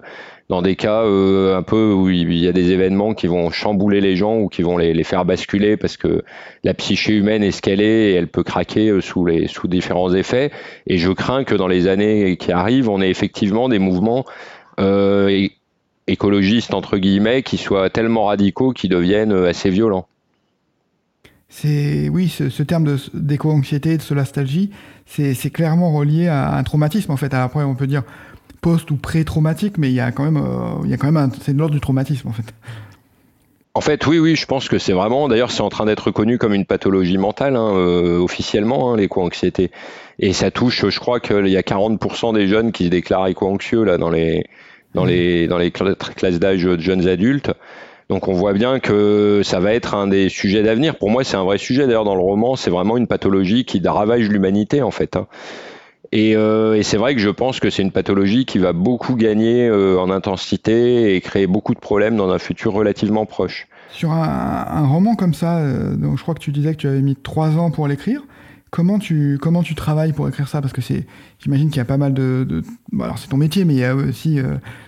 dans 0.49 0.61
des 0.61 0.75
cas 0.75 1.03
euh, 1.03 1.57
un 1.57 1.61
peu 1.61 1.91
où 1.91 2.09
il 2.09 2.33
y 2.33 2.47
a 2.47 2.51
des 2.51 2.71
événements 2.71 3.13
qui 3.13 3.27
vont 3.27 3.51
chambouler 3.51 4.01
les 4.01 4.15
gens 4.15 4.37
ou 4.37 4.47
qui 4.47 4.63
vont 4.63 4.77
les, 4.77 4.93
les 4.93 5.03
faire 5.03 5.25
basculer 5.25 5.77
parce 5.77 5.97
que 5.97 6.23
la 6.63 6.73
psyché 6.73 7.13
humaine 7.13 7.43
est 7.43 7.51
ce 7.51 7.61
qu'elle 7.61 7.81
est 7.81 8.11
et 8.11 8.13
elle 8.13 8.27
peut 8.27 8.43
craquer 8.43 8.89
euh, 8.89 9.01
sous 9.01 9.25
les 9.25 9.47
sous 9.47 9.67
différents 9.67 10.13
effets. 10.13 10.51
Et 10.87 10.97
je 10.97 11.11
crains 11.11 11.43
que 11.43 11.55
dans 11.55 11.67
les 11.67 11.87
années 11.87 12.37
qui 12.37 12.51
arrivent, 12.51 12.89
on 12.89 13.01
ait 13.01 13.09
effectivement 13.09 13.69
des 13.69 13.79
mouvements 13.79 14.25
euh, 14.79 15.47
écologistes 16.09 16.73
entre 16.73 16.97
guillemets 16.97 17.43
qui 17.43 17.57
soient 17.57 17.89
tellement 17.89 18.25
radicaux 18.25 18.71
qu'ils 18.71 18.89
deviennent 18.89 19.31
euh, 19.31 19.49
assez 19.49 19.69
violents. 19.69 20.07
C'est 21.49 22.09
oui, 22.09 22.29
ce, 22.29 22.61
terme 22.61 22.97
d'éco-anxiété, 23.15 23.97
de 23.97 24.01
solastalgie, 24.03 24.69
c'est 25.07 25.49
clairement 25.49 25.91
relié 25.91 26.27
à 26.27 26.53
un 26.55 26.63
traumatisme 26.63 27.11
en 27.11 27.17
fait. 27.17 27.33
Après, 27.33 27.63
on 27.63 27.73
peut 27.73 27.87
dire 27.87 28.03
post 28.61 28.91
ou 28.91 28.97
pré-traumatique, 28.97 29.79
mais 29.79 29.89
il 29.89 29.95
y 29.95 29.99
a 29.99 30.11
quand 30.11 30.23
même, 30.23 30.37
euh, 30.37 30.83
il 30.83 30.91
y 30.91 30.93
a 30.93 30.97
quand 30.97 31.11
même, 31.11 31.31
c'est 31.41 31.53
de 31.53 31.57
l'ordre 31.57 31.73
du 31.73 31.81
traumatisme 31.81 32.27
en 32.27 32.33
fait. 32.33 32.53
En 33.73 33.81
fait, 33.81 34.05
oui, 34.07 34.19
oui, 34.19 34.35
je 34.35 34.45
pense 34.45 34.67
que 34.67 34.77
c'est 34.77 34.93
vraiment. 34.93 35.27
D'ailleurs, 35.27 35.51
c'est 35.51 35.61
en 35.61 35.69
train 35.69 35.85
d'être 35.85 36.07
reconnu 36.07 36.37
comme 36.37 36.53
une 36.53 36.65
pathologie 36.65 37.17
mentale 37.17 37.55
hein, 37.55 37.71
euh, 37.75 38.19
officiellement, 38.19 38.91
hein, 38.91 38.97
l'éco-anxiété. 38.97 39.71
Et 40.19 40.33
ça 40.33 40.51
touche, 40.51 40.85
je 40.89 40.99
crois 40.99 41.19
qu'il 41.19 41.47
y 41.47 41.57
a 41.57 41.61
40% 41.61 42.33
des 42.33 42.47
jeunes 42.47 42.71
qui 42.71 42.85
se 42.85 42.89
déclarent 42.89 43.27
éco-anxieux 43.27 43.83
là 43.83 43.97
dans 43.97 44.09
les 44.09 44.43
dans 44.93 45.05
les, 45.05 45.47
dans 45.47 45.57
les 45.57 45.71
classes 45.71 46.39
d'âge 46.39 46.63
de 46.63 46.79
jeunes 46.79 47.07
adultes. 47.07 47.51
Donc 48.09 48.27
on 48.27 48.33
voit 48.33 48.53
bien 48.53 48.79
que 48.79 49.41
ça 49.43 49.59
va 49.59 49.73
être 49.73 49.93
un 49.93 50.07
des 50.07 50.29
sujets 50.29 50.63
d'avenir. 50.63 50.97
Pour 50.97 51.11
moi, 51.11 51.23
c'est 51.23 51.37
un 51.37 51.43
vrai 51.43 51.59
sujet. 51.59 51.85
D'ailleurs, 51.85 52.05
dans 52.05 52.15
le 52.15 52.21
roman, 52.21 52.55
c'est 52.55 52.71
vraiment 52.71 52.97
une 52.97 53.05
pathologie 53.05 53.65
qui 53.65 53.81
ravage 53.85 54.27
l'humanité, 54.29 54.81
en 54.81 54.89
fait. 54.89 55.15
Hein. 55.15 55.27
Et, 56.11 56.35
euh, 56.35 56.73
et 56.73 56.81
c'est 56.81 56.97
vrai 56.97 57.13
que 57.13 57.21
je 57.21 57.29
pense 57.29 57.59
que 57.59 57.69
c'est 57.69 57.83
une 57.83 57.91
pathologie 57.91 58.45
qui 58.45 58.57
va 58.57 58.73
beaucoup 58.73 59.15
gagner 59.15 59.67
euh, 59.67 59.99
en 59.99 60.09
intensité 60.09 61.15
et 61.15 61.21
créer 61.21 61.45
beaucoup 61.45 61.75
de 61.75 61.79
problèmes 61.79 62.15
dans 62.15 62.31
un 62.31 62.39
futur 62.39 62.73
relativement 62.73 63.27
proche. 63.27 63.67
Sur 63.91 64.11
un, 64.11 64.87
roman 64.87 65.15
comme 65.15 65.35
ça, 65.35 65.61
donc 65.95 66.17
je 66.17 66.21
crois 66.21 66.33
que 66.33 66.39
tu 66.39 66.51
disais 66.51 66.73
que 66.73 66.79
tu 66.79 66.87
avais 66.87 67.01
mis 67.01 67.15
trois 67.15 67.57
ans 67.57 67.69
pour 67.69 67.87
l'écrire. 67.87 68.21
Comment 68.71 68.99
tu, 68.99 69.39
comment 69.41 69.63
tu 69.63 69.75
travailles 69.75 70.13
pour 70.13 70.27
écrire 70.27 70.47
ça? 70.47 70.61
Parce 70.61 70.73
que 70.73 70.81
c'est, 70.81 71.07
j'imagine 71.39 71.69
qu'il 71.69 71.77
y 71.77 71.81
a 71.81 71.85
pas 71.85 71.97
mal 71.97 72.13
de, 72.13 72.61
alors 72.99 73.17
c'est 73.17 73.27
ton 73.27 73.37
métier, 73.37 73.65
mais 73.65 73.73
il 73.73 73.79
y 73.79 73.85
a 73.85 73.95
aussi 73.95 74.39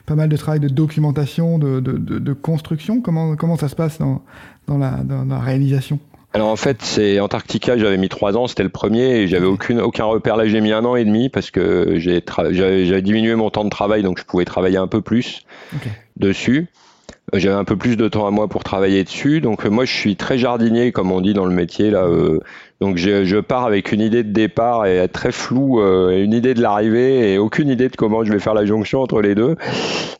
pas 0.05 0.15
mal 0.15 0.29
de 0.29 0.37
travail 0.37 0.59
de 0.59 0.67
documentation, 0.67 1.57
de, 1.57 1.79
de, 1.79 1.97
de, 1.97 2.33
construction. 2.33 3.01
Comment, 3.01 3.35
comment 3.35 3.57
ça 3.57 3.67
se 3.67 3.75
passe 3.75 3.97
dans, 3.97 4.21
dans, 4.67 4.77
la, 4.77 4.97
dans 5.03 5.25
la 5.25 5.39
réalisation? 5.39 5.99
Alors 6.33 6.47
en 6.47 6.55
fait, 6.55 6.81
c'est 6.81 7.19
Antarctica, 7.19 7.77
j'avais 7.77 7.97
mis 7.97 8.07
trois 8.07 8.37
ans, 8.37 8.47
c'était 8.47 8.63
le 8.63 8.69
premier, 8.69 9.21
et 9.21 9.27
j'avais 9.27 9.47
aucune, 9.47 9.81
aucun 9.81 10.05
repère. 10.05 10.37
Là, 10.37 10.47
j'ai 10.47 10.61
mis 10.61 10.71
un 10.71 10.85
an 10.85 10.95
et 10.95 11.03
demi 11.03 11.27
parce 11.27 11.51
que 11.51 11.95
j'ai 11.97 12.23
j'avais 12.51 13.01
diminué 13.01 13.35
mon 13.35 13.49
temps 13.49 13.65
de 13.65 13.69
travail, 13.69 14.01
donc 14.01 14.17
je 14.17 14.23
pouvais 14.23 14.45
travailler 14.45 14.77
un 14.77 14.87
peu 14.87 15.01
plus 15.01 15.41
dessus. 16.15 16.67
Euh, 17.33 17.39
j'avais 17.39 17.55
un 17.55 17.65
peu 17.65 17.75
plus 17.75 17.97
de 17.97 18.07
temps 18.07 18.27
à 18.27 18.31
moi 18.31 18.47
pour 18.47 18.63
travailler 18.63 19.03
dessus. 19.03 19.41
Donc 19.41 19.65
euh, 19.65 19.69
moi, 19.69 19.83
je 19.83 19.93
suis 19.93 20.15
très 20.15 20.37
jardinier, 20.37 20.93
comme 20.93 21.11
on 21.11 21.19
dit 21.19 21.33
dans 21.33 21.45
le 21.45 21.53
métier. 21.53 21.91
Là, 21.91 22.05
euh, 22.05 22.39
donc 22.81 22.97
je, 22.97 23.23
je, 23.23 23.37
pars 23.37 23.65
avec 23.65 23.91
une 23.91 24.01
idée 24.01 24.23
de 24.23 24.31
départ 24.31 24.87
et 24.87 25.07
très 25.07 25.31
floue, 25.31 25.79
une 25.79 26.33
idée 26.33 26.53
de 26.55 26.61
l'arrivée 26.61 27.33
et 27.33 27.37
aucune 27.37 27.69
idée 27.69 27.89
de 27.89 27.95
comment 27.95 28.25
je 28.25 28.33
vais 28.33 28.39
faire 28.39 28.55
la 28.55 28.65
jonction 28.65 29.01
entre 29.01 29.21
les 29.21 29.35
deux. 29.35 29.55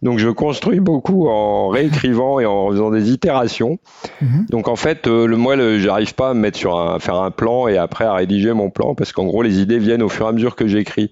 Donc 0.04 0.20
je 0.20 0.30
construis 0.30 0.80
beaucoup 0.80 1.28
en 1.28 1.70
réécrivant 1.70 2.40
et 2.40 2.46
en 2.46 2.70
faisant 2.70 2.92
des 2.92 3.12
itérations. 3.12 3.80
Mhm. 4.22 4.46
Donc 4.50 4.68
en 4.68 4.76
fait, 4.76 5.08
le, 5.08 5.36
moi, 5.36 5.56
j'arrive 5.80 6.14
pas 6.14 6.30
à 6.30 6.34
me 6.36 6.40
mettre 6.40 6.58
sur 6.58 6.80
un, 6.80 6.96
à 6.96 7.00
faire 7.00 7.16
un 7.16 7.32
plan 7.32 7.68
et 7.68 7.78
après 7.78 8.06
à 8.06 8.14
rédiger 8.14 8.54
mon 8.54 8.70
plan 8.70 8.94
parce 8.94 9.12
qu'en 9.12 9.26
gros, 9.26 9.42
les 9.42 9.60
idées 9.60 9.80
viennent 9.80 10.04
au 10.04 10.10
fur 10.10 10.28
et 10.28 10.30
à 10.30 10.32
mesure 10.32 10.56
que 10.56 10.68
j'écris. 10.68 11.12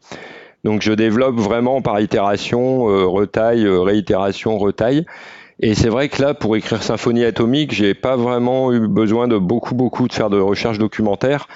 Donc 0.63 0.81
je 0.81 0.91
développe 0.91 1.37
vraiment 1.37 1.81
par 1.81 1.99
itération, 1.99 2.83
retaille, 2.83 3.67
réitération, 3.67 4.57
retaille. 4.57 5.05
Et 5.61 5.75
c'est 5.75 5.89
vrai 5.89 6.07
que 6.07 6.21
là, 6.21 6.33
pour 6.33 6.55
écrire 6.55 6.81
Symphonie 6.81 7.25
atomique, 7.25 7.73
j'ai 7.73 7.93
pas 7.93 8.15
vraiment 8.15 8.71
eu 8.71 8.87
besoin 8.87 9.27
de 9.27 9.37
beaucoup, 9.37 9.75
beaucoup 9.75 10.07
de 10.07 10.13
faire 10.13 10.29
de 10.29 10.39
recherche 10.39 10.77
documentaire 10.77 11.47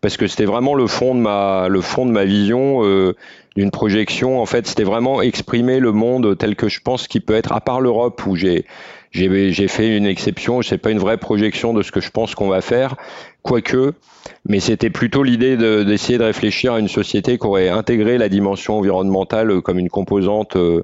parce 0.00 0.16
que 0.16 0.26
c'était 0.26 0.46
vraiment 0.46 0.74
le 0.74 0.88
fond 0.88 1.14
de 1.14 1.20
ma, 1.20 1.68
le 1.68 1.80
fond 1.80 2.04
de 2.04 2.10
ma 2.10 2.24
vision 2.24 2.84
euh, 2.84 3.14
d'une 3.56 3.70
projection. 3.70 4.42
En 4.42 4.46
fait, 4.46 4.66
c'était 4.66 4.82
vraiment 4.82 5.22
exprimer 5.22 5.78
le 5.78 5.92
monde 5.92 6.36
tel 6.36 6.56
que 6.56 6.68
je 6.68 6.80
pense 6.80 7.06
qu'il 7.06 7.22
peut 7.22 7.34
être, 7.34 7.52
à 7.52 7.60
part 7.60 7.80
l'Europe 7.80 8.26
où 8.26 8.34
j'ai 8.34 8.66
j'ai 9.12 9.68
fait 9.68 9.96
une 9.96 10.06
exception. 10.06 10.62
C'est 10.62 10.78
pas 10.78 10.90
une 10.90 10.98
vraie 10.98 11.18
projection 11.18 11.74
de 11.74 11.82
ce 11.82 11.92
que 11.92 12.00
je 12.00 12.10
pense 12.10 12.34
qu'on 12.34 12.48
va 12.48 12.62
faire, 12.62 12.96
quoique. 13.42 13.92
Mais 14.48 14.58
c'était 14.58 14.90
plutôt 14.90 15.22
l'idée 15.22 15.56
d'essayer 15.84 16.18
de, 16.18 16.24
réfléchir 16.24 16.72
à 16.72 16.80
une 16.80 16.88
société 16.88 17.38
qui 17.38 17.46
aurait 17.46 17.68
intégré 17.68 18.16
la 18.16 18.28
dimension 18.28 18.78
environnementale 18.78 19.60
comme 19.60 19.78
une 19.78 19.90
composante. 19.90 20.56
Euh, 20.56 20.82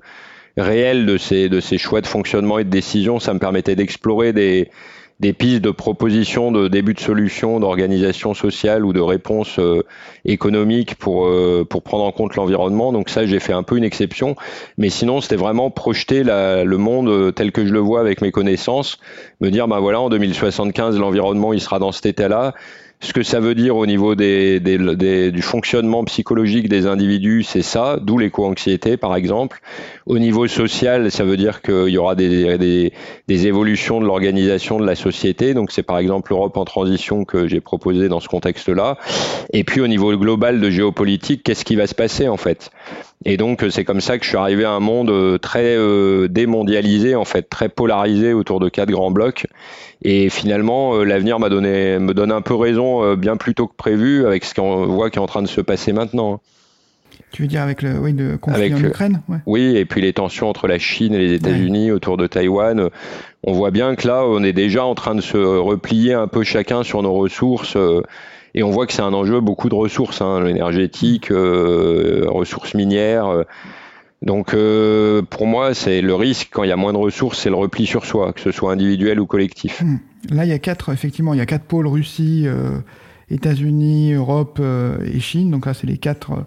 réel 0.59 1.07
de 1.07 1.17
ces, 1.17 1.49
de 1.49 1.61
ces 1.61 1.79
choix 1.79 2.01
de 2.01 2.07
fonctionnement 2.07 2.59
et 2.59 2.65
de 2.65 2.71
décision. 2.71 3.21
Ça 3.21 3.33
me 3.33 3.39
permettait 3.39 3.77
d'explorer 3.77 4.33
des, 4.33 4.71
des 5.21 5.33
pistes 5.33 5.63
de 5.63 5.71
propositions 5.71 6.53
de 6.53 6.69
début 6.69 6.95
de 6.95 7.01
solution, 7.01 7.59
d'organisation 7.59 8.35
sociale 8.35 8.85
ou 8.85 8.93
de 8.93 9.01
réponse 9.01 9.59
euh, 9.59 9.83
économique 10.25 10.95
pour, 10.95 11.27
euh, 11.27 11.67
pour 11.69 11.83
prendre 11.83 12.05
en 12.05 12.13
compte 12.13 12.37
l'environnement. 12.37 12.93
Donc 12.93 13.09
ça, 13.09 13.27
j'ai 13.27 13.41
fait 13.41 13.53
un 13.53 13.65
peu 13.65 13.77
une 13.77 13.85
exception. 13.85 14.37
Mais 14.77 14.91
sinon, 14.91 15.21
c'était 15.21 15.37
vraiment 15.37 15.71
projeter 15.71 16.23
la, 16.23 16.65
le 16.65 16.77
monde 16.77 17.09
euh, 17.09 17.33
tel 17.33 17.51
que 17.51 17.67
je 17.67 17.73
le 17.73 17.81
vois 17.81 18.01
avec 18.01 18.21
mes 18.21 18.31
connaissances, 18.31 18.99
me 19.41 19.51
dire, 19.51 19.67
ben 19.67 19.81
voilà, 19.81 20.01
en 20.01 20.09
2075, 20.09 20.99
l'environnement, 20.99 21.53
il 21.53 21.61
sera 21.61 21.81
dans 21.81 21.93
cet 21.93 22.07
état-là 22.07 22.55
ce 23.01 23.13
que 23.13 23.23
ça 23.23 23.39
veut 23.39 23.55
dire 23.55 23.77
au 23.77 23.87
niveau 23.87 24.15
du 24.17 25.43
fonctionnement 25.43 26.03
psychologique 26.05 26.69
des 26.69 26.87
individus, 26.87 27.45
c'est 27.45 27.63
ça, 27.63 27.99
d'où 28.01 28.19
l'éco-anxiété 28.19 28.97
par 28.97 29.15
exemple. 29.15 29.61
Au 30.07 30.19
niveau 30.19 30.49
social, 30.49 31.11
ça 31.13 31.25
veut 31.25 31.37
dire 31.37 31.63
qu'il 31.63 31.89
y 31.89 31.99
aura 31.99 32.17
des, 32.17 32.93
des 33.29 33.47
évolutions 33.47 34.01
de 34.01 34.07
l'organisation 34.07 34.81
de 34.81 34.87
la 34.87 34.97
société. 34.97 35.55
Donc 35.55 35.71
c'est 35.71 35.85
par 35.85 35.99
exemple 35.99 36.33
l'Europe 36.33 36.57
en 36.57 36.65
transition 36.65 37.25
que 37.25 37.47
j'ai 37.47 37.61
proposé 37.61 38.09
dans 38.09 38.21
ce 38.21 38.29
contexte-là. 38.29 38.99
Et 39.53 39.63
puis 39.63 39.81
au 39.81 39.87
niveau 39.87 40.17
global 40.17 40.61
de 40.61 40.71
géopolitique, 40.71 41.45
qu'est-ce 41.45 41.65
qui 41.65 41.77
va 41.77 41.87
se 41.87 41.95
passer 41.95 42.27
en 42.27 42.37
fait? 42.37 42.71
Et 43.25 43.37
donc 43.37 43.65
c'est 43.71 43.85
comme 43.85 44.01
ça 44.01 44.19
que 44.19 44.25
je 44.25 44.29
suis 44.29 44.39
arrivé 44.39 44.65
à 44.65 44.71
un 44.71 44.81
monde 44.81 45.11
euh, 45.11 45.39
très 45.39 45.77
euh, 45.77 46.29
démondialisé, 46.29 47.15
en 47.17 47.25
fait, 47.25 47.49
très 47.49 47.69
polarisé 47.69 48.33
autour 48.33 48.61
de 48.61 48.69
quatre 48.69 48.91
grands 48.91 49.11
blocs. 49.11 49.47
Et 50.03 50.29
finalement, 50.29 50.95
euh, 50.95 51.05
l'avenir 51.05 51.41
m'a 51.41 51.49
donné, 51.49 51.99
me 51.99 52.15
donne 52.15 52.31
un 52.31 52.43
peu 52.43 52.55
raison, 52.55 53.15
bien 53.17 53.37
plus 53.37 53.55
tôt 53.55 53.67
que 53.67 53.75
prévu, 53.75 54.25
avec 54.25 54.45
ce 54.45 54.55
qu'on 54.55 54.87
voit 54.87 55.11
qui 55.11 55.19
est 55.19 55.23
en 55.23 55.27
train 55.27 55.43
de 55.43 55.49
se 55.49 55.61
passer 55.61 55.93
maintenant. 55.93 56.41
Tu 57.33 57.43
veux 57.43 57.49
dire 57.49 57.63
avec 57.63 57.83
le, 57.83 57.99
oui, 57.99 58.17
conflit 58.41 58.73
en 58.73 58.79
Ukraine 58.79 59.21
Oui, 59.45 59.77
et 59.77 59.85
puis 59.85 60.01
les 60.01 60.13
tensions 60.13 60.49
entre 60.49 60.69
la 60.69 60.79
Chine 60.79 61.13
et 61.13 61.19
les 61.19 61.35
États-Unis 61.35 61.91
autour 61.91 62.17
de 62.17 62.27
Taïwan. 62.27 62.89
On 63.43 63.53
voit 63.53 63.71
bien 63.71 63.97
que 63.97 64.07
là, 64.07 64.25
on 64.25 64.43
est 64.43 64.53
déjà 64.53 64.85
en 64.85 64.95
train 64.95 65.15
de 65.15 65.21
se 65.21 65.37
replier 65.37 66.15
un 66.15 66.29
peu 66.29 66.45
chacun 66.45 66.85
sur 66.85 67.03
nos 67.03 67.13
ressources. 67.13 67.77
Et 68.55 68.63
on 68.63 68.71
voit 68.71 68.87
que 68.87 68.93
c'est 68.93 69.03
un 69.03 69.13
enjeu 69.13 69.41
beaucoup 69.41 69.69
de 69.69 69.75
ressources, 69.75 70.21
hein, 70.21 70.47
énergétiques, 70.47 71.31
euh, 71.31 72.25
ressources 72.29 72.75
minières. 72.75 73.27
Euh. 73.27 73.43
Donc 74.23 74.55
euh, 74.55 75.23
pour 75.23 75.47
moi, 75.47 75.75
c'est 75.75 76.01
le 76.01 76.15
risque 76.15 76.49
quand 76.53 76.65
il 76.65 76.69
y 76.69 76.73
a 76.73 76.77
moins 76.77 76.93
de 76.93 76.99
ressources, 76.99 77.41
c'est 77.41 77.51
le 77.51 77.57
repli 77.57 77.87
sur 77.87 78.05
soi, 78.05 78.33
que 78.33 78.41
ce 78.41 78.51
soit 78.51 78.73
individuel 78.73 79.21
ou 79.21 79.27
collectif. 79.27 79.83
Hmm. 79.83 79.99
Là, 80.31 80.45
il 80.45 80.51
y 80.51 80.55
a 80.55 80.59
quatre, 80.59 80.93
effectivement, 80.93 81.35
il 81.35 81.39
y 81.39 81.43
a 81.43 81.47
quatre 81.47 81.65
pôles 81.65 81.87
Russie, 81.87 82.47
États-Unis, 83.31 84.15
Europe 84.15 84.61
et 84.61 85.21
Chine. 85.21 85.53
Donc 85.53 85.67
là, 85.67 85.75
c'est 85.75 85.87
les 85.87 85.99
quatre, 85.99 86.45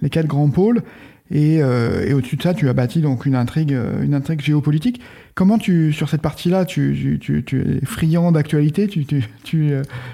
les 0.00 0.08
quatre 0.08 0.26
grands 0.26 0.48
pôles. 0.48 0.82
Et, 1.30 1.62
au-dessus 1.62 2.36
de 2.36 2.42
ça, 2.42 2.54
tu 2.54 2.68
as 2.68 2.72
bâti 2.72 3.00
donc 3.00 3.26
une 3.26 3.36
intrigue, 3.36 3.76
une 4.02 4.14
intrigue 4.14 4.40
géopolitique. 4.40 5.00
Comment 5.34 5.58
tu, 5.58 5.92
sur 5.92 6.08
cette 6.08 6.22
partie-là, 6.22 6.64
tu, 6.64 7.18
tu, 7.18 7.44
tu, 7.44 7.60
es 7.60 7.86
friand 7.86 8.32
d'actualité, 8.32 8.88
tu, 8.88 9.06
tu, 9.06 9.24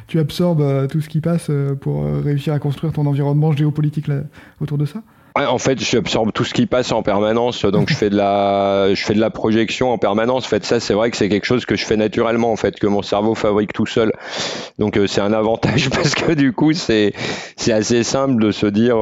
tu, 0.06 0.18
absorbes 0.20 0.60
euh, 0.60 0.86
tout 0.86 1.00
ce 1.00 1.08
qui 1.08 1.20
passe 1.20 1.48
euh, 1.50 1.74
pour 1.74 2.04
euh, 2.04 2.20
réussir 2.24 2.52
à 2.52 2.58
construire 2.58 2.92
ton 2.92 3.06
environnement 3.06 3.50
géopolitique 3.50 4.08
là, 4.08 4.20
autour 4.60 4.78
de 4.78 4.84
ça? 4.84 5.02
En 5.34 5.58
fait, 5.58 5.78
j'absorbe 5.82 6.32
tout 6.32 6.44
ce 6.44 6.54
qui 6.54 6.66
passe 6.66 6.92
en 6.92 7.02
permanence, 7.02 7.64
donc 7.64 7.90
je 7.90 7.94
fais 7.94 8.08
de 8.08 8.16
la, 8.16 8.94
je 8.94 9.04
fais 9.04 9.14
de 9.14 9.20
la 9.20 9.28
projection 9.30 9.90
en 9.90 9.98
permanence. 9.98 10.46
En 10.46 10.48
fait, 10.48 10.64
ça, 10.64 10.80
c'est 10.80 10.94
vrai 10.94 11.10
que 11.10 11.16
c'est 11.16 11.28
quelque 11.28 11.44
chose 11.44 11.66
que 11.66 11.76
je 11.76 11.84
fais 11.84 11.96
naturellement, 11.96 12.52
en 12.52 12.56
fait, 12.56 12.78
que 12.78 12.86
mon 12.86 13.02
cerveau 13.02 13.34
fabrique 13.34 13.74
tout 13.74 13.84
seul. 13.84 14.12
Donc, 14.78 14.98
c'est 15.08 15.20
un 15.20 15.34
avantage 15.34 15.90
parce 15.94 16.14
que 16.14 16.32
du 16.32 16.52
coup, 16.52 16.72
c'est, 16.72 17.12
c'est 17.56 17.72
assez 17.72 18.02
simple 18.02 18.40
de 18.40 18.50
se 18.50 18.66
dire 18.66 18.96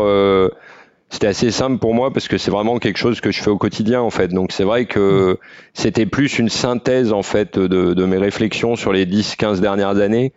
c'était 1.10 1.26
assez 1.28 1.50
simple 1.50 1.78
pour 1.78 1.94
moi 1.94 2.12
parce 2.12 2.28
que 2.28 2.38
c'est 2.38 2.50
vraiment 2.50 2.78
quelque 2.78 2.96
chose 2.96 3.20
que 3.20 3.30
je 3.30 3.40
fais 3.40 3.50
au 3.50 3.58
quotidien 3.58 4.00
en 4.00 4.10
fait. 4.10 4.28
Donc 4.28 4.52
c'est 4.52 4.64
vrai 4.64 4.86
que 4.86 5.38
c'était 5.72 6.06
plus 6.06 6.38
une 6.38 6.48
synthèse 6.48 7.12
en 7.12 7.22
fait 7.22 7.58
de, 7.58 8.04
mes 8.04 8.18
réflexions 8.18 8.74
sur 8.76 8.92
les 8.92 9.06
10-15 9.06 9.60
dernières 9.60 9.98
années 9.98 10.32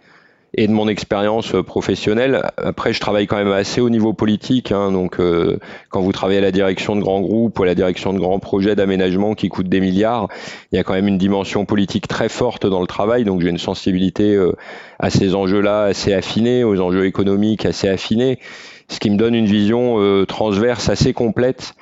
et 0.54 0.68
de 0.68 0.72
mon 0.72 0.88
expérience 0.88 1.54
professionnelle. 1.66 2.42
Après, 2.58 2.94
je 2.94 3.00
travaille 3.00 3.28
quand 3.28 3.36
même 3.36 3.52
assez 3.52 3.82
au 3.82 3.90
niveau 3.90 4.14
politique. 4.14 4.72
Hein, 4.72 4.92
donc, 4.92 5.20
euh, 5.20 5.60
quand 5.90 6.02
vous 6.02 6.14
travaillez 6.14 6.40
à 6.40 6.42
la 6.42 6.52
direction 6.54 6.96
de 6.96 7.02
grands 7.02 7.20
groupes 7.20 7.60
ou 7.60 7.64
à 7.64 7.66
la 7.66 7.76
direction 7.76 8.14
de 8.14 8.18
grands 8.18 8.40
projets 8.40 8.76
d'aménagement 8.76 9.36
qui 9.36 9.50
coûtent 9.50 9.68
des 9.68 9.82
milliards, 9.82 10.30
il 10.72 10.78
y 10.78 10.80
a 10.80 10.84
quand 10.84 10.94
même 10.94 11.10
une 11.10 11.18
dimension 11.18 11.66
politique 11.66 12.08
très 12.08 12.30
forte 12.30 12.66
dans 12.66 12.80
le 12.80 12.88
travail. 12.88 13.26
Donc, 13.26 13.42
j'ai 13.42 13.50
une 13.50 13.58
sensibilité 13.58 14.36
euh, 14.36 14.54
à 15.00 15.10
ces 15.10 15.36
enjeux-là 15.36 15.84
assez 15.84 16.14
affinée, 16.14 16.64
aux 16.64 16.80
enjeux 16.80 17.06
économiques 17.06 17.66
assez 17.66 17.90
affinés 17.90 18.40
ce 18.88 19.00
qui 19.00 19.10
me 19.10 19.18
donne 19.18 19.36
une 19.36 19.46
vision 19.46 20.00
euh, 20.00 20.26
transverse 20.26 20.90
assez 20.90 21.14
complète 21.14 21.74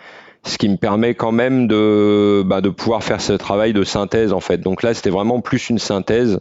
ce 0.45 0.57
qui 0.57 0.69
me 0.69 0.77
permet 0.77 1.15
quand 1.15 1.31
même 1.31 1.67
de, 1.67 2.43
bah, 2.45 2.61
de 2.61 2.69
pouvoir 2.69 3.03
faire 3.03 3.19
ce 3.19 3.33
travail 3.33 3.73
de 3.73 3.83
synthèse 3.83 4.31
en 4.31 4.39
fait. 4.39 4.59
Donc 4.59 4.83
là, 4.83 4.93
c'était 4.93 5.09
vraiment 5.09 5.41
plus 5.41 5.69
une 5.69 5.79
synthèse 5.79 6.39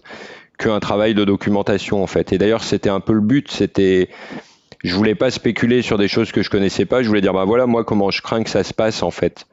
qu'un 0.58 0.78
travail 0.78 1.14
de 1.14 1.24
documentation 1.24 2.02
en 2.02 2.06
fait. 2.06 2.32
Et 2.32 2.38
d'ailleurs, 2.38 2.62
c'était 2.62 2.90
un 2.90 3.00
peu 3.00 3.14
le 3.14 3.20
but, 3.20 3.50
c'était 3.50 4.08
je 4.82 4.94
voulais 4.94 5.14
pas 5.14 5.30
spéculer 5.30 5.80
sur 5.80 5.96
des 5.96 6.08
choses 6.08 6.30
que 6.30 6.42
je 6.42 6.50
connaissais 6.50 6.84
pas, 6.84 7.02
je 7.02 7.08
voulais 7.08 7.22
dire 7.22 7.32
bah 7.32 7.46
voilà 7.46 7.66
moi 7.66 7.84
comment 7.84 8.10
je 8.10 8.20
crains 8.20 8.42
que 8.42 8.50
ça 8.50 8.62
se 8.62 8.74
passe 8.74 9.02
en 9.02 9.10
fait. 9.10 9.46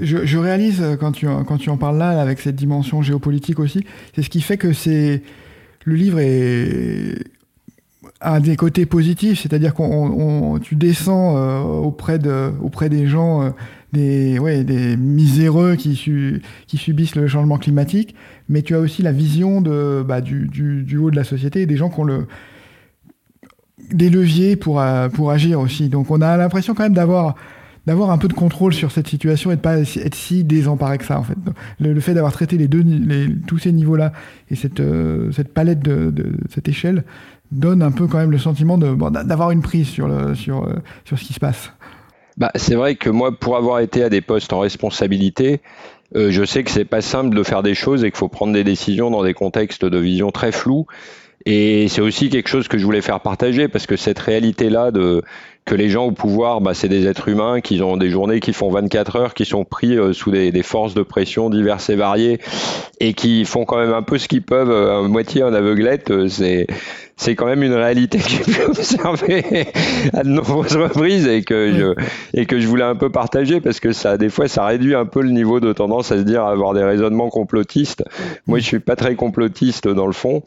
Je, 0.00 0.24
je 0.24 0.38
réalise 0.38 0.82
euh, 0.82 0.96
quand 0.96 1.12
tu, 1.12 1.26
quand 1.46 1.58
tu 1.58 1.70
en 1.70 1.76
parles 1.76 1.98
là, 1.98 2.18
avec 2.20 2.40
cette 2.40 2.56
dimension 2.56 3.02
géopolitique 3.02 3.60
aussi, 3.60 3.84
c'est 4.14 4.22
ce 4.22 4.30
qui 4.30 4.40
fait 4.40 4.56
que 4.56 4.72
c'est 4.72 5.22
le 5.84 5.94
livre 5.94 6.18
est 6.18 7.22
a 8.20 8.38
des 8.40 8.56
côtés 8.56 8.84
positifs, 8.86 9.40
c'est-à-dire 9.40 9.74
qu'on 9.74 10.58
tu 10.62 10.76
descends 10.76 11.36
euh, 11.36 11.60
auprès 11.60 12.18
de 12.18 12.52
auprès 12.62 12.88
des 12.90 13.06
gens 13.06 13.42
euh, 13.42 13.50
des 13.92 14.38
ouais 14.38 14.64
miséreux 14.96 15.74
qui 15.76 15.96
subissent 16.66 17.16
le 17.16 17.26
changement 17.26 17.56
climatique, 17.56 18.14
mais 18.48 18.62
tu 18.62 18.74
as 18.74 18.80
aussi 18.80 19.02
la 19.02 19.12
vision 19.12 19.60
de 19.60 20.04
bah, 20.06 20.20
du, 20.20 20.96
haut 20.98 21.10
de 21.10 21.16
la 21.16 21.24
société 21.24 21.64
des 21.66 21.76
gens 21.76 21.88
qui 21.88 22.00
ont 22.00 22.04
le 22.04 22.26
des 23.90 24.10
leviers 24.10 24.54
pour 24.56 24.80
euh, 24.80 25.08
pour 25.08 25.30
agir 25.30 25.58
aussi. 25.58 25.88
Donc 25.88 26.10
on 26.10 26.20
a 26.20 26.36
l'impression 26.36 26.74
quand 26.74 26.82
même 26.82 26.94
d'avoir 26.94 27.36
un 27.86 28.18
peu 28.18 28.28
de 28.28 28.34
contrôle 28.34 28.74
sur 28.74 28.92
cette 28.92 29.08
situation 29.08 29.50
et 29.50 29.56
de 29.56 29.62
pas 29.62 29.78
être 29.78 30.14
si 30.14 30.44
désemparé 30.44 30.98
que 30.98 31.06
ça 31.06 31.18
en 31.18 31.24
fait. 31.24 31.38
Le, 31.80 31.98
fait 32.00 32.12
d'avoir 32.12 32.32
traité 32.32 32.68
tous 33.46 33.58
ces 33.58 33.72
niveaux 33.72 33.96
là 33.96 34.12
et 34.50 34.56
cette 34.56 35.54
palette 35.54 35.80
de 35.80 36.36
cette 36.50 36.68
échelle 36.68 37.02
donne 37.52 37.82
un 37.82 37.90
peu 37.90 38.06
quand 38.06 38.18
même 38.18 38.30
le 38.30 38.38
sentiment 38.38 38.78
d'avoir 38.78 39.50
une 39.50 39.62
prise 39.62 39.88
sur, 39.88 40.08
le, 40.08 40.34
sur, 40.34 40.64
euh, 40.64 40.74
sur 41.04 41.18
ce 41.18 41.24
qui 41.24 41.32
se 41.32 41.40
passe. 41.40 41.72
bah, 42.36 42.50
C'est 42.54 42.74
vrai 42.74 42.94
que 42.94 43.10
moi, 43.10 43.32
pour 43.36 43.56
avoir 43.56 43.80
été 43.80 44.02
à 44.02 44.08
des 44.08 44.20
postes 44.20 44.52
en 44.52 44.60
responsabilité, 44.60 45.60
euh, 46.16 46.30
je 46.30 46.44
sais 46.44 46.64
que 46.64 46.70
c'est 46.70 46.84
pas 46.84 47.00
simple 47.00 47.36
de 47.36 47.42
faire 47.42 47.62
des 47.62 47.74
choses 47.74 48.04
et 48.04 48.10
qu'il 48.10 48.18
faut 48.18 48.28
prendre 48.28 48.52
des 48.52 48.64
décisions 48.64 49.10
dans 49.10 49.22
des 49.22 49.34
contextes 49.34 49.84
de 49.84 49.98
vision 49.98 50.30
très 50.30 50.52
flous. 50.52 50.86
Et 51.46 51.88
c'est 51.88 52.02
aussi 52.02 52.28
quelque 52.28 52.48
chose 52.48 52.68
que 52.68 52.76
je 52.76 52.84
voulais 52.84 53.00
faire 53.00 53.20
partager 53.20 53.68
parce 53.68 53.86
que 53.86 53.96
cette 53.96 54.18
réalité-là 54.18 54.90
de 54.90 55.22
que 55.64 55.74
les 55.74 55.88
gens 55.88 56.06
au 56.06 56.12
pouvoir, 56.12 56.60
bah, 56.60 56.74
c'est 56.74 56.88
des 56.88 57.06
êtres 57.06 57.28
humains 57.28 57.60
qui 57.60 57.80
ont 57.82 57.96
des 57.96 58.10
journées 58.10 58.40
qui 58.40 58.52
font 58.52 58.70
24 58.70 59.16
heures, 59.16 59.34
qui 59.34 59.44
sont 59.44 59.64
pris 59.64 59.96
euh, 59.96 60.12
sous 60.12 60.30
des, 60.30 60.52
des, 60.52 60.62
forces 60.62 60.94
de 60.94 61.02
pression 61.02 61.48
diverses 61.48 61.90
et 61.90 61.96
variées 61.96 62.40
et 63.00 63.14
qui 63.14 63.44
font 63.44 63.64
quand 63.64 63.78
même 63.78 63.94
un 63.94 64.02
peu 64.02 64.18
ce 64.18 64.28
qu'ils 64.28 64.42
peuvent 64.42 64.70
euh, 64.70 65.00
à 65.00 65.08
moitié 65.08 65.42
en 65.42 65.52
aveuglette. 65.52 66.10
Euh, 66.10 66.28
c'est 66.28 66.66
c'est 67.16 67.34
quand 67.34 67.44
même 67.44 67.62
une 67.62 67.74
réalité 67.74 68.18
que 68.18 68.28
j'ai 68.28 68.38
pu 68.38 68.62
observer 68.66 69.66
à 70.14 70.22
de 70.22 70.28
nombreuses 70.28 70.76
reprises 70.76 71.26
et 71.26 71.42
que 71.42 71.72
je 71.72 72.38
et 72.38 72.46
que 72.46 72.58
je 72.58 72.66
voulais 72.66 72.84
un 72.84 72.94
peu 72.94 73.10
partager 73.10 73.60
parce 73.60 73.78
que 73.78 73.92
ça 73.92 74.16
des 74.16 74.30
fois 74.30 74.48
ça 74.48 74.64
réduit 74.64 74.94
un 74.94 75.04
peu 75.04 75.20
le 75.20 75.30
niveau 75.30 75.60
de 75.60 75.72
tendance 75.72 76.12
à 76.12 76.18
se 76.18 76.22
dire 76.22 76.44
à 76.44 76.50
avoir 76.50 76.72
des 76.72 76.82
raisonnements 76.82 77.28
complotistes. 77.28 78.04
Moi, 78.46 78.58
je 78.58 78.64
suis 78.64 78.80
pas 78.80 78.96
très 78.96 79.16
complotiste 79.16 79.86
dans 79.86 80.06
le 80.06 80.12
fond, 80.12 80.42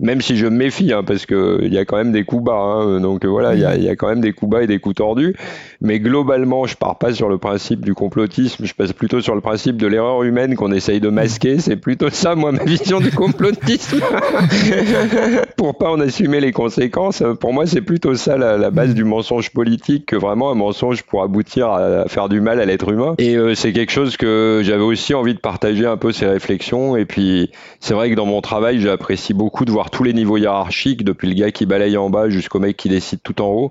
même 0.00 0.20
si 0.20 0.36
je 0.36 0.46
me 0.46 0.56
méfie 0.56 0.92
hein, 0.92 1.02
parce 1.02 1.24
que 1.24 1.60
il 1.62 1.72
y 1.72 1.78
a 1.78 1.84
quand 1.84 1.96
même 1.96 2.12
des 2.12 2.24
coups 2.24 2.44
bas. 2.44 2.54
Hein, 2.54 3.00
donc 3.00 3.24
voilà, 3.24 3.54
il 3.54 3.60
y 3.60 3.64
a, 3.64 3.76
y 3.76 3.88
a 3.88 3.96
quand 3.96 4.08
même 4.08 4.20
des 4.20 4.32
coups 4.32 4.50
bas 4.50 4.62
et 4.62 4.66
des 4.66 4.78
coups 4.78 4.96
tordus. 4.96 5.34
Mais 5.80 5.98
globalement, 5.98 6.66
je 6.66 6.76
pars 6.76 6.98
pas 6.98 7.14
sur 7.14 7.28
le 7.28 7.38
principe 7.38 7.84
du 7.84 7.94
complotisme. 7.94 8.64
Je 8.64 8.74
passe 8.74 8.92
plutôt 8.92 9.20
sur 9.20 9.34
le 9.34 9.40
principe 9.40 9.76
de 9.76 9.86
l'erreur 9.86 10.22
humaine 10.22 10.56
qu'on 10.56 10.72
essaye 10.72 11.00
de 11.00 11.08
masquer. 11.08 11.58
C'est 11.58 11.76
plutôt 11.98 12.14
ça, 12.14 12.36
moi, 12.36 12.52
ma 12.52 12.62
vision 12.62 13.00
du 13.00 13.10
complotisme. 13.10 14.00
Pour 15.56 15.76
pas 15.76 15.90
en 15.90 15.98
assumer 15.98 16.38
les 16.38 16.52
conséquences. 16.52 17.24
Pour 17.40 17.52
moi, 17.52 17.66
c'est 17.66 17.80
plutôt 17.80 18.14
ça 18.14 18.36
la, 18.36 18.70
base 18.70 18.94
du 18.94 19.02
mensonge 19.02 19.50
politique 19.50 20.06
que 20.06 20.16
vraiment 20.16 20.52
un 20.52 20.54
mensonge 20.54 21.02
pour 21.02 21.22
aboutir 21.22 21.70
à 21.70 22.06
faire 22.06 22.28
du 22.28 22.40
mal 22.40 22.60
à 22.60 22.66
l'être 22.66 22.88
humain. 22.90 23.14
Et 23.18 23.34
euh, 23.34 23.54
c'est 23.56 23.72
quelque 23.72 23.90
chose 23.90 24.16
que 24.16 24.60
j'avais 24.62 24.82
aussi 24.82 25.14
envie 25.14 25.34
de 25.34 25.40
partager 25.40 25.86
un 25.86 25.96
peu 25.96 26.12
ces 26.12 26.26
réflexions. 26.26 26.96
Et 26.96 27.04
puis, 27.04 27.50
c'est 27.80 27.94
vrai 27.94 28.10
que 28.10 28.14
dans 28.14 28.26
mon 28.26 28.40
travail, 28.40 28.80
j'apprécie 28.80 29.34
beaucoup 29.34 29.64
de 29.64 29.72
voir 29.72 29.90
tous 29.90 30.04
les 30.04 30.12
niveaux 30.12 30.36
hiérarchiques, 30.36 31.02
depuis 31.02 31.28
le 31.28 31.34
gars 31.34 31.50
qui 31.50 31.66
balaye 31.66 31.96
en 31.96 32.10
bas 32.10 32.28
jusqu'au 32.28 32.60
mec 32.60 32.76
qui 32.76 32.88
décide 32.88 33.20
tout 33.24 33.42
en 33.42 33.48
haut. 33.48 33.70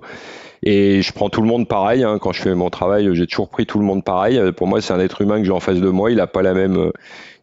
Et 0.62 1.00
je 1.02 1.12
prends 1.12 1.30
tout 1.30 1.40
le 1.40 1.48
monde 1.48 1.66
pareil. 1.66 2.02
Hein. 2.04 2.18
Quand 2.20 2.32
je 2.32 2.42
fais 2.42 2.54
mon 2.54 2.68
travail, 2.68 3.08
j'ai 3.14 3.26
toujours 3.26 3.48
pris 3.48 3.64
tout 3.64 3.78
le 3.78 3.84
monde 3.84 4.04
pareil. 4.04 4.40
Pour 4.56 4.66
moi, 4.66 4.82
c'est 4.82 4.92
un 4.92 5.00
être 5.00 5.22
humain 5.22 5.38
que 5.38 5.44
j'ai 5.44 5.52
en 5.52 5.60
face 5.60 5.80
de 5.80 5.88
moi. 5.88 6.10
Il 6.10 6.16
n'a 6.16 6.26
pas 6.26 6.42
la 6.42 6.52
même, 6.52 6.90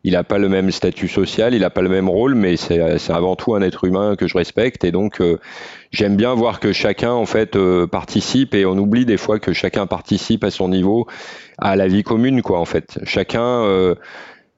il 0.06 0.12
n'a 0.12 0.24
pas 0.24 0.38
le 0.38 0.50
même 0.50 0.70
statut 0.70 1.08
social, 1.08 1.56
il 1.56 1.62
n'a 1.62 1.72
pas 1.72 1.82
le 1.82 1.90
même 1.90 2.08
rôle, 2.08 2.36
mais 2.36 2.58
c'est 2.58 2.80
avant 3.10 3.36
tout 3.36 3.56
un 3.56 3.62
être 3.64 3.86
humain 3.86 4.16
que 4.16 4.28
je 4.28 4.38
respecte. 4.38 4.84
Et 4.84 4.92
donc, 4.92 5.20
euh, 5.20 5.40
j'aime 5.90 6.16
bien 6.16 6.36
voir 6.36 6.60
que 6.60 6.74
chacun, 6.74 7.12
en 7.12 7.26
fait, 7.26 7.56
euh, 7.56 7.88
participe. 7.88 8.54
Et 8.54 8.68
on 8.68 8.78
oublie 8.78 9.08
des 9.08 9.18
fois 9.18 9.40
que 9.40 9.52
chacun 9.52 9.88
participe 9.88 10.44
à 10.44 10.52
son 10.52 10.70
niveau 10.70 11.08
à 11.58 11.76
la 11.76 11.88
vie 11.88 12.04
commune, 12.04 12.44
quoi. 12.44 12.60
En 12.60 12.66
fait, 12.66 13.00
chacun. 13.04 13.42
Euh, 13.42 13.96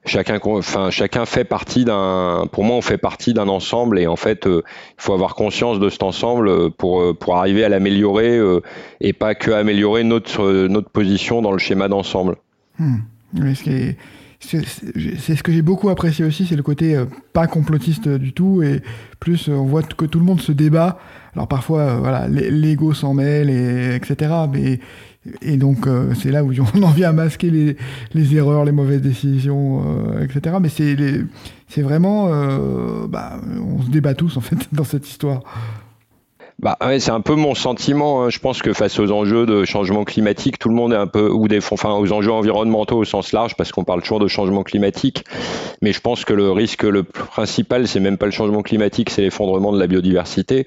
chacun, 0.04 0.38
enfin, 0.44 0.90
chacun 0.90 1.24
fait 1.24 1.44
partie 1.44 1.86
d'un. 1.86 2.46
Pour 2.52 2.64
moi, 2.64 2.76
on 2.76 2.82
fait 2.82 2.98
partie 2.98 3.32
d'un 3.32 3.48
ensemble 3.48 3.98
et 3.98 4.06
en 4.06 4.16
fait, 4.16 4.44
il 4.44 4.62
faut 4.98 5.14
avoir 5.14 5.34
conscience 5.34 5.80
de 5.80 5.88
cet 5.88 6.02
ensemble 6.02 6.70
pour 6.72 7.16
pour 7.16 7.36
arriver 7.36 7.64
à 7.64 7.70
l'améliorer 7.70 8.38
et 9.00 9.14
pas 9.14 9.34
que 9.34 9.50
améliorer 9.50 10.04
notre 10.04 10.66
notre 10.66 10.90
position 10.90 11.40
dans 11.40 11.52
le 11.52 11.58
schéma 11.58 11.88
d'ensemble. 11.88 12.36
Hmm 12.78 12.98
c'est 14.40 14.64
ce 15.36 15.42
que 15.42 15.52
j'ai 15.52 15.62
beaucoup 15.62 15.88
apprécié 15.88 16.24
aussi, 16.24 16.46
c'est 16.46 16.54
le 16.54 16.62
côté 16.62 16.96
euh, 16.96 17.06
pas 17.32 17.46
complotiste 17.48 18.08
du 18.08 18.32
tout, 18.32 18.62
et 18.62 18.82
plus 19.18 19.48
euh, 19.48 19.52
on 19.52 19.64
voit 19.64 19.82
que 19.82 20.04
tout 20.04 20.20
le 20.20 20.24
monde 20.24 20.40
se 20.40 20.52
débat. 20.52 20.98
Alors 21.34 21.48
parfois, 21.48 21.80
euh, 21.80 21.98
voilà, 21.98 22.28
l'ego 22.28 22.94
s'en 22.94 23.14
mêle, 23.14 23.50
et, 23.50 23.96
etc. 23.96 24.30
Mais, 24.52 24.78
et 25.42 25.56
donc 25.56 25.88
c'est 26.14 26.30
là 26.30 26.44
où 26.44 26.52
on 26.74 26.82
en 26.82 26.90
vient 26.90 27.10
à 27.10 27.12
masquer 27.12 27.50
les, 27.50 27.76
les 28.14 28.36
erreurs, 28.36 28.64
les 28.64 28.72
mauvaises 28.72 29.02
décisions, 29.02 29.82
etc. 30.22 30.56
Mais 30.62 30.68
c'est 30.68 31.82
vraiment, 31.82 32.28
bah, 33.08 33.40
on 33.60 33.82
se 33.82 33.90
débat 33.90 34.14
tous 34.14 34.36
en 34.36 34.40
fait 34.40 34.56
dans 34.72 34.84
cette 34.84 35.08
histoire. 35.08 35.42
Bah 36.60 36.76
ouais, 36.84 36.98
c'est 36.98 37.12
un 37.12 37.20
peu 37.20 37.36
mon 37.36 37.54
sentiment. 37.54 38.24
Hein. 38.24 38.30
Je 38.30 38.40
pense 38.40 38.62
que 38.62 38.72
face 38.72 38.98
aux 38.98 39.12
enjeux 39.12 39.46
de 39.46 39.64
changement 39.64 40.02
climatique, 40.02 40.58
tout 40.58 40.68
le 40.68 40.74
monde 40.74 40.92
est 40.92 40.96
un 40.96 41.06
peu 41.06 41.30
ou 41.30 41.46
des 41.46 41.58
enfin 41.70 41.94
aux 41.94 42.12
enjeux 42.12 42.32
environnementaux 42.32 42.96
au 42.98 43.04
sens 43.04 43.30
large, 43.32 43.54
parce 43.54 43.70
qu'on 43.70 43.84
parle 43.84 44.02
toujours 44.02 44.18
de 44.18 44.26
changement 44.26 44.64
climatique. 44.64 45.24
Mais 45.82 45.92
je 45.92 46.00
pense 46.00 46.24
que 46.24 46.32
le 46.32 46.50
risque 46.50 46.82
le 46.82 47.04
principal, 47.04 47.86
c'est 47.86 48.00
même 48.00 48.18
pas 48.18 48.26
le 48.26 48.32
changement 48.32 48.62
climatique, 48.62 49.10
c'est 49.10 49.22
l'effondrement 49.22 49.72
de 49.72 49.78
la 49.78 49.86
biodiversité. 49.86 50.66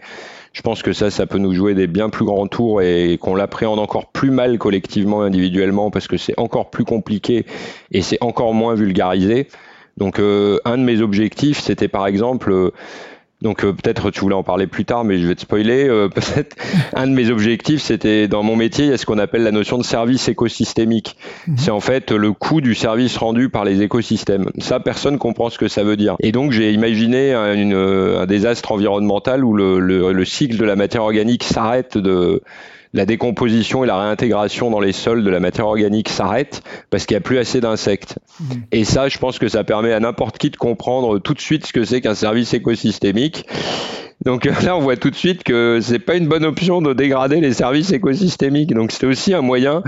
Je 0.54 0.62
pense 0.62 0.82
que 0.82 0.94
ça, 0.94 1.12
ça 1.12 1.26
peut 1.26 1.40
nous 1.40 1.54
jouer 1.54 1.74
des 1.74 1.88
bien 1.88 2.10
plus 2.10 2.24
grands 2.24 2.48
tours 2.48 2.82
et 2.82 3.18
qu'on 3.22 3.36
l'appréhende 3.36 3.80
encore 3.80 4.08
plus 4.08 4.32
mal 4.32 4.60
collectivement, 4.60 5.24
individuellement, 5.24 5.92
parce 5.92 6.08
que 6.08 6.16
c'est 6.16 6.38
encore 6.40 6.70
plus 6.70 6.86
compliqué 6.86 7.46
et 7.92 8.02
c'est 8.02 8.18
encore 8.22 8.54
moins 8.54 8.76
vulgarisé. 8.76 9.48
Donc, 9.98 10.20
euh, 10.20 10.58
un 10.64 10.78
de 10.78 10.84
mes 10.84 11.02
objectifs, 11.02 11.60
c'était 11.60 11.90
par 11.90 12.08
exemple 12.08 12.52
euh, 12.52 12.72
donc 13.42 13.64
euh, 13.64 13.74
peut-être 13.74 14.12
tu 14.12 14.22
voulais 14.22 14.36
en 14.36 14.44
parler 14.44 14.68
plus 14.68 14.86
tard, 14.86 15.04
mais 15.04 15.20
je 15.20 15.28
vais 15.28 15.36
te 15.36 15.42
spoiler. 15.42 15.88
Euh, 15.88 16.10
peut-être 16.14 16.56
un 16.94 17.08
de 17.08 17.14
mes 17.14 17.30
objectifs, 17.30 17.82
c'était 17.82 18.28
dans 18.28 18.44
mon 18.44 18.56
métier, 18.56 18.86
il 18.86 18.92
y 18.92 18.94
a 18.94 18.98
ce 18.98 19.06
qu'on 19.06 19.18
appelle 19.18 19.44
la 19.44 19.52
notion 19.52 19.78
de 19.78 19.84
service 19.84 20.28
écosystémique. 20.28 21.16
Mhm. 21.48 21.56
C'est 21.58 21.72
en 21.72 21.80
fait 21.80 22.12
le 22.12 22.34
coût 22.34 22.62
du 22.62 22.76
service 22.76 23.18
rendu 23.18 23.50
par 23.50 23.66
les 23.66 23.82
écosystèmes. 23.82 24.50
Ça, 24.60 24.80
personne 24.80 25.18
comprend 25.18 25.50
ce 25.50 25.58
que 25.58 25.68
ça 25.68 25.84
veut 25.84 25.98
dire. 25.98 26.16
Et 26.20 26.32
donc 26.32 26.52
j'ai 26.52 26.72
imaginé 26.72 27.34
un, 27.34 27.54
une, 27.54 27.74
un, 27.74 28.26
désastre 28.26 28.72
environnemental 28.72 29.44
où 29.44 29.54
le, 29.54 29.80
le, 29.80 30.12
le 30.12 30.26
cycle 30.26 30.58
de 30.58 30.66
la 30.66 30.76
matière 30.76 31.04
organique 31.04 31.44
s'arrête 31.44 31.98
de 31.98 32.42
la 32.94 33.06
décomposition 33.06 33.84
et 33.84 33.88
la 33.88 33.98
réintégration 34.00 34.70
dans 34.70 34.80
les 34.80 34.92
sols 34.92 35.24
de 35.24 35.30
la 35.30 35.40
matière 35.40 35.68
organique 35.68 36.10
s'arrête 36.10 36.62
parce 36.90 37.06
qu'il 37.06 37.16
n'y 37.16 37.20
a 37.20 37.22
plus 37.22 37.38
assez 37.38 37.62
d'insectes. 37.62 38.20
Mmh. 38.40 38.44
Et 38.72 38.84
ça, 38.84 39.08
je 39.08 39.18
pense 39.18 39.40
que 39.40 39.48
ça 39.48 39.64
permet 39.64 39.94
à 39.94 40.00
n'importe 40.00 40.38
qui 40.38 40.50
de 40.50 40.58
comprendre 40.58 41.20
tout 41.20 41.34
de 41.34 41.40
suite 41.40 41.66
ce 41.68 41.74
que 41.74 41.84
c'est 41.86 42.02
qu'un 42.02 42.16
service 42.16 42.54
écosystémique. 42.54 43.46
Donc 44.24 44.46
là, 44.46 44.78
on 44.78 44.82
voit 44.82 44.98
tout 44.98 45.10
de 45.10 45.16
suite 45.16 45.44
que 45.44 45.80
c'est 45.82 45.98
pas 45.98 46.16
une 46.16 46.28
bonne 46.28 46.46
option 46.46 46.82
de 46.82 46.94
dégrader 46.94 47.42
les 47.42 47.54
services 47.54 47.92
écosystémiques. 47.92 48.74
Donc 48.74 48.92
c'était 48.92 49.08
aussi 49.08 49.34
un 49.34 49.42
moyen 49.42 49.82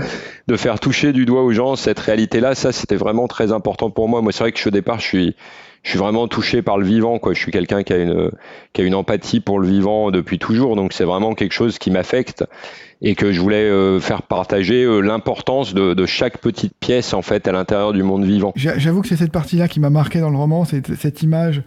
de 0.48 0.56
faire 0.56 0.80
toucher 0.80 1.12
du 1.12 1.24
doigt 1.24 1.44
aux 1.44 1.52
gens 1.52 1.76
cette 1.76 2.00
réalité-là. 2.00 2.56
Ça, 2.56 2.72
c'était 2.72 2.96
vraiment 2.96 3.28
très 3.28 3.52
important 3.52 3.90
pour 3.90 4.08
moi. 4.08 4.22
Moi, 4.22 4.32
c'est 4.32 4.42
vrai 4.42 4.52
que 4.52 4.68
au 4.68 4.72
départ, 4.72 4.98
je 4.98 5.06
suis 5.06 5.36
je 5.84 5.90
suis 5.90 5.98
vraiment 5.98 6.26
touché 6.26 6.62
par 6.62 6.78
le 6.78 6.86
vivant. 6.86 7.18
Quoi. 7.18 7.34
Je 7.34 7.38
suis 7.38 7.52
quelqu'un 7.52 7.82
qui 7.82 7.92
a 7.92 7.98
une 7.98 8.30
qui 8.72 8.80
a 8.80 8.84
une 8.84 8.94
empathie 8.94 9.40
pour 9.40 9.60
le 9.60 9.68
vivant 9.68 10.10
depuis 10.10 10.38
toujours. 10.38 10.76
Donc 10.76 10.92
c'est 10.94 11.04
vraiment 11.04 11.34
quelque 11.34 11.52
chose 11.52 11.78
qui 11.78 11.90
m'affecte 11.90 12.44
et 13.02 13.14
que 13.14 13.32
je 13.32 13.40
voulais 13.40 13.64
euh, 13.64 14.00
faire 14.00 14.22
partager 14.22 14.82
euh, 14.82 15.00
l'importance 15.00 15.74
de, 15.74 15.92
de, 15.92 16.06
chaque 16.06 16.38
petite 16.38 16.72
pièce 16.80 17.12
en 17.12 17.20
fait 17.20 17.46
à 17.46 17.52
l'intérieur 17.52 17.92
du 17.92 18.02
monde 18.02 18.24
vivant. 18.24 18.52
J'avoue 18.56 19.02
que 19.02 19.08
c'est 19.08 19.16
cette 19.16 19.32
partie-là 19.32 19.68
qui 19.68 19.78
m'a 19.78 19.90
marqué 19.90 20.20
dans 20.20 20.30
le 20.30 20.38
roman, 20.38 20.64
c'est 20.64 20.94
cette 20.96 21.22
image 21.22 21.62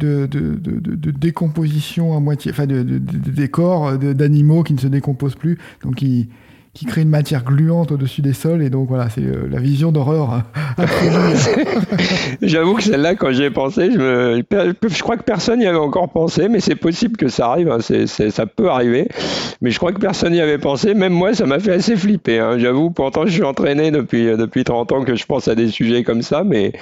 de, 0.00 0.26
de, 0.26 0.58
de, 0.58 1.10
décomposition 1.12 2.16
à 2.16 2.20
moitié, 2.20 2.50
enfin 2.50 2.66
de, 2.66 2.82
décors 2.82 3.96
d'animaux 3.96 4.64
qui 4.64 4.72
ne 4.72 4.80
se 4.80 4.88
décomposent 4.88 5.36
plus, 5.36 5.58
donc 5.84 5.96
qui, 5.96 6.30
qui 6.74 6.86
crée 6.86 7.02
une 7.02 7.10
matière 7.10 7.44
gluante 7.44 7.92
au-dessus 7.92 8.22
des 8.22 8.32
sols. 8.32 8.62
Et 8.62 8.70
donc 8.70 8.88
voilà, 8.88 9.10
c'est 9.10 9.22
euh, 9.22 9.46
la 9.50 9.60
vision 9.60 9.92
d'horreur. 9.92 10.42
J'avoue 12.42 12.74
que 12.74 12.82
celle-là, 12.82 13.14
quand 13.14 13.30
j'y 13.32 13.42
ai 13.42 13.50
pensé, 13.50 13.90
je, 13.92 13.98
me, 13.98 14.42
je 14.88 15.02
crois 15.02 15.16
que 15.18 15.22
personne 15.22 15.58
n'y 15.58 15.66
avait 15.66 15.78
encore 15.78 16.10
pensé, 16.10 16.48
mais 16.48 16.60
c'est 16.60 16.76
possible 16.76 17.16
que 17.16 17.28
ça 17.28 17.50
arrive. 17.50 17.70
Hein, 17.70 17.78
c'est, 17.80 18.06
ça 18.06 18.46
peut 18.46 18.70
arriver. 18.70 19.08
Mais 19.60 19.70
je 19.70 19.78
crois 19.78 19.92
que 19.92 20.00
personne 20.00 20.32
n'y 20.32 20.40
avait 20.40 20.58
pensé. 20.58 20.94
Même 20.94 21.12
moi, 21.12 21.34
ça 21.34 21.44
m'a 21.44 21.58
fait 21.58 21.72
assez 21.72 21.94
flipper. 21.94 22.38
Hein, 22.38 22.58
j'avoue, 22.58 22.90
pourtant, 22.90 23.26
je 23.26 23.32
suis 23.32 23.44
entraîné 23.44 23.90
depuis, 23.90 24.24
depuis 24.24 24.64
30 24.64 24.92
ans 24.92 25.04
que 25.04 25.14
je 25.14 25.26
pense 25.26 25.48
à 25.48 25.54
des 25.54 25.68
sujets 25.68 26.04
comme 26.04 26.22
ça, 26.22 26.42
mais 26.42 26.72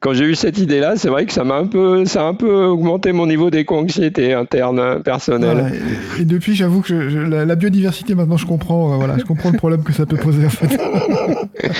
quand 0.00 0.12
j'ai 0.12 0.24
eu 0.24 0.34
cette 0.34 0.58
idée-là, 0.58 0.94
c'est 0.96 1.08
vrai 1.08 1.26
que 1.26 1.32
ça 1.32 1.42
m'a 1.42 1.56
un 1.56 1.66
peu, 1.66 2.04
ça 2.04 2.22
a 2.22 2.24
un 2.26 2.34
peu 2.34 2.66
augmenté 2.66 3.12
mon 3.12 3.26
niveau 3.26 3.50
d'éco-anxiété 3.50 4.32
interne, 4.32 4.78
hein, 4.78 5.00
personnelle. 5.04 5.72
et, 6.20 6.24
depuis, 6.24 6.54
j'avoue 6.54 6.82
que 6.82 6.94
la, 6.94 7.54
biodiversité, 7.56 8.14
maintenant, 8.14 8.36
je 8.36 8.46
comprends, 8.46 8.92
euh, 8.92 8.96
voilà, 8.96 9.18
je 9.18 9.24
comprends 9.24 9.50
le 9.50 9.58
problème 9.58 9.82
que 9.82 9.92
ça 9.92 10.06
peut 10.06 10.16
poser, 10.16 10.46
en 10.46 10.50
fait. 10.50 10.80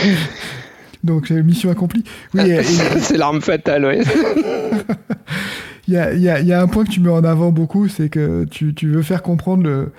Donc, 1.05 1.31
mission 1.31 1.71
accomplie. 1.71 2.03
Oui, 2.35 2.51
c'est 3.01 3.17
l'arme 3.17 3.41
fatale, 3.41 3.85
oui. 3.87 4.05
Il 5.87 5.95
y, 5.95 5.97
a, 5.97 6.13
y, 6.13 6.29
a, 6.29 6.41
y, 6.41 6.53
a, 6.53 6.61
un 6.61 6.67
point 6.67 6.85
que 6.85 6.91
tu 6.91 7.01
mets 7.01 7.09
en 7.09 7.25
avant 7.25 7.51
beaucoup, 7.51 7.89
c'est 7.89 8.11
que 8.11 8.45
tu, 8.45 8.75
tu, 8.75 8.91
veux 8.91 9.01
faire 9.01 9.23
comprendre 9.23 9.63
le, 9.63 9.91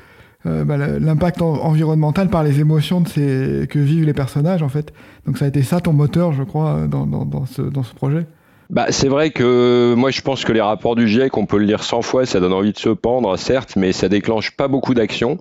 euh, 0.45 0.63
bah, 0.63 0.77
l'impact 0.77 1.41
environnemental 1.41 2.29
par 2.29 2.43
les 2.43 2.59
émotions 2.59 3.03
que 3.03 3.79
vivent 3.79 4.05
les 4.05 4.13
personnages 4.13 4.63
en 4.63 4.69
fait. 4.69 4.93
Donc 5.25 5.37
ça 5.37 5.45
a 5.45 5.47
été 5.47 5.63
ça 5.63 5.81
ton 5.81 5.93
moteur, 5.93 6.33
je 6.33 6.43
crois, 6.43 6.87
dans, 6.87 7.05
dans, 7.05 7.45
ce, 7.45 7.61
dans 7.61 7.83
ce 7.83 7.93
projet. 7.93 8.25
Bah, 8.69 8.85
c'est 8.89 9.07
vrai 9.07 9.31
que 9.31 9.95
moi 9.97 10.11
je 10.11 10.21
pense 10.21 10.45
que 10.45 10.53
les 10.53 10.61
rapports 10.61 10.95
du 10.95 11.07
GIEC, 11.07 11.35
on 11.37 11.45
peut 11.45 11.57
le 11.57 11.65
lire 11.65 11.83
100 11.83 12.03
fois, 12.03 12.25
ça 12.25 12.39
donne 12.39 12.53
envie 12.53 12.71
de 12.71 12.77
se 12.77 12.89
pendre, 12.89 13.35
certes, 13.35 13.75
mais 13.75 13.91
ça 13.91 14.09
déclenche 14.09 14.51
pas 14.51 14.67
beaucoup 14.67 14.93
d'actions 14.93 15.39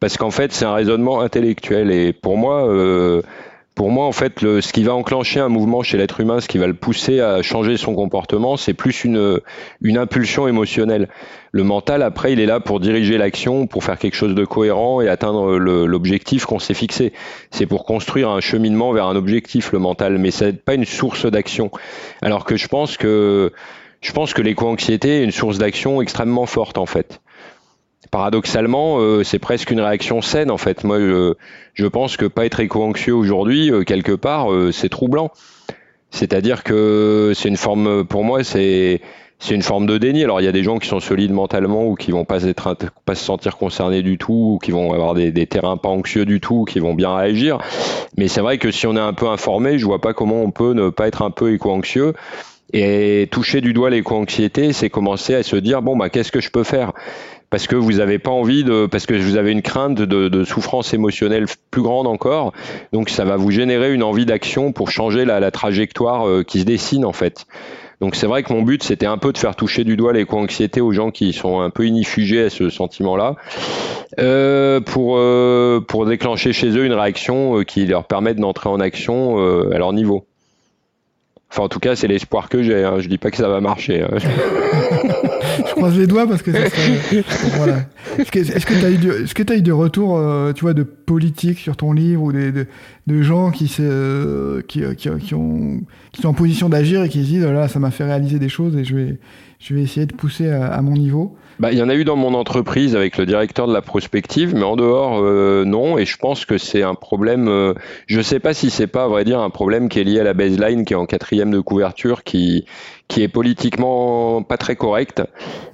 parce 0.00 0.16
qu'en 0.16 0.30
fait 0.30 0.52
c'est 0.52 0.64
un 0.64 0.74
raisonnement 0.74 1.20
intellectuel 1.20 1.90
et 1.90 2.12
pour 2.12 2.36
moi, 2.36 2.68
euh, 2.68 3.22
Pour 3.76 3.90
moi, 3.90 4.06
en 4.06 4.12
fait, 4.12 4.40
ce 4.40 4.72
qui 4.72 4.84
va 4.84 4.94
enclencher 4.94 5.38
un 5.38 5.50
mouvement 5.50 5.82
chez 5.82 5.98
l'être 5.98 6.20
humain, 6.20 6.40
ce 6.40 6.48
qui 6.48 6.56
va 6.56 6.66
le 6.66 6.72
pousser 6.72 7.20
à 7.20 7.42
changer 7.42 7.76
son 7.76 7.94
comportement, 7.94 8.56
c'est 8.56 8.72
plus 8.72 9.04
une, 9.04 9.42
impulsion 9.84 10.48
émotionnelle. 10.48 11.10
Le 11.52 11.62
mental, 11.62 12.02
après, 12.02 12.32
il 12.32 12.40
est 12.40 12.46
là 12.46 12.58
pour 12.58 12.80
diriger 12.80 13.18
l'action, 13.18 13.66
pour 13.66 13.84
faire 13.84 13.98
quelque 13.98 14.14
chose 14.14 14.34
de 14.34 14.46
cohérent 14.46 15.02
et 15.02 15.10
atteindre 15.10 15.58
l'objectif 15.58 16.46
qu'on 16.46 16.58
s'est 16.58 16.72
fixé. 16.72 17.12
C'est 17.50 17.66
pour 17.66 17.84
construire 17.84 18.30
un 18.30 18.40
cheminement 18.40 18.92
vers 18.92 19.08
un 19.08 19.14
objectif, 19.14 19.72
le 19.72 19.78
mental, 19.78 20.16
mais 20.16 20.30
ça 20.30 20.46
n'est 20.46 20.52
pas 20.54 20.72
une 20.72 20.86
source 20.86 21.26
d'action. 21.26 21.70
Alors 22.22 22.46
que 22.46 22.56
je 22.56 22.68
pense 22.68 22.96
que 22.96 23.52
je 24.00 24.12
pense 24.12 24.32
que 24.32 24.40
l'éco-anxiété 24.40 25.20
est 25.20 25.24
une 25.24 25.32
source 25.32 25.58
d'action 25.58 26.00
extrêmement 26.00 26.46
forte, 26.46 26.78
en 26.78 26.86
fait 26.86 27.20
paradoxalement, 28.10 28.98
euh, 28.98 29.22
c'est 29.22 29.38
presque 29.38 29.70
une 29.70 29.80
réaction 29.80 30.22
saine 30.22 30.50
en 30.50 30.56
fait. 30.56 30.84
Moi, 30.84 30.98
je, 30.98 31.86
pense 31.86 32.16
que 32.16 32.26
pas 32.26 32.46
être 32.46 32.60
éco-anxieux 32.60 33.14
aujourd'hui, 33.14 33.70
euh, 33.70 33.82
quelque 33.82 34.12
part, 34.12 34.52
euh, 34.52 34.72
c'est 34.72 34.88
troublant. 34.88 35.30
C'est-à-dire 36.10 36.62
que 36.62 37.32
c'est 37.34 37.48
une 37.48 37.56
forme, 37.56 38.04
pour 38.04 38.24
moi, 38.24 38.44
c'est 38.44 39.00
c'est 39.38 39.54
une 39.54 39.62
forme 39.62 39.86
de 39.86 39.98
déni. 39.98 40.24
Alors 40.24 40.40
il 40.40 40.44
y 40.44 40.48
a 40.48 40.52
des 40.52 40.62
gens 40.62 40.78
qui 40.78 40.88
sont 40.88 41.00
solides 41.00 41.32
mentalement 41.32 41.84
ou 41.86 41.94
qui 41.94 42.10
vont 42.10 42.24
pas 42.24 42.44
être 42.44 42.74
pas 43.04 43.14
se 43.14 43.22
sentir 43.22 43.58
concernés 43.58 44.02
du 44.02 44.16
tout, 44.16 44.54
ou 44.54 44.58
qui 44.58 44.70
vont 44.70 44.92
avoir 44.94 45.12
des, 45.12 45.30
des 45.30 45.46
terrains 45.46 45.76
pas 45.76 45.90
anxieux 45.90 46.24
du 46.24 46.40
tout, 46.40 46.64
qui 46.64 46.78
vont 46.78 46.94
bien 46.94 47.14
réagir. 47.14 47.58
Mais 48.16 48.28
c'est 48.28 48.40
vrai 48.40 48.56
que 48.56 48.70
si 48.70 48.86
on 48.86 48.96
est 48.96 49.00
un 49.00 49.12
peu 49.12 49.28
informé, 49.28 49.78
je 49.78 49.84
vois 49.84 50.00
pas 50.00 50.14
comment 50.14 50.42
on 50.42 50.50
peut 50.50 50.72
ne 50.72 50.88
pas 50.88 51.06
être 51.06 51.20
un 51.22 51.30
peu 51.30 51.52
éco-anxieux. 51.52 52.14
Et 52.72 53.28
toucher 53.30 53.60
du 53.60 53.72
doigt 53.72 53.90
l'éco-anxiété, 53.90 54.72
c'est 54.72 54.90
commencer 54.90 55.34
à 55.34 55.42
se 55.42 55.56
dire 55.56 55.82
bon 55.82 55.96
bah 55.96 56.10
qu'est-ce 56.10 56.32
que 56.32 56.40
je 56.40 56.50
peux 56.50 56.64
faire? 56.64 56.92
Parce 57.48 57.68
que 57.68 57.76
vous 57.76 57.92
n'avez 57.94 58.18
pas 58.18 58.32
envie 58.32 58.64
de, 58.64 58.86
parce 58.86 59.06
que 59.06 59.14
vous 59.14 59.36
avez 59.36 59.52
une 59.52 59.62
crainte 59.62 59.94
de, 60.02 60.44
souffrance 60.44 60.92
émotionnelle 60.92 61.46
plus 61.70 61.82
grande 61.82 62.08
encore. 62.08 62.52
Donc 62.92 63.08
ça 63.08 63.24
va 63.24 63.36
vous 63.36 63.52
générer 63.52 63.94
une 63.94 64.02
envie 64.02 64.26
d'action 64.26 64.72
pour 64.72 64.90
changer 64.90 65.24
la, 65.24 65.50
trajectoire 65.52 66.26
euh, 66.26 66.42
qui 66.42 66.60
se 66.60 66.64
dessine 66.64 67.04
en 67.04 67.12
fait. 67.12 67.46
Donc 68.00 68.16
c'est 68.16 68.26
vrai 68.26 68.42
que 68.42 68.52
mon 68.52 68.62
but 68.62 68.82
c'était 68.82 69.06
un 69.06 69.16
peu 69.16 69.32
de 69.32 69.38
faire 69.38 69.54
toucher 69.54 69.84
du 69.84 69.96
doigt 69.96 70.12
l'éco-anxiété 70.12 70.80
aux 70.80 70.92
gens 70.92 71.12
qui 71.12 71.32
sont 71.32 71.60
un 71.60 71.70
peu 71.70 71.86
inifugés 71.86 72.42
à 72.42 72.50
ce 72.50 72.68
sentiment-là, 72.68 73.36
euh, 74.18 74.80
pour 74.80 75.16
euh, 75.16 75.80
pour 75.80 76.04
déclencher 76.04 76.52
chez 76.52 76.76
eux 76.76 76.84
une 76.84 76.92
réaction 76.92 77.62
qui 77.62 77.86
leur 77.86 78.04
permette 78.04 78.38
d'entrer 78.38 78.68
en 78.68 78.80
action 78.80 79.38
à 79.70 79.78
leur 79.78 79.92
niveau. 79.92 80.26
Enfin, 81.50 81.62
en 81.62 81.68
tout 81.68 81.78
cas, 81.78 81.94
c'est 81.94 82.08
l'espoir 82.08 82.48
que 82.48 82.62
j'ai. 82.62 82.84
Hein. 82.84 82.96
Je 82.98 83.08
dis 83.08 83.18
pas 83.18 83.30
que 83.30 83.36
ça 83.36 83.48
va 83.48 83.60
marcher. 83.60 84.02
Hein. 84.02 84.18
je 84.18 85.72
croise 85.72 85.96
les 85.96 86.06
doigts 86.06 86.26
parce 86.26 86.42
que 86.42 86.52
ça 86.52 86.68
serait... 86.68 87.24
voilà. 87.56 87.86
Est-ce 88.18 88.30
que 88.30 88.74
tu 88.74 89.52
as 89.52 89.54
eu, 89.54 89.58
eu 89.58 89.62
des 89.62 89.70
retours, 89.70 90.18
euh, 90.18 90.52
de 90.52 90.82
politique 90.82 91.58
sur 91.58 91.76
ton 91.76 91.92
livre 91.92 92.22
ou 92.22 92.32
de, 92.32 93.22
gens 93.22 93.50
qui, 93.52 93.72
euh, 93.80 94.60
qui, 94.66 94.82
qui, 94.96 95.08
qui, 95.20 95.34
ont, 95.34 95.80
qui 96.12 96.22
sont 96.22 96.28
en 96.28 96.34
position 96.34 96.68
d'agir 96.68 97.04
et 97.04 97.08
qui 97.08 97.22
se 97.22 97.28
disent, 97.28 97.46
oh 97.48 97.52
là, 97.52 97.68
ça 97.68 97.78
m'a 97.78 97.90
fait 97.90 98.04
réaliser 98.04 98.38
des 98.38 98.48
choses 98.48 98.76
et 98.76 98.84
je 98.84 98.94
vais 98.94 99.82
essayer 99.82 100.06
de 100.06 100.14
pousser 100.14 100.50
à 100.50 100.82
mon 100.82 100.92
niveau? 100.92 101.36
Bah, 101.58 101.72
il 101.72 101.78
y 101.78 101.82
en 101.82 101.88
a 101.88 101.94
eu 101.94 102.04
dans 102.04 102.16
mon 102.16 102.34
entreprise 102.34 102.94
avec 102.94 103.16
le 103.16 103.26
directeur 103.26 103.66
de 103.66 103.72
la 103.72 103.82
prospective, 103.82 104.54
mais 104.54 104.62
en 104.62 104.76
dehors, 104.76 105.20
euh, 105.22 105.64
non. 105.64 105.96
Et 105.98 106.04
je 106.04 106.16
pense 106.16 106.44
que 106.44 106.58
c'est 106.58 106.82
un 106.82 106.94
problème. 106.94 107.48
Euh, 107.48 107.74
je 108.06 108.18
ne 108.18 108.22
sais 108.22 108.40
pas 108.40 108.54
si 108.54 108.70
c'est 108.70 108.86
pas, 108.86 109.04
à 109.04 109.08
vrai 109.08 109.24
dire, 109.24 109.40
un 109.40 109.50
problème 109.50 109.88
qui 109.88 110.00
est 110.00 110.04
lié 110.04 110.20
à 110.20 110.24
la 110.24 110.34
baseline, 110.34 110.84
qui 110.84 110.92
est 110.92 110.96
en 110.96 111.06
quatrième 111.06 111.50
de 111.50 111.60
couverture, 111.60 112.24
qui 112.24 112.64
qui 113.08 113.22
est 113.22 113.28
politiquement 113.28 114.42
pas 114.42 114.56
très 114.56 114.74
correct 114.74 115.22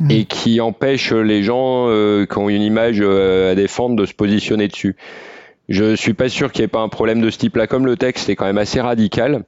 mmh. 0.01 0.11
et 0.11 0.25
qui 0.27 0.61
empêche 0.61 1.13
les 1.13 1.43
gens 1.43 1.87
euh, 1.89 2.27
qui 2.27 2.37
ont 2.37 2.51
une 2.51 2.61
image 2.61 3.01
à 3.01 3.55
défendre 3.55 3.97
de 3.97 4.05
se 4.05 4.13
positionner 4.13 4.69
dessus. 4.69 4.97
Je 5.71 5.97
suis 5.97 6.13
pas 6.13 6.29
sûr 6.29 6.53
qu'il 6.53 6.61
n'y 6.63 6.65
ait 6.67 6.69
pas 6.69 6.81
un 6.81 6.91
problème 6.91 7.23
de 7.23 7.31
ce 7.31 7.39
type-là, 7.39 7.67
comme 7.67 7.87
le 7.87 7.97
texte 7.97 8.29
est 8.29 8.37
quand 8.37 8.45
même 8.45 8.59
assez 8.59 8.81
radical. 8.81 9.45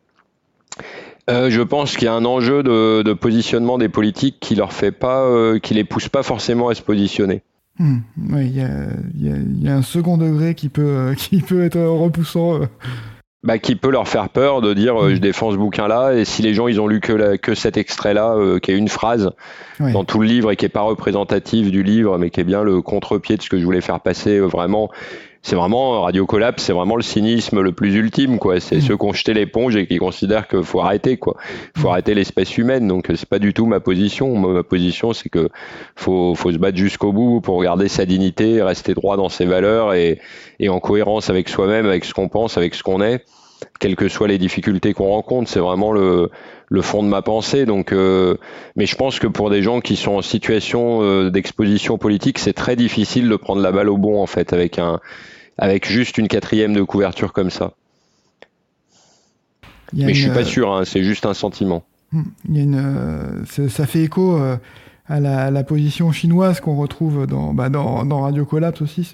Euh, 1.31 1.49
je 1.49 1.63
pense 1.63 1.97
qu'il 1.97 2.05
y 2.05 2.09
a 2.09 2.15
un 2.15 2.25
enjeu 2.25 2.63
de, 2.63 3.13
positionnement 3.15 3.79
des 3.79 3.89
politiques 3.89 4.37
qui 4.41 4.55
leur 4.55 4.73
fait 4.73 4.93
pas, 4.93 5.23
euh, 5.23 5.59
qui 5.59 5.75
les 5.75 5.85
pousse 5.85 6.09
pas 6.09 6.23
forcément 6.23 6.69
à 6.69 6.75
se 6.75 6.83
positionner. 6.83 7.43
Hmm. 7.79 7.99
oui, 8.31 8.47
il 8.47 9.63
y 9.65 9.69
a, 9.69 9.75
un 9.75 9.83
second 9.83 10.17
degré 10.17 10.55
qui 10.55 10.69
peut, 10.69 10.83
euh, 10.83 11.15
qui 11.17 11.41
peut 11.41 11.65
être 11.65 11.81
repoussant. 11.81 12.61
Bah, 13.43 13.59
qui 13.59 13.77
peut 13.77 13.91
leur 13.91 14.09
faire 14.09 14.31
peur 14.31 14.63
de 14.63 14.73
dire 14.73 14.95
hmm. 14.95 15.15
je 15.15 15.19
défends 15.19 15.51
ce 15.51 15.57
bouquin-là 15.57 16.15
et 16.15 16.25
si 16.25 16.41
les 16.41 16.55
gens 16.55 16.67
ils 16.67 16.81
ont 16.81 16.87
lu 16.87 17.01
que, 17.01 17.37
que 17.37 17.55
cet 17.55 17.77
extrait-là 17.77 18.59
qui 18.63 18.71
est 18.71 18.77
une 18.77 18.89
phrase 18.89 19.33
dans 19.81 20.05
tout 20.05 20.21
le 20.21 20.27
livre 20.27 20.51
et 20.51 20.57
qui 20.57 20.65
est 20.65 20.71
pas 20.71 20.81
représentatif 20.81 21.71
du 21.71 21.83
livre 21.83 22.17
mais 22.17 22.31
qui 22.31 22.41
est 22.41 22.45
bien 22.45 22.63
le 22.63 22.81
contre-pied 22.81 23.37
de 23.37 23.43
ce 23.43 23.51
que 23.51 23.59
je 23.59 23.65
voulais 23.65 23.83
faire 23.83 24.01
passer 24.01 24.41
vraiment 24.41 24.89
c'est 25.45 25.57
vraiment 25.57 26.01
Radio 26.01 26.25
Collapse, 26.25 26.63
c'est 26.65 26.73
vraiment 26.73 26.97
le 26.97 27.03
cynisme 27.03 27.61
le 27.61 27.73
plus 27.73 27.95
ultime, 27.95 28.39
quoi. 28.39 28.61
C'est 28.61 28.79
mm. 28.79 28.81
ceux 28.81 28.97
qui 28.97 29.05
ont 29.05 29.13
jeté 29.13 29.35
l'éponge 29.35 29.77
et 29.77 29.87
qui 29.87 29.99
considèrent 29.99 30.49
qu'il 30.49 30.65
faut 30.65 30.81
arrêter, 30.81 31.19
quoi. 31.19 31.37
Faut 31.77 31.89
mm. 31.89 31.91
arrêter 31.91 32.15
l'espèce 32.15 32.57
humaine. 32.57 32.89
Donc 32.89 33.13
c'est 33.15 33.29
pas 33.29 33.39
du 33.39 33.53
tout 33.53 33.67
ma 33.67 33.79
position. 33.79 34.35
Ma 34.39 34.63
position, 34.63 35.13
c'est 35.13 35.29
que 35.29 35.51
faut, 35.97 36.35
faut 36.35 36.51
se 36.51 36.57
battre 36.57 36.79
jusqu'au 36.79 37.13
bout 37.13 37.43
pour 37.43 37.63
garder 37.63 37.89
sa 37.89 38.07
dignité, 38.07 38.63
rester 38.63 38.95
droit 38.95 39.19
dans 39.19 39.29
ses 39.29 39.45
valeurs 39.45 39.93
et, 39.93 40.19
et 40.61 40.71
en 40.71 40.81
cohérence 40.81 41.29
avec 41.29 41.51
soi-même, 41.51 41.85
avec 41.85 42.07
ce 42.07 42.15
qu'on 42.15 42.31
pense, 42.31 42.57
avec 42.57 42.75
ce 42.75 42.83
qu'on 42.83 43.03
est 43.03 43.23
quelles 43.81 43.97
que 43.97 44.09
soient 44.09 44.29
les 44.29 44.39
difficultés 44.39 44.95
qu'on 44.95 45.09
rencontre. 45.09 45.51
C'est 45.51 45.61
vraiment 45.61 45.93
le, 45.93 46.31
le, 46.69 46.83
fond 46.83 47.03
de 47.03 47.09
ma 47.09 47.23
pensée. 47.23 47.67
Donc, 47.67 47.93
euh, 47.93 48.37
mais 48.77 48.87
je 48.87 48.97
pense 48.97 49.19
que 49.19 49.27
pour 49.27 49.51
des 49.51 49.63
gens 49.63 49.81
qui 49.81 49.97
sont 49.97 50.13
en 50.13 50.23
situation 50.23 51.03
euh, 51.03 51.31
d'exposition 51.31 51.99
politique, 51.99 52.39
c'est 52.39 52.53
très 52.53 52.77
difficile 52.77 53.29
de 53.29 53.37
prendre 53.37 53.63
la 53.63 53.73
balle 53.73 53.89
au 53.89 53.99
bon 53.99 54.23
en 54.23 54.27
fait 54.27 54.53
avec 54.53 54.79
un 54.79 55.01
avec 55.59 55.87
juste 55.87 56.19
une 56.19 56.29
quatrième 56.29 56.73
de 56.73 56.83
couverture 56.83 57.33
comme 57.33 57.51
ça. 57.51 57.75
Mais 59.93 60.15
je 60.15 60.23
suis 60.23 60.31
pas 60.31 60.45
sûr, 60.45 60.75
hein, 60.75 60.85
c'est 60.85 61.05
juste 61.05 61.27
un 61.27 61.35
sentiment. 61.35 61.85
Hmm, 62.13 62.23
il 62.49 62.57
y 62.57 62.61
a 62.61 62.63
une, 62.63 62.75
euh, 62.77 63.69
ça 63.69 63.87
fait 63.87 64.03
écho 64.03 64.37
euh, 64.37 64.57
à, 65.07 65.21
la, 65.21 65.65
position 65.65 66.11
chinoise 66.13 66.61
qu'on 66.61 66.77
retrouve 66.77 67.27
dans, 67.27 67.55
bah, 67.55 67.69
dans, 67.69 68.05
dans, 68.05 68.23
Radio 68.23 68.45
Collapse 68.45 68.83
aussi, 68.83 69.05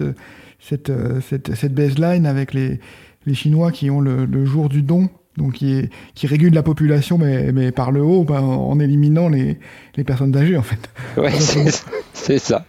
cette, 0.59 0.89
euh, 0.89 1.19
cette, 1.21 1.55
cette, 1.55 1.73
baseline 1.73 2.25
avec 2.25 2.53
les, 2.53 2.79
les 3.25 3.33
Chinois 3.33 3.71
qui 3.71 3.89
ont 3.89 4.01
le, 4.01 4.25
le, 4.25 4.45
jour 4.45 4.69
du 4.69 4.81
don, 4.81 5.09
donc 5.37 5.53
qui, 5.53 5.73
est, 5.73 5.89
qui 6.15 6.27
régule 6.27 6.53
la 6.53 6.63
population, 6.63 7.17
mais, 7.17 7.51
mais 7.51 7.71
par 7.71 7.91
le 7.91 8.01
haut, 8.01 8.23
bah, 8.23 8.41
en 8.41 8.79
éliminant 8.79 9.29
les, 9.29 9.59
les 9.95 10.03
personnes 10.03 10.35
âgées 10.35 10.57
en 10.57 10.63
fait. 10.63 10.89
Ouais, 11.17 11.31
c'est 12.13 12.39
ça 12.39 12.65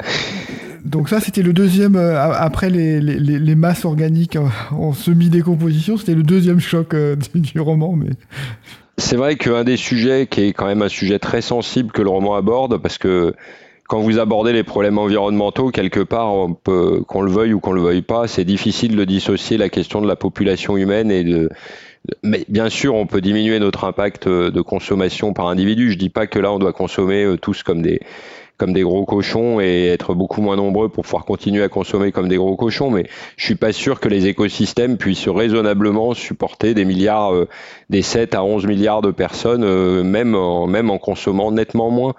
donc 0.84 1.08
ça, 1.08 1.20
c'était 1.20 1.42
le 1.42 1.52
deuxième, 1.52 1.96
euh, 1.96 2.20
après 2.20 2.70
les, 2.70 3.00
les, 3.00 3.18
les, 3.18 3.54
masses 3.54 3.84
organiques 3.84 4.36
en, 4.70 4.92
semi-décomposition, 4.92 5.96
c'était 5.96 6.14
le 6.14 6.22
deuxième 6.22 6.60
choc 6.60 6.94
euh, 6.94 7.16
du, 7.34 7.60
roman. 7.60 7.94
Mais... 7.94 8.10
C'est 8.98 9.16
vrai 9.16 9.36
qu'un 9.36 9.64
des 9.64 9.76
sujets 9.76 10.26
qui 10.26 10.42
est 10.42 10.52
quand 10.52 10.66
même 10.66 10.82
un 10.82 10.88
sujet 10.88 11.18
très 11.18 11.40
sensible 11.40 11.92
que 11.92 12.02
le 12.02 12.08
roman 12.08 12.34
aborde, 12.34 12.78
parce 12.78 12.98
que 12.98 13.34
quand 13.88 14.00
vous 14.00 14.18
abordez 14.18 14.52
les 14.52 14.64
problèmes 14.64 14.98
environnementaux, 14.98 15.70
quelque 15.70 16.00
part, 16.00 16.32
qu'on 16.64 17.22
le 17.22 17.30
veuille 17.30 17.52
ou 17.52 17.60
qu'on 17.60 17.72
le 17.72 17.82
veuille 17.82 18.02
pas, 18.02 18.26
c'est 18.26 18.44
difficile 18.44 18.96
de 18.96 19.04
dissocier 19.04 19.58
la 19.58 19.68
question 19.68 20.00
de 20.00 20.08
la 20.08 20.16
population 20.16 20.76
humaine 20.78 21.10
et 21.10 21.24
de, 21.24 21.50
mais 22.22 22.44
bien 22.48 22.70
sûr, 22.70 22.94
on 22.94 23.06
peut 23.06 23.20
diminuer 23.20 23.58
notre 23.58 23.84
impact 23.84 24.26
euh, 24.26 24.50
de 24.50 24.60
consommation 24.62 25.34
par 25.34 25.48
individu. 25.48 25.92
Je 25.92 25.98
dis 25.98 26.08
pas 26.08 26.26
que 26.26 26.38
là, 26.38 26.52
on 26.52 26.58
doit 26.58 26.72
consommer 26.72 27.36
tous 27.40 27.62
comme 27.62 27.82
des, 27.82 28.00
comme 28.58 28.72
des 28.72 28.82
gros 28.82 29.04
cochons 29.04 29.60
et 29.60 29.88
être 29.88 30.14
beaucoup 30.14 30.40
moins 30.40 30.56
nombreux 30.56 30.88
pour 30.88 31.04
pouvoir 31.04 31.24
continuer 31.24 31.62
à 31.62 31.68
consommer 31.68 32.12
comme 32.12 32.28
des 32.28 32.36
gros 32.36 32.56
cochons. 32.56 32.90
Mais 32.90 33.06
je 33.36 33.44
suis 33.44 33.54
pas 33.54 33.72
sûr 33.72 33.98
que 33.98 34.08
les 34.08 34.26
écosystèmes 34.26 34.98
puissent 34.98 35.28
raisonnablement 35.28 36.14
supporter 36.14 36.74
des 36.74 36.84
milliards, 36.84 37.34
euh, 37.34 37.48
des 37.90 38.02
7 38.02 38.34
à 38.34 38.44
11 38.44 38.66
milliards 38.66 39.02
de 39.02 39.10
personnes, 39.10 39.64
euh, 39.64 40.02
même, 40.02 40.34
en, 40.34 40.66
même 40.66 40.90
en 40.90 40.98
consommant 40.98 41.50
nettement 41.50 41.90
moins. 41.90 42.14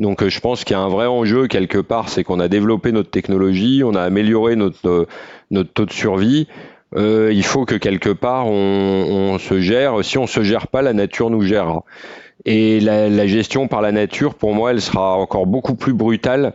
Donc 0.00 0.22
euh, 0.22 0.28
je 0.28 0.40
pense 0.40 0.64
qu'il 0.64 0.74
y 0.74 0.78
a 0.78 0.82
un 0.82 0.88
vrai 0.88 1.06
enjeu 1.06 1.48
quelque 1.48 1.78
part, 1.78 2.08
c'est 2.08 2.24
qu'on 2.24 2.40
a 2.40 2.48
développé 2.48 2.90
notre 2.90 3.10
technologie, 3.10 3.82
on 3.84 3.94
a 3.94 4.02
amélioré 4.02 4.56
notre, 4.56 5.06
notre 5.50 5.72
taux 5.72 5.86
de 5.86 5.92
survie. 5.92 6.48
il 6.96 7.44
faut 7.44 7.64
que 7.64 7.74
quelque 7.74 8.10
part 8.10 8.46
on, 8.46 9.32
on, 9.34 9.38
se 9.38 9.60
gère. 9.60 10.04
Si 10.04 10.16
on 10.16 10.26
se 10.26 10.42
gère 10.42 10.68
pas, 10.68 10.80
la 10.80 10.92
nature 10.92 11.28
nous 11.28 11.42
gérera. 11.42 11.84
Et 12.44 12.80
la, 12.80 13.08
la, 13.08 13.26
gestion 13.26 13.68
par 13.68 13.80
la 13.80 13.92
nature, 13.92 14.34
pour 14.34 14.54
moi, 14.54 14.72
elle 14.72 14.80
sera 14.80 15.16
encore 15.16 15.46
beaucoup 15.46 15.74
plus 15.74 15.94
brutale 15.94 16.52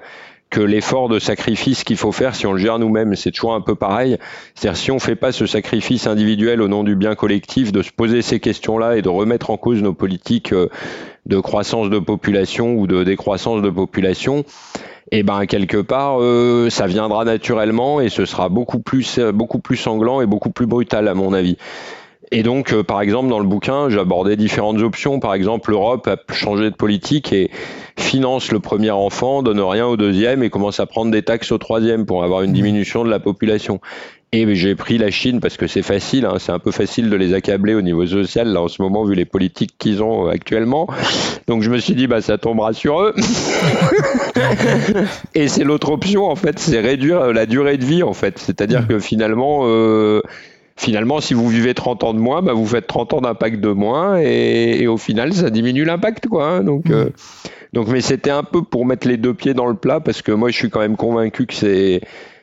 que 0.49 0.61
l'effort 0.61 1.09
de 1.09 1.19
sacrifice 1.19 1.83
qu'il 1.83 1.97
faut 1.97 2.11
faire 2.11 2.35
si 2.35 2.47
on 2.47 2.53
le 2.53 2.59
gère 2.59 2.79
nous-mêmes. 2.79 3.15
C'est 3.15 3.31
toujours 3.31 3.53
un 3.53 3.61
peu 3.61 3.75
pareil. 3.75 4.17
C'est-à-dire 4.55 4.77
si 4.77 4.91
on 4.91 4.99
fait 4.99 5.15
pas 5.15 5.31
ce 5.31 5.45
sacrifice 5.45 6.07
individuel 6.07 6.61
au 6.61 6.67
nom 6.67 6.83
du 6.83 6.95
bien 6.95 7.15
collectif, 7.15 7.71
de 7.71 7.81
se 7.83 7.91
poser 7.91 8.21
ces 8.21 8.39
questions-là 8.39 8.97
et 8.97 9.01
de 9.01 9.09
remettre 9.09 9.51
en 9.51 9.57
cause 9.57 9.81
nos 9.81 9.93
politiques 9.93 10.53
euh, 10.53 10.69
de 11.25 11.39
croissance 11.39 11.89
de 11.89 11.99
population 11.99 12.73
ou 12.73 12.87
de 12.87 13.03
décroissance 13.03 13.61
de 13.61 13.69
population, 13.69 14.43
eh 15.11 15.21
ben 15.21 15.45
quelque 15.45 15.77
part 15.77 16.17
euh, 16.19 16.69
ça 16.69 16.87
viendra 16.87 17.25
naturellement 17.25 18.01
et 18.01 18.09
ce 18.09 18.25
sera 18.25 18.49
beaucoup 18.49 18.79
plus 18.79 19.19
beaucoup 19.19 19.59
plus 19.59 19.77
sanglant 19.77 20.21
et 20.21 20.25
beaucoup 20.25 20.49
plus 20.49 20.65
brutal 20.65 21.07
à 21.07 21.13
mon 21.13 21.33
avis. 21.33 21.57
Et 22.31 22.43
donc, 22.43 22.73
euh, 22.73 22.83
par 22.83 23.01
exemple, 23.01 23.29
dans 23.29 23.39
le 23.39 23.47
bouquin, 23.47 23.89
j'abordais 23.89 24.35
différentes 24.35 24.79
options. 24.79 25.19
Par 25.19 25.33
exemple, 25.33 25.71
l'Europe 25.71 26.07
a 26.07 26.17
changé 26.33 26.69
de 26.69 26.75
politique 26.75 27.33
et 27.33 27.49
finance 27.97 28.51
le 28.51 28.59
premier 28.59 28.91
enfant, 28.91 29.43
donne 29.43 29.59
rien 29.59 29.87
au 29.87 29.97
deuxième 29.97 30.43
et 30.43 30.49
commence 30.49 30.79
à 30.79 30.85
prendre 30.85 31.11
des 31.11 31.23
taxes 31.23 31.51
au 31.51 31.57
troisième 31.57 32.05
pour 32.05 32.23
avoir 32.23 32.43
une 32.43 32.53
diminution 32.53 33.03
de 33.03 33.09
la 33.09 33.19
population. 33.19 33.81
Et 34.31 34.53
j'ai 34.53 34.75
pris 34.75 34.99
la 34.99 35.09
Chine 35.09 35.39
parce 35.39 35.57
que 35.57 35.65
c'est 35.65 35.81
facile, 35.81 36.25
hein, 36.25 36.35
c'est 36.37 36.51
un 36.51 36.59
peu 36.59 36.69
facile 36.69 37.09
de 37.09 37.15
les 37.15 37.33
accabler 37.33 37.73
au 37.73 37.81
niveau 37.81 38.05
social 38.05 38.49
là 38.49 38.61
en 38.61 38.67
ce 38.67 38.79
moment 38.79 39.03
vu 39.03 39.15
les 39.15 39.25
politiques 39.25 39.73
qu'ils 39.79 40.03
ont 40.03 40.27
euh, 40.27 40.29
actuellement. 40.29 40.87
Donc 41.47 41.63
je 41.63 41.71
me 41.71 41.79
suis 41.79 41.95
dit 41.95 42.05
bah 42.05 42.21
ça 42.21 42.37
tombera 42.37 42.73
sur 42.73 43.01
eux. 43.01 43.15
et 45.33 45.47
c'est 45.47 45.63
l'autre 45.63 45.89
option 45.89 46.25
en 46.25 46.35
fait, 46.35 46.59
c'est 46.59 46.79
réduire 46.79 47.21
euh, 47.21 47.33
la 47.33 47.47
durée 47.47 47.77
de 47.77 47.85
vie 47.85 48.03
en 48.03 48.13
fait. 48.13 48.37
C'est-à-dire 48.37 48.87
que 48.87 48.99
finalement 48.99 49.61
euh, 49.63 50.21
finalement, 50.79 51.19
si 51.21 51.33
vous 51.33 51.47
vivez 51.47 51.73
30 51.73 52.03
ans 52.03 52.13
de 52.13 52.19
moins, 52.19 52.41
bah, 52.41 52.53
vous 52.53 52.65
faites 52.65 52.87
30 52.87 53.13
ans 53.13 53.21
d'impact 53.21 53.59
de 53.59 53.69
moins 53.69 54.17
et, 54.17 54.87
au 54.87 54.97
final, 54.97 55.33
ça 55.33 55.49
diminue 55.49 55.83
l'impact, 55.83 56.27
quoi. 56.27 56.47
Hein. 56.47 56.63
donc, 56.63 56.85
donc, 57.73 57.87
mais 57.87 58.01
c'était 58.01 58.31
un 58.31 58.43
peu 58.43 58.63
pour 58.63 58.85
mettre 58.85 59.07
les 59.07 59.17
deux 59.17 59.33
pieds 59.33 59.53
dans 59.53 59.67
le 59.67 59.75
plat 59.75 59.99
parce 59.99 60.21
que 60.21 60.31
moi, 60.31 60.49
je 60.49 60.55
suis 60.55 60.69
quand 60.69 60.79
même 60.79 60.95
convaincu 60.95 61.45
que 61.45 61.53
c'est 61.53 62.01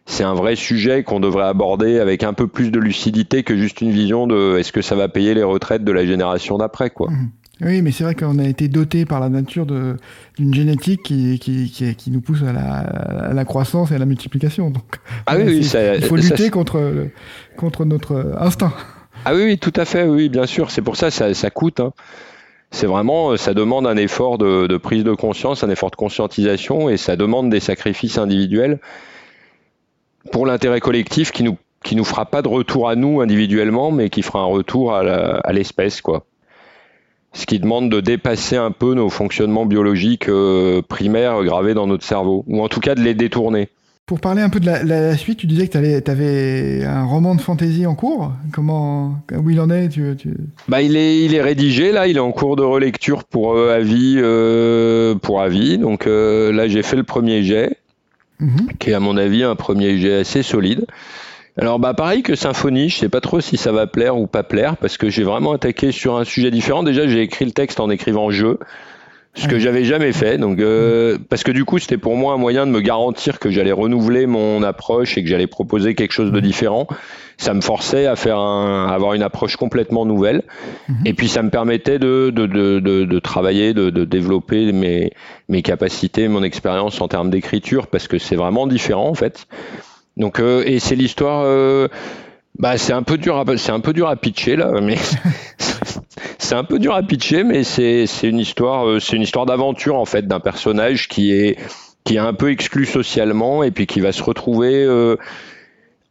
c'est 0.09 0.23
un 0.23 0.35
vrai 0.35 0.55
sujet 0.55 1.03
qu'on 1.03 1.19
devrait 1.19 1.47
aborder 1.47 1.99
avec 1.99 2.23
un 2.23 2.33
peu 2.33 2.47
plus 2.47 2.71
de 2.71 2.79
lucidité 2.79 3.43
que 3.43 3.57
juste 3.57 3.81
une 3.81 3.91
vision 3.91 4.29
de 4.29 4.57
est-ce 4.57 4.71
que 4.71 4.81
ça 4.81 4.95
va 4.95 5.09
payer 5.09 5.35
les 5.35 5.43
retraites 5.43 5.83
de 5.83 5.91
la 5.91 6.07
génération 6.07 6.59
d'après, 6.59 6.91
quoi. 6.91 7.11
Mmh. 7.11 7.31
Oui, 7.63 7.81
mais 7.81 7.91
c'est 7.91 8.05
vrai 8.05 8.15
qu'on 8.15 8.39
a 8.39 8.45
été 8.45 8.69
doté 8.69 9.07
par 9.07 9.19
la 9.19 9.31
nature 9.31 9.65
d'une 9.65 10.53
génétique 10.53 11.03
qui, 11.03 11.39
qui, 11.39 11.71
qui, 11.97 12.11
nous 12.11 12.21
pousse 12.21 12.43
à 12.43 12.53
la, 12.53 13.33
la, 13.33 13.45
croissance 13.47 13.91
et 13.93 13.95
à 13.95 13.99
la 13.99 14.05
multiplication. 14.05 14.71
Donc, 14.71 14.85
ah 15.27 15.37
oui, 15.39 15.67
il 15.97 16.03
faut 16.03 16.17
lutter 16.17 16.51
contre, 16.51 17.09
contre 17.57 17.87
notre 17.87 18.35
instinct. 18.39 18.75
Ah 19.25 19.35
oui, 19.35 19.45
oui, 19.45 19.59
tout 19.59 19.73
à 19.75 19.87
fait, 19.87 20.05
oui, 20.05 20.29
bien 20.29 20.45
sûr. 20.45 20.71
C'est 20.71 20.83
pour 20.83 20.97
ça 20.97 21.11
ça, 21.11 21.33
ça 21.33 21.51
coûte. 21.51 21.81
Hein. 21.81 21.93
C'est 22.71 22.87
vraiment, 22.87 23.37
ça 23.39 23.55
demande 23.55 23.87
un 23.87 23.97
effort 23.97 24.37
de, 24.37 24.67
de, 24.67 24.77
prise 24.77 25.03
de 25.03 25.15
conscience, 25.15 25.65
un 25.65 25.71
effort 25.71 25.91
de 25.91 25.97
conscientisation, 25.97 26.91
et 26.91 26.99
ça 26.99 27.17
demande 27.17 27.49
des 27.49 27.61
sacrifices 27.61 28.19
individuels 28.19 28.81
pour 30.31 30.45
l'intérêt 30.45 30.81
collectif 30.81 31.33
qui 31.33 31.43
nous 31.43 31.57
qui 31.85 31.95
nous 31.95 32.05
fera 32.05 32.27
pas 32.27 32.43
de 32.43 32.49
retour 32.49 32.89
à 32.89 32.97
nous 32.97 33.21
individuellement, 33.21 33.93
mais 33.93 34.11
qui 34.11 34.23
fera 34.23 34.41
un 34.41 34.47
retour 34.47 34.93
à 34.93 35.53
l'espèce, 35.53 36.01
quoi. 36.01 36.27
Ce 37.37 37.45
qui 37.45 37.59
demande 37.59 37.91
de 37.91 38.01
dépasser 38.01 38.57
un 38.57 38.71
peu 38.71 38.95
nos 38.95 39.11
fonctionnements 39.11 39.67
biologiques 39.67 40.31
euh, 40.31 40.81
primaires 40.81 41.45
gravés 41.45 41.75
dans 41.75 41.87
notre 41.87 42.03
cerveau, 42.03 42.45
ou 42.47 42.63
en 42.63 42.69
tout 42.69 42.81
cas 42.81 42.95
de 42.95 43.03
les 43.03 43.13
détourner. 43.13 43.69
Pour 44.07 44.21
parler 44.21 44.41
un 44.41 44.49
peu 44.49 44.59
de 44.59 44.67
la, 44.67 45.17
suite, 45.19 45.41
tu 45.41 45.47
disais 45.47 45.69
que 45.69 46.01
tu 46.01 46.11
avais 46.11 46.83
un 46.85 47.05
roman 47.05 47.35
de 47.35 47.43
fantasy 47.43 47.85
en 47.85 47.95
cours. 47.95 48.33
Comment, 48.55 49.21
où 49.37 49.51
il 49.51 49.61
en 49.61 49.69
est 49.69 49.91
tu, 49.91 50.17
Bah, 50.67 50.81
il 50.81 50.97
est, 50.97 51.25
il 51.25 51.35
est 51.35 51.43
rédigé 51.43 51.93
là, 51.93 52.07
il 52.07 52.17
est 52.17 52.21
en 52.21 52.33
cours 52.33 52.57
de 52.57 52.63
relecture 52.63 53.25
pour 53.25 53.55
euh, 53.55 53.77
avis, 53.77 54.15
euh, 54.17 55.15
pour 55.17 55.43
avis. 55.43 55.77
Donc 55.77 56.07
là, 56.07 56.69
j'ai 56.69 56.83
fait 56.83 56.97
le 56.97 57.05
premier 57.05 57.43
jet. 57.43 57.77
Mhm. 58.39 58.69
qui 58.79 58.91
est 58.91 58.95
à 58.95 59.01
mon 59.01 59.17
avis 59.17 59.45
un 59.45 59.57
premier 59.57 59.97
jet 59.99 60.21
assez 60.21 60.43
solide. 60.43 60.85
Alors 61.59 61.79
bah 61.79 61.95
pareil 61.95 62.23
que 62.23 62.35
Symphonie, 62.35 62.91
je 62.91 62.99
sais 62.99 63.09
pas 63.09 63.23
trop 63.23 63.41
si 63.41 63.57
ça 63.57 63.73
va 63.73 63.87
plaire 63.87 64.19
ou 64.19 64.27
pas 64.27 64.43
plaire 64.43 64.77
parce 64.77 64.99
que 64.99 65.09
j'ai 65.09 65.23
vraiment 65.23 65.53
attaqué 65.53 65.91
sur 65.91 66.17
un 66.17 66.25
sujet 66.25 66.51
différent. 66.51 66.83
Déjà 66.83 67.07
j'ai 67.07 67.23
écrit 67.23 67.47
le 67.47 67.53
texte 67.53 67.81
en 67.81 67.89
écrivant 67.89 68.31
jeu, 68.31 68.59
ce 69.35 69.49
que 69.49 69.59
j'avais 69.59 69.85
jamais 69.85 70.13
fait. 70.13 70.37
Donc 70.37 70.59
euh, 70.59 71.17
parce 71.31 71.45
que 71.45 71.53
du 71.53 71.65
coup 71.65 71.79
c'était 71.79 71.97
pour 71.97 72.15
moi 72.17 72.35
un 72.35 72.37
moyen 72.37 72.67
de 72.67 72.73
me 72.73 72.81
garantir 72.81 73.39
que 73.39 73.51
j'allais 73.51 73.73
renouveler 73.73 74.27
mon 74.27 74.63
approche 74.63 75.17
et 75.17 75.23
que 75.23 75.31
j'allais 75.31 75.47
proposer 75.47 75.95
quelque 75.95 76.13
chose 76.13 76.31
de 76.31 76.41
différent. 76.41 76.89
Ça 77.39 77.55
me 77.55 77.63
forçait 77.63 78.07
à 78.07 78.17
faire 78.17 78.39
un, 78.39 78.89
à 78.89 78.95
avoir 78.95 79.15
une 79.15 79.23
approche 79.23 79.57
complètement 79.57 80.05
nouvelle. 80.05 80.43
Mhm. 80.91 80.97
Et 81.07 81.15
puis 81.15 81.29
ça 81.29 81.43
me 81.43 81.49
permettait 81.49 81.99
de, 81.99 82.31
de, 82.35 82.45
de, 82.45 82.81
de 82.81 83.19
travailler, 83.19 83.73
de, 83.73 83.91
développer 84.05 84.73
mes, 84.73 85.11
mes 85.49 85.63
capacités, 85.63 86.29
mon 86.29 86.43
expérience 86.43 87.01
en 87.01 87.09
termes 87.09 87.31
d'écriture 87.31 87.87
parce 87.87 88.09
que 88.09 88.19
c'est 88.19 88.37
vraiment 88.37 88.67
différent 88.67 89.09
en 89.09 89.15
fait. 89.15 89.47
Donc 90.17 90.41
euh, 90.41 90.63
et 90.67 90.79
c'est 90.79 90.97
l'histoire. 90.97 91.43
Euh, 91.45 91.89
bah, 92.59 92.79
c'est 92.79 92.95
un 92.95 93.03
peu 93.03 93.19
dur 93.19 93.37
à, 93.37 93.57
c'est 93.59 93.73
un 93.73 93.81
peu 93.81 93.93
dur 93.93 94.09
à 94.09 94.17
pitcher 94.17 94.57
là, 94.57 94.81
mais 94.81 94.97
c'est 96.39 96.55
un 96.55 96.65
peu 96.65 96.79
dur 96.79 96.95
à 96.95 97.03
pitcher, 97.03 97.45
mais 97.45 97.65
c'est 97.65 98.07
une 98.23 98.39
histoire, 98.39 98.89
euh, 98.89 99.01
c'est 99.01 99.17
une 99.17 99.23
histoire 99.23 99.45
d'aventure 99.47 99.97
en 99.97 100.07
fait 100.07 100.27
d'un 100.27 100.41
personnage 100.41 101.09
qui 101.09 101.33
est 101.33 101.59
qui 102.05 102.15
est 102.15 102.21
un 102.21 102.33
peu 102.33 102.51
exclu 102.51 102.87
socialement 102.87 103.63
et 103.63 103.73
puis 103.73 103.87
qui 103.87 104.01
va 104.01 104.13
se 104.13 104.23
retrouver 104.23 104.85
euh, 104.85 105.17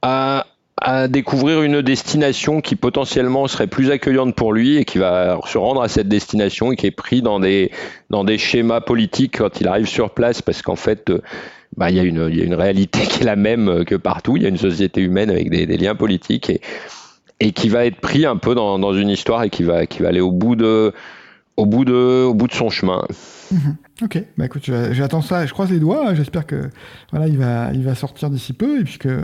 à, 0.02 0.46
à 0.78 1.08
découvrir 1.08 1.64
une 1.64 1.82
destination 1.82 2.60
qui 2.60 2.76
potentiellement 2.76 3.48
serait 3.48 3.68
plus 3.68 3.90
accueillante 3.92 4.36
pour 4.36 4.52
lui 4.52 4.76
et 4.78 4.86
qui 4.86 4.98
va 4.98 5.40
se 5.48 5.58
rendre 5.58 5.82
à 5.82 5.88
cette 5.88 6.10
destination 6.10 6.74
et 6.74 6.76
qui 6.76 6.86
est 6.86 6.92
pris 6.92 7.22
dans 7.22 7.40
des 7.40 7.72
dans 8.12 8.24
des 8.24 8.38
schémas 8.38 8.82
politiques 8.82 9.38
quand 9.38 9.62
il 9.62 9.68
arrive 9.68 9.88
sur 9.88 10.12
place 10.12 10.44
parce 10.44 10.62
qu'en 10.62 10.76
fait 10.76 11.12
bah, 11.78 11.90
il 11.90 11.98
y, 11.98 12.00
a 12.00 12.04
une, 12.04 12.30
y 12.32 12.42
a 12.42 12.44
une 12.44 12.54
réalité 12.54 13.00
qui 13.10 13.22
est 13.22 13.26
la 13.26 13.36
même 13.36 13.86
que 13.86 13.96
partout. 13.96 14.38
Il 14.38 14.44
y 14.44 14.46
a 14.46 14.50
une 14.50 14.58
société 14.58 15.02
humaine 15.02 15.30
avec 15.30 15.50
des, 15.50 15.66
liens 15.78 15.96
politiques 15.96 16.50
et, 16.50 16.62
et 17.40 17.52
qui 17.52 17.70
va 17.70 17.86
être 17.86 18.00
pris 18.00 18.26
un 18.26 18.38
peu 18.38 18.56
dans, 18.56 18.80
dans, 18.80 18.94
une 18.94 19.10
histoire 19.10 19.44
et 19.44 19.50
qui 19.50 19.64
va, 19.64 19.86
qui 19.86 20.02
va 20.02 20.10
aller 20.10 20.22
au 20.22 20.32
bout 20.32 20.56
de, 20.56 20.94
au 21.58 21.66
bout 21.66 21.86
de, 21.86 22.24
au 22.24 22.34
bout 22.34 22.48
de 22.48 22.54
son 22.54 22.70
chemin. 22.70 23.04
Mhm. 23.52 23.76
Ok, 24.04 24.22
bah 24.38 24.46
écoute, 24.46 24.70
j'attends 24.92 25.22
ça 25.22 25.46
je 25.46 25.54
croise 25.54 25.72
les 25.72 25.80
doigts. 25.80 26.14
J'espère 26.16 26.46
que 26.46 26.70
voilà, 27.12 27.28
il 27.28 27.38
va, 27.38 27.72
il 27.74 27.84
va 27.84 27.96
sortir 27.96 28.30
d'ici 28.30 28.54
peu 28.54 28.82
et 28.82 28.84
puis 28.84 28.98
que 28.98 29.22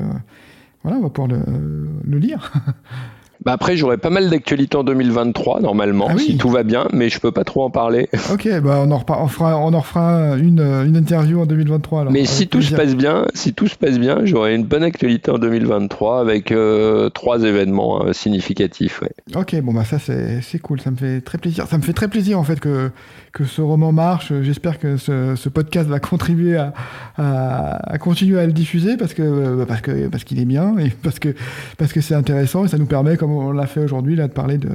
voilà, 0.84 0.98
on 0.98 1.02
va 1.02 1.10
pouvoir 1.10 1.28
le, 1.28 1.90
le 2.04 2.18
lire. 2.18 2.52
Bah 3.44 3.54
après, 3.54 3.76
j'aurai 3.76 3.98
pas 3.98 4.12
mal 4.12 4.30
d'actualités 4.30 4.78
en 4.78 4.84
2023, 4.84 5.62
normalement, 5.62 6.08
ah 6.12 6.18
si 6.20 6.38
tout 6.38 6.50
va 6.50 6.62
bien, 6.62 6.88
mais 6.94 7.10
je 7.10 7.20
peux 7.20 7.32
pas 7.32 7.44
trop 7.44 7.64
en 7.64 7.70
parler. 7.70 8.08
Ok, 8.32 8.48
bah 8.62 8.84
on 8.86 8.92
en, 8.92 9.04
on 9.10 9.28
fera, 9.28 9.58
on 9.58 9.74
en 9.74 9.80
refera 9.80 10.38
une, 10.38 10.62
une 10.62 10.96
interview 10.96 11.42
en 11.42 11.46
2023. 11.46 12.02
Alors, 12.02 12.14
mais 12.14 12.24
si 12.24 12.48
tout 12.48 12.62
se 12.62 12.74
passe 12.74 12.96
bien, 12.96 13.26
si 13.34 13.54
tout 13.54 13.68
se 13.68 13.76
passe 13.76 14.00
bien, 14.00 14.20
j'aurai 14.24 14.56
une 14.56 14.64
bonne 14.64 14.84
actualité 14.84 15.32
en 15.32 15.38
2023 15.38 16.22
avec 16.22 16.52
euh, 16.52 17.10
trois 17.10 17.44
événements 17.44 18.06
hein, 18.06 18.14
significatifs. 18.14 19.02
Ouais. 19.02 19.12
Ok, 19.36 19.60
bon 19.62 19.74
bah 19.74 19.84
ça 19.84 19.98
c'est 20.00 20.60
cool, 20.60 20.80
ça 20.80 20.92
me 20.92 20.96
fait 20.96 21.20
très 21.22 21.38
plaisir. 21.40 21.68
Ça 21.68 21.78
me 21.78 21.84
fait 21.84 21.94
très 21.94 22.08
plaisir 22.08 22.40
en 22.40 22.44
fait 22.44 22.60
que, 22.60 22.92
que 23.34 23.44
ce 23.44 23.62
roman 23.62 23.92
marche. 23.92 24.32
J'espère 24.42 24.80
que 24.80 24.96
ce, 24.98 25.36
ce, 25.36 25.50
podcast 25.50 25.90
va 25.90 26.00
contribuer 26.00 26.56
à, 26.56 26.74
à, 27.18 27.94
à, 27.94 27.98
continuer 27.98 28.40
à 28.40 28.46
le 28.46 28.54
diffuser 28.54 28.96
parce 28.96 29.14
que 29.14 29.58
bah, 29.58 29.66
parce 29.68 29.82
que 29.82 30.08
parce 30.08 30.24
qu'il 30.24 30.40
est 30.40 30.46
bien 30.46 30.78
et 30.78 30.90
parce 31.04 31.20
que 31.20 31.36
parce 31.78 31.92
que 31.92 32.00
c'est 32.00 32.16
intéressant 32.16 32.64
et 32.66 32.68
ça 32.70 32.78
nous 32.78 32.86
permet 32.86 33.18
comme 33.18 33.31
on 33.32 33.52
l'a 33.52 33.68
fait 33.68 33.80
aujourd'hui, 33.80 34.16
là, 34.16 34.28
de 34.28 34.34
parler 34.34 34.58
de, 34.58 34.70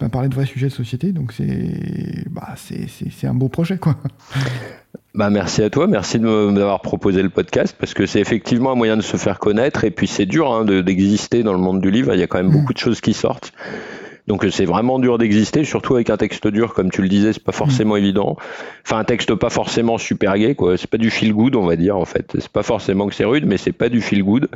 ben, 0.00 0.08
parler 0.08 0.28
de 0.28 0.34
vrais 0.34 0.46
sujets 0.46 0.68
de 0.68 0.72
société. 0.72 1.12
Donc 1.12 1.32
c'est 1.32 2.24
bah, 2.30 2.54
c'est 2.56 3.26
un 3.26 3.34
beau 3.34 3.48
projet, 3.48 3.78
quoi. 3.78 3.96
Bah 5.14 5.30
merci 5.30 5.62
à 5.62 5.70
toi, 5.70 5.86
merci 5.86 6.18
de 6.18 6.50
m'avoir 6.50 6.80
proposé 6.80 7.22
le 7.22 7.28
podcast 7.28 7.76
parce 7.78 7.94
que 7.94 8.04
c'est 8.04 8.18
effectivement 8.18 8.72
un 8.72 8.74
moyen 8.74 8.96
de 8.96 9.02
se 9.02 9.16
faire 9.16 9.38
connaître 9.38 9.84
et 9.84 9.92
puis 9.92 10.08
c'est 10.08 10.26
dur 10.26 10.52
hein, 10.52 10.64
d'exister 10.64 11.44
dans 11.44 11.52
le 11.52 11.60
monde 11.60 11.80
du 11.80 11.92
livre. 11.92 12.12
Il 12.14 12.18
y 12.18 12.22
a 12.24 12.26
quand 12.26 12.38
même 12.38 12.48
mm. 12.48 12.58
beaucoup 12.58 12.72
de 12.72 12.78
choses 12.78 13.00
qui 13.00 13.12
sortent. 13.12 13.52
Donc 14.26 14.44
c'est 14.50 14.64
vraiment 14.64 14.98
dur 14.98 15.18
d'exister, 15.18 15.62
surtout 15.64 15.94
avec 15.94 16.10
un 16.10 16.16
texte 16.16 16.48
dur, 16.48 16.74
comme 16.74 16.90
tu 16.90 17.00
le 17.00 17.08
disais, 17.08 17.32
c'est 17.32 17.44
pas 17.44 17.52
forcément 17.52 17.94
mm. 17.94 17.98
évident. 17.98 18.36
Enfin 18.84 18.98
un 18.98 19.04
texte 19.04 19.32
pas 19.36 19.50
forcément 19.50 19.98
super 19.98 20.36
gay, 20.36 20.56
quoi. 20.56 20.76
C'est 20.76 20.90
pas 20.90 20.98
du 20.98 21.10
feel 21.10 21.32
good, 21.32 21.54
on 21.54 21.64
va 21.64 21.76
dire 21.76 21.96
en 21.96 22.04
fait. 22.04 22.32
C'est 22.40 22.48
pas 22.48 22.64
forcément 22.64 23.06
que 23.06 23.14
c'est 23.14 23.24
rude, 23.24 23.46
mais 23.46 23.56
c'est 23.56 23.72
pas 23.72 23.88
du 23.88 24.00
feel 24.00 24.24
good. 24.24 24.48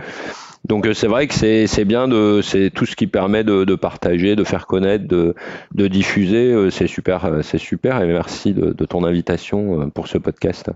Donc 0.65 0.87
euh, 0.87 0.95
c'est 0.95 1.07
vrai 1.07 1.27
que 1.27 1.35
c'est 1.35 1.85
bien 1.85 2.09
de 2.09 2.41
c'est 2.43 2.71
tout 2.71 2.87
ce 2.87 2.97
qui 2.97 3.07
permet 3.07 3.45
de, 3.45 3.65
de, 3.65 3.75
partager, 3.75 4.37
de 4.37 4.45
faire 4.45 4.67
connaître, 4.67 5.07
de, 5.07 5.35
de 5.75 5.87
diffuser. 5.87 6.53
Euh, 6.53 6.71
c'est 6.71 6.87
super, 6.87 7.25
euh, 7.25 7.43
c'est 7.43 7.59
super. 7.59 8.03
Et 8.03 8.07
merci 8.07 8.53
de, 8.53 8.73
de 8.73 8.85
ton 8.85 9.05
invitation 9.05 9.91
pour 9.91 10.09
ce 10.09 10.19
podcast. 10.19 10.71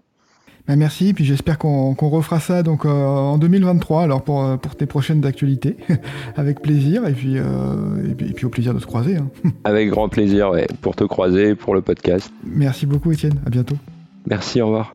Ben 0.68 0.76
merci, 0.76 1.12
puis 1.12 1.24
j'espère 1.24 1.58
qu'on 1.58 1.92
refera 1.94 2.38
ça 2.38 2.62
donc 2.62 2.84
en 2.84 3.36
2023 3.36 4.02
alors 4.02 4.22
pour, 4.22 4.56
pour 4.60 4.76
tes 4.76 4.86
prochaines 4.86 5.26
actualités, 5.26 5.76
avec 6.36 6.62
plaisir 6.62 7.04
et 7.04 7.12
puis, 7.12 7.36
et 7.36 8.14
puis, 8.14 8.30
et 8.30 8.32
puis 8.32 8.46
au 8.46 8.48
plaisir 8.48 8.72
de 8.72 8.78
se 8.78 8.86
croiser. 8.86 9.16
Hein. 9.16 9.28
Avec 9.64 9.90
grand 9.90 10.08
plaisir, 10.08 10.50
ouais, 10.50 10.68
pour 10.80 10.94
te 10.94 11.02
croiser, 11.02 11.56
pour 11.56 11.74
le 11.74 11.82
podcast. 11.82 12.32
Merci 12.44 12.86
beaucoup 12.86 13.10
Étienne, 13.10 13.40
à 13.44 13.50
bientôt. 13.50 13.76
Merci, 14.24 14.60
au 14.60 14.66
revoir. 14.66 14.94